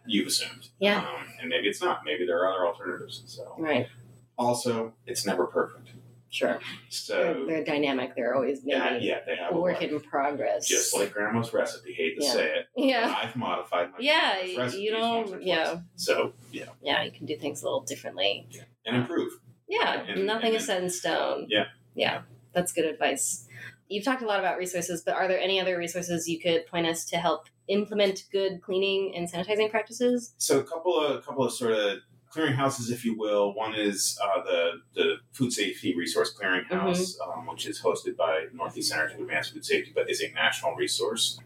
you've 0.10 0.28
assumed. 0.28 0.70
Yeah. 0.80 1.00
Um, 1.06 1.28
and 1.42 1.50
maybe 1.50 1.68
it's 1.68 1.82
not. 1.82 2.06
Maybe 2.06 2.26
there 2.26 2.40
are 2.40 2.54
other 2.56 2.66
alternatives. 2.66 3.24
So 3.26 3.56
Right. 3.58 3.90
also, 4.38 4.94
it's 5.06 5.26
never 5.26 5.46
perfect. 5.46 5.90
Sure. 6.30 6.54
They're, 6.54 6.62
So 6.90 7.46
they're 7.48 7.64
dynamic. 7.64 8.16
They're 8.16 8.36
always 8.36 8.60
yeah, 8.64 8.92
maybe 8.92 9.06
yeah, 9.06 9.20
they 9.26 9.36
have 9.38 9.56
work 9.56 9.82
in 9.82 10.00
progress. 10.00 10.68
just 10.68 10.94
like 10.96 11.14
grandma's 11.14 11.54
recipe. 11.54 11.94
Hate 11.94 12.20
to 12.20 12.26
Yeah. 12.26 12.32
say 12.34 12.46
it. 12.54 12.66
yeah. 12.76 13.16
I've 13.24 13.36
modified 13.36 13.92
my 13.92 13.98
Yeah, 14.00 14.42
you 14.42 14.58
recipes 14.58 14.92
once 14.94 15.30
or 15.32 15.32
don't. 15.36 15.44
Yeah, 15.44 15.80
So 15.96 16.34
yeah, 16.52 16.66
yeah. 16.82 17.04
You 17.04 17.12
can 17.12 17.26
do 17.26 17.38
things 17.38 17.62
a 17.62 17.66
little 17.66 17.82
differently. 17.82 18.48
and 18.86 18.96
improve. 18.98 19.34
Yeah, 19.70 20.02
And- 20.04 20.26
nothing 20.26 20.48
and 20.48 20.56
is 20.58 20.66
set 20.66 20.82
in 20.84 20.90
stone. 20.90 21.48
Yeah. 21.50 21.66
Yeah, 21.96 22.22
that's 22.54 22.72
good 22.74 22.86
advice. 22.86 23.48
You've 23.90 24.04
talked 24.06 24.22
a 24.22 24.26
lot 24.26 24.40
about 24.40 24.58
resources, 24.58 25.02
but 25.02 25.16
are 25.16 25.28
there 25.30 25.40
any 25.40 25.60
other 25.62 25.78
resources 25.78 26.28
you 26.28 26.40
could 26.40 26.68
point 26.68 26.86
us 26.88 27.06
to 27.06 27.18
help 27.18 27.46
implement 27.70 28.24
good 28.32 28.62
cleaning 28.62 29.14
and 29.16 29.30
sanitizing 29.32 29.70
practices? 29.72 30.34
So 30.38 30.60
a 30.60 30.64
couple 30.64 31.00
of 31.00 31.18
a 31.18 31.22
couple 31.22 31.46
of 31.46 31.54
sort 31.54 31.72
of 31.74 32.00
clearinghouses, 32.34 32.92
if 32.92 33.04
you 33.06 33.18
will. 33.18 33.54
One 33.54 33.74
is 33.76 34.18
uh, 34.24 34.44
the 34.44 34.72
the 34.94 35.16
Food 35.32 35.52
Safety 35.54 35.96
Resource 35.96 36.34
Clearinghouse, 36.38 37.16
Mm-hmm. 37.18 37.40
um, 37.40 37.48
which 37.48 37.66
is 37.68 37.82
hosted 37.82 38.16
by 38.18 38.46
Northeast 38.54 38.90
Center 38.90 39.10
to 39.10 39.22
Advance 39.22 39.50
Food 39.50 39.66
Safety, 39.66 39.92
but 39.96 40.10
is 40.10 40.22
a 40.22 40.32
national 40.34 40.76
resource. 40.76 41.40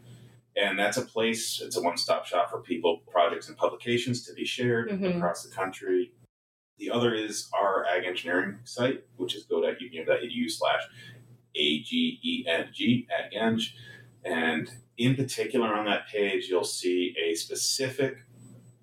And 0.56 0.78
that's 0.78 0.98
a 0.98 1.04
place. 1.04 1.62
It's 1.64 1.78
a 1.78 1.82
one-stop 1.82 2.26
shop 2.26 2.50
for 2.52 2.60
people, 2.62 3.02
projects, 3.10 3.48
and 3.48 3.56
publications 3.58 4.26
to 4.26 4.34
be 4.34 4.44
shared 4.46 4.90
Mhm. 4.90 5.16
across 5.18 5.44
the 5.44 5.54
country. 5.56 6.12
The 6.78 6.90
other 6.92 7.14
is 7.14 7.48
our 7.54 7.86
ag 7.86 8.04
engineering 8.06 8.60
site, 8.66 9.04
which 9.16 9.34
is 9.36 9.44
go.uvm.edu 9.46 10.50
slash 10.52 10.82
A-G-E-N-G, 11.56 13.08
ag-eng. 13.18 13.60
And 14.24 14.70
in 14.98 15.16
particular 15.16 15.74
on 15.74 15.86
that 15.86 16.08
page, 16.08 16.48
you'll 16.50 16.64
see 16.64 17.16
a 17.22 17.34
specific, 17.36 18.18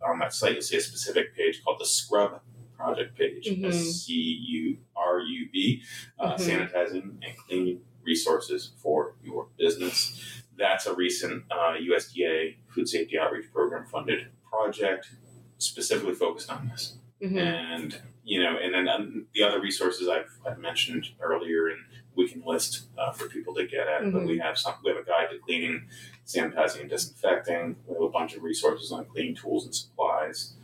on 0.06 0.18
that 0.20 0.32
site, 0.32 0.52
you'll 0.52 0.62
see 0.62 0.76
a 0.76 0.80
specific 0.80 1.34
page 1.36 1.62
called 1.64 1.80
the 1.80 1.86
Scrub 1.86 2.40
Project 2.76 3.16
page, 3.18 3.46
Mhm. 3.48 3.64
S-C-R-U-B, 3.66 5.82
uh, 6.18 6.36
Mhm. 6.36 6.70
sanitizing 6.70 7.02
and 7.22 7.36
cleaning 7.36 7.80
resources 8.02 8.72
for 8.78 9.16
your 9.22 9.48
business. 9.58 10.42
That's 10.56 10.86
a 10.86 10.94
recent 10.94 11.44
uh, 11.50 11.74
USDA 11.78 12.56
Food 12.68 12.88
Safety 12.88 13.18
Outreach 13.18 13.50
Program 13.52 13.84
funded 13.86 14.28
project 14.48 15.10
specifically 15.58 16.14
focused 16.14 16.50
on 16.50 16.68
this 16.68 16.94
Mm-hmm. 17.20 17.36
and 17.38 18.00
you 18.22 18.40
know, 18.42 18.58
and 18.58 18.72
then 18.74 18.88
um, 18.88 19.26
the 19.34 19.42
other 19.42 19.58
resources 19.60 20.06
I've, 20.06 20.30
I've 20.46 20.58
mentioned 20.58 21.08
earlier, 21.18 21.68
and 21.68 21.82
we 22.14 22.28
can 22.28 22.42
list 22.44 22.88
uh, 22.98 23.10
for 23.10 23.26
people 23.26 23.54
to 23.54 23.66
get 23.66 23.88
at. 23.88 24.02
But 24.12 24.22
Mhm. 24.22 24.28
we 24.28 24.38
have 24.38 24.58
some, 24.58 24.74
we 24.84 24.90
have 24.90 24.98
a 24.98 25.02
guide 25.04 25.30
to 25.30 25.38
cleaning, 25.38 25.88
sanitizing, 26.28 26.82
and 26.82 26.90
disinfecting. 26.90 27.76
We 27.86 27.94
have 27.94 28.02
a 28.02 28.08
bunch 28.10 28.36
of 28.36 28.42
resources 28.42 28.92
on 28.92 29.06
cleaning 29.06 29.34
tools 29.34 29.64
and 29.64 29.74
supplies, 29.74 30.54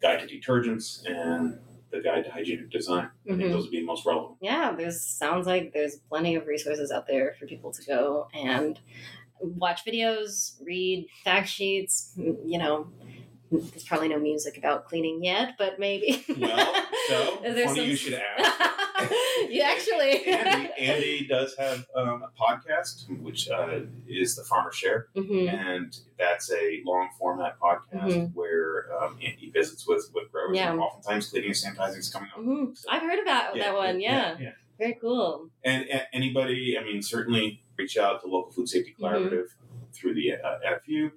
guide 0.00 0.26
to 0.26 0.26
detergents, 0.26 1.04
and 1.04 1.58
the 1.90 2.00
guide 2.00 2.24
to 2.24 2.30
hygienic 2.30 2.70
design. 2.70 3.10
I 3.26 3.28
think 3.36 3.40
Mhm. 3.42 3.50
those 3.50 3.64
would 3.64 3.72
be 3.72 3.80
the 3.80 3.86
most 3.86 4.06
relevant. 4.06 4.36
Yeah, 4.40 4.74
there's 4.76 5.02
sounds 5.02 5.46
like 5.46 5.72
there's 5.74 5.96
plenty 6.08 6.36
of 6.36 6.46
resources 6.46 6.90
out 6.92 7.06
there 7.06 7.34
for 7.38 7.46
people 7.46 7.72
to 7.72 7.84
go 7.84 8.28
and 8.32 8.78
watch 9.40 9.84
videos, 9.84 10.56
read 10.64 11.08
fact 11.24 11.48
sheets. 11.48 12.14
You 12.16 12.58
know, 12.58 12.86
there's 13.52 13.84
probably 13.84 14.08
no 14.08 14.18
music 14.18 14.56
about 14.56 14.86
cleaning 14.86 15.22
yet, 15.22 15.54
but 15.58 15.78
maybe. 15.78 16.24
Well, 16.38 16.74
so 17.08 17.38
There's 17.42 17.64
funny 17.66 17.80
some- 17.80 17.88
you 17.90 17.96
should 17.96 18.14
ask. 18.14 19.12
you 19.50 19.60
actually. 19.62 20.24
Andy, 20.26 20.70
Andy 20.78 21.26
does 21.28 21.54
have 21.58 21.84
um, 21.94 22.22
a 22.24 22.30
podcast, 22.40 23.08
which 23.20 23.48
uh, 23.50 23.80
is 24.08 24.36
the 24.36 24.44
Farmer 24.44 24.72
Share. 24.72 25.08
hmm 25.14 25.48
and 25.48 25.96
that's 26.18 26.50
a 26.52 26.80
long 26.86 27.08
format 27.18 27.56
podcast 27.60 28.32
where 28.34 28.86
um, 29.02 29.18
Andy 29.24 29.50
visits 29.52 29.86
with 29.86 30.10
with 30.14 30.30
growers. 30.32 30.56
Yeah. 30.56 30.70
And 30.72 30.80
oftentimes, 30.80 31.28
cleaning 31.30 31.50
and 31.50 31.56
sanitizing 31.76 31.98
is 31.98 32.08
coming 32.10 32.30
up. 32.34 32.42
hmm 32.42 32.64
I've 32.88 33.02
heard 33.02 33.18
about 33.20 33.54
that 33.56 33.74
one. 33.74 34.00
Yeah. 34.00 34.36
yeah, 34.40 34.52
very 34.78 34.96
cool. 35.00 35.48
And, 35.64 35.86
and 35.88 36.02
anybody, 36.12 36.76
I 36.80 36.84
mean, 36.84 37.02
certainly 37.02 37.62
reach 37.76 37.96
out 37.98 38.20
to 38.22 38.28
local 38.28 38.52
food 38.52 38.68
safety 38.68 38.94
Mm-hmm. 38.98 39.04
collaborative 39.04 39.46
through 39.92 40.14
the 40.14 40.32
uh, 40.32 40.58
NFU. 40.66 41.10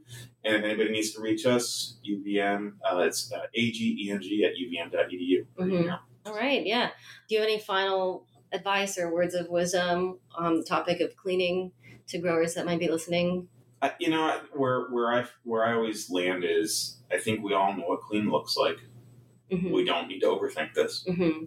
And 0.44 0.56
if 0.56 0.64
anybody 0.64 0.92
needs 0.92 1.12
to 1.14 1.22
reach 1.22 1.46
us, 1.46 1.98
UVM, 2.08 2.74
uh, 2.90 2.98
it's 3.00 3.32
uh, 3.32 3.42
ageng 3.58 4.12
at 4.14 4.22
uvm.edu. 4.22 5.46
Mhm. 5.60 6.00
All 6.26 6.34
right. 6.36 6.66
Yeah. 6.66 6.90
Do 7.28 7.36
you 7.36 7.42
have 7.42 7.50
any 7.50 7.60
final 7.60 8.26
advice 8.52 8.98
or 8.98 9.14
words 9.14 9.36
of 9.36 9.50
wisdom 9.50 10.20
on 10.36 10.58
the 10.58 10.64
topic 10.64 11.00
of 11.00 11.16
cleaning 11.16 11.72
to 12.08 12.18
growers 12.20 12.54
that 12.56 12.66
might 12.66 12.80
be 12.80 12.90
listening? 12.90 13.48
I, 13.82 13.92
you 14.00 14.10
know, 14.10 14.42
where 14.54 14.86
where 14.90 15.12
I 15.14 15.26
where 15.44 15.66
I 15.66 15.74
always 15.74 16.10
land 16.10 16.44
is, 16.44 16.98
I 17.12 17.18
think 17.18 17.44
we 17.44 17.54
all 17.54 17.74
know 17.76 17.84
what 17.88 18.02
clean 18.02 18.30
looks 18.30 18.56
like. 18.58 18.78
hmm 19.52 19.72
We 19.72 19.84
don't 19.86 20.08
need 20.08 20.22
to 20.22 20.28
overthink 20.28 20.74
this. 20.74 21.04
hmm 21.08 21.46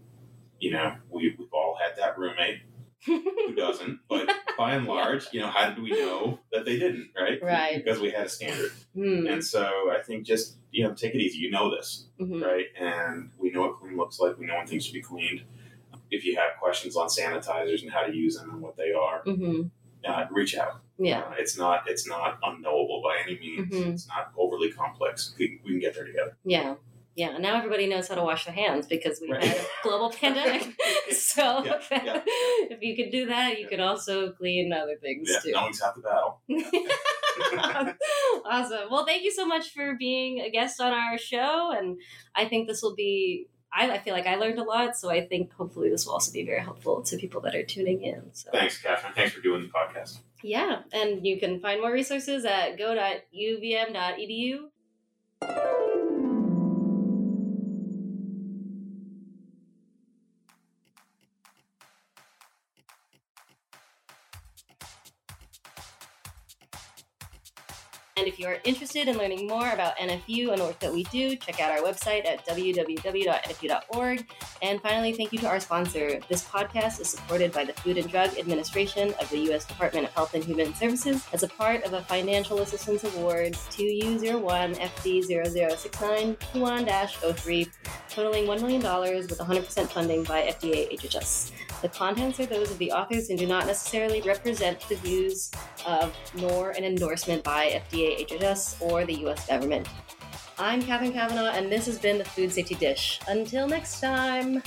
You 0.61 0.71
know, 0.73 0.97
we 1.11 1.35
we've 1.39 1.53
all 1.53 1.77
had 1.81 1.97
that 1.99 2.19
roommate 2.19 2.61
who 3.09 3.55
doesn't, 3.55 4.01
but 4.09 4.29
by 4.59 4.75
and 4.75 4.87
large, 4.87 5.27
you 5.33 5.41
know, 5.41 5.49
how 5.49 5.69
did 5.71 5.83
we 5.83 5.91
know 5.91 6.39
that 6.53 6.65
they 6.65 6.79
didn't, 6.79 7.11
right? 7.19 7.43
Right. 7.43 7.83
Because 7.83 8.01
we 8.01 8.11
had 8.11 8.27
a 8.27 8.29
standard. 8.29 8.71
hmm 8.95 9.27
And 9.27 9.45
so 9.45 9.65
I 9.91 10.01
think 10.05 10.27
just, 10.27 10.57
you 10.71 10.85
know, 10.85 10.95
take 10.95 11.15
it 11.15 11.21
easy. 11.21 11.39
You 11.39 11.51
know 11.51 11.75
this, 11.75 12.07
hmm 12.19 12.43
right? 12.43 12.67
And 12.79 13.31
we 13.39 13.51
know 13.51 13.63
what 13.63 13.81
clean 13.81 13.97
looks 13.97 14.19
like. 14.21 14.39
We 14.39 14.47
know 14.47 14.57
when 14.57 14.67
things 14.67 14.85
should 14.85 14.95
be 14.95 15.03
cleaned. 15.03 15.43
If 16.11 16.25
you 16.25 16.37
have 16.37 16.59
questions 16.61 16.97
on 16.97 17.09
sanitizers 17.09 17.83
and 17.83 17.91
how 17.91 18.03
to 18.03 18.15
use 18.15 18.37
them 18.37 18.51
and 18.51 18.61
what 18.63 18.77
they 18.77 18.93
are, 18.93 19.21
hmm 19.25 19.63
uh, 20.09 20.25
reach 20.31 20.57
out. 20.57 20.81
Yeah. 20.97 21.21
Uh, 21.21 21.35
it's 21.39 21.59
not 21.59 21.83
it's 21.87 22.07
not 22.07 22.39
unknowable 22.43 23.03
by 23.03 23.19
any 23.23 23.39
means. 23.39 23.75
Mhm. 23.75 23.93
It's 23.95 24.09
not 24.09 24.33
overly 24.39 24.71
complex. 24.73 25.35
We, 25.39 25.61
we 25.65 25.71
can 25.73 25.81
get 25.81 25.95
there 25.95 26.07
together. 26.07 26.37
Yeah. 26.45 26.77
Yeah. 27.19 27.37
Now 27.39 27.57
everybody 27.59 27.87
knows 27.89 28.07
how 28.09 28.15
to 28.15 28.23
wash 28.23 28.45
their 28.47 28.55
hands 28.55 28.87
because 28.87 29.21
we 29.21 29.29
Right. 29.33 29.43
had 29.43 29.57
a 29.57 29.67
global 29.83 30.11
pandemic. 30.21 30.63
so 31.11 31.65
Yeah, 31.65 31.81
yeah. 31.91 32.23
if 32.75 32.81
you 32.81 32.95
can 32.95 33.11
do 33.11 33.27
that, 33.27 33.59
you 33.61 33.67
can 33.67 33.81
also 33.81 34.31
clean 34.33 34.73
other 34.73 34.97
things 35.03 35.29
Yeah, 35.33 35.41
too. 35.41 35.51
knowing's 35.51 35.81
half 35.83 35.97
the 35.97 36.03
battle. 36.03 36.41
awesome. 38.45 38.89
Well, 38.91 39.05
thank 39.05 39.23
you 39.25 39.33
so 39.33 39.45
much 39.47 39.71
for 39.75 39.97
being 39.99 40.39
a 40.41 40.51
guest 40.51 40.81
on 40.81 40.93
our 40.93 41.19
show. 41.19 41.73
And 41.77 42.01
I 42.37 42.45
think 42.47 42.69
this 42.69 42.83
will 42.83 42.95
be, 42.95 43.49
I, 43.73 43.91
I 43.91 43.99
feel 43.99 44.15
like 44.15 44.27
I 44.29 44.37
learned 44.37 44.59
a 44.61 44.65
lot. 44.65 44.97
So 44.97 45.11
I 45.11 45.27
think 45.27 45.53
hopefully 45.53 45.91
this 45.91 46.07
will 46.07 46.13
also 46.15 46.31
be 46.33 46.45
very 46.47 46.61
helpful 46.63 47.03
to 47.03 47.17
people 47.17 47.41
that 47.43 47.55
are 47.57 47.65
tuning 47.65 48.03
in. 48.05 48.31
So 48.33 48.51
Thanks, 48.53 48.79
Catherine. 48.81 49.13
Thanks 49.15 49.33
for 49.33 49.41
doing 49.41 49.63
the 49.63 49.69
podcast. 49.69 50.19
yeah. 50.43 50.83
And 50.93 51.27
you 51.27 51.39
can 51.41 51.59
find 51.61 51.81
more 51.81 51.93
resources 51.93 52.45
at 52.45 52.79
go.uvm.edu. 52.79 54.57
if 68.29 68.39
you 68.39 68.47
are 68.47 68.59
interested 68.65 69.09
in 69.09 69.17
learning 69.17 69.49
more 69.49 69.71
about 69.71 69.97
NFU 69.97 70.51
and 70.51 70.61
the 70.61 70.65
work 70.65 70.79
that 70.81 70.93
we 70.93 71.05
do, 71.05 71.35
check 71.37 71.61
out 71.61 71.71
our 71.71 71.79
website 71.79 72.27
at 72.27 72.45
www.nfu.org. 72.47 74.27
And 74.61 74.83
finally, 74.83 75.15
thank 75.15 75.33
you 75.33 75.39
to 75.39 75.49
our 75.49 75.59
sponsor. 75.59 76.21
This 76.29 76.45
podcast 76.45 77.01
is 77.01 77.09
supported 77.09 77.53
by 77.53 77.65
the 77.65 77.73
Food 77.73 77.97
and 77.97 78.11
Drug 78.11 78.37
Administration 78.39 79.15
of 79.19 79.31
the 79.31 79.39
U.S. 79.49 79.65
Department 79.65 80.07
of 80.07 80.13
Health 80.13 80.35
and 80.35 80.45
Human 80.45 80.75
Services 80.75 81.27
as 81.33 81.43
a 81.43 81.49
part 81.49 81.85
of 81.85 81.95
a 81.95 82.03
Financial 82.03 82.59
Assistance 82.59 83.05
Award 83.05 83.55
2U01 83.71 84.77
FD0069 84.77 87.69
totaling 88.09 88.47
$1 88.47 88.61
million 88.61 88.83
with 88.83 89.39
100% 89.39 89.89
funding 89.89 90.25
by 90.25 90.43
FDA 90.43 90.93
HHS. 90.99 91.53
The 91.83 91.89
contents 91.89 92.41
are 92.41 92.47
those 92.47 92.73
of 92.73 92.79
the 92.79 92.91
authors 92.91 93.31
and 93.31 93.39
do 93.39 93.47
not 93.47 93.67
necessarily 93.67 94.21
represent 94.23 94.81
the 94.89 94.97
views 94.97 95.53
of 95.87 96.13
nor 96.35 96.71
an 96.71 96.83
endorsement 96.83 97.45
by 97.45 97.81
FDA 97.89 98.18
HHS 98.19 98.83
or 98.83 99.05
the 99.05 99.15
U.S. 99.15 99.47
government. 99.47 99.89
I'm 100.59 100.83
Catherine 100.83 101.13
Kavanaugh, 101.13 101.53
and 101.53 101.71
this 101.71 101.87
has 101.87 101.99
been 101.99 102.19
the 102.19 102.25
Food 102.25 102.53
Safety 102.53 102.75
Dish. 102.75 103.21
Until 103.29 103.69
next 103.69 104.01
time. 104.01 104.63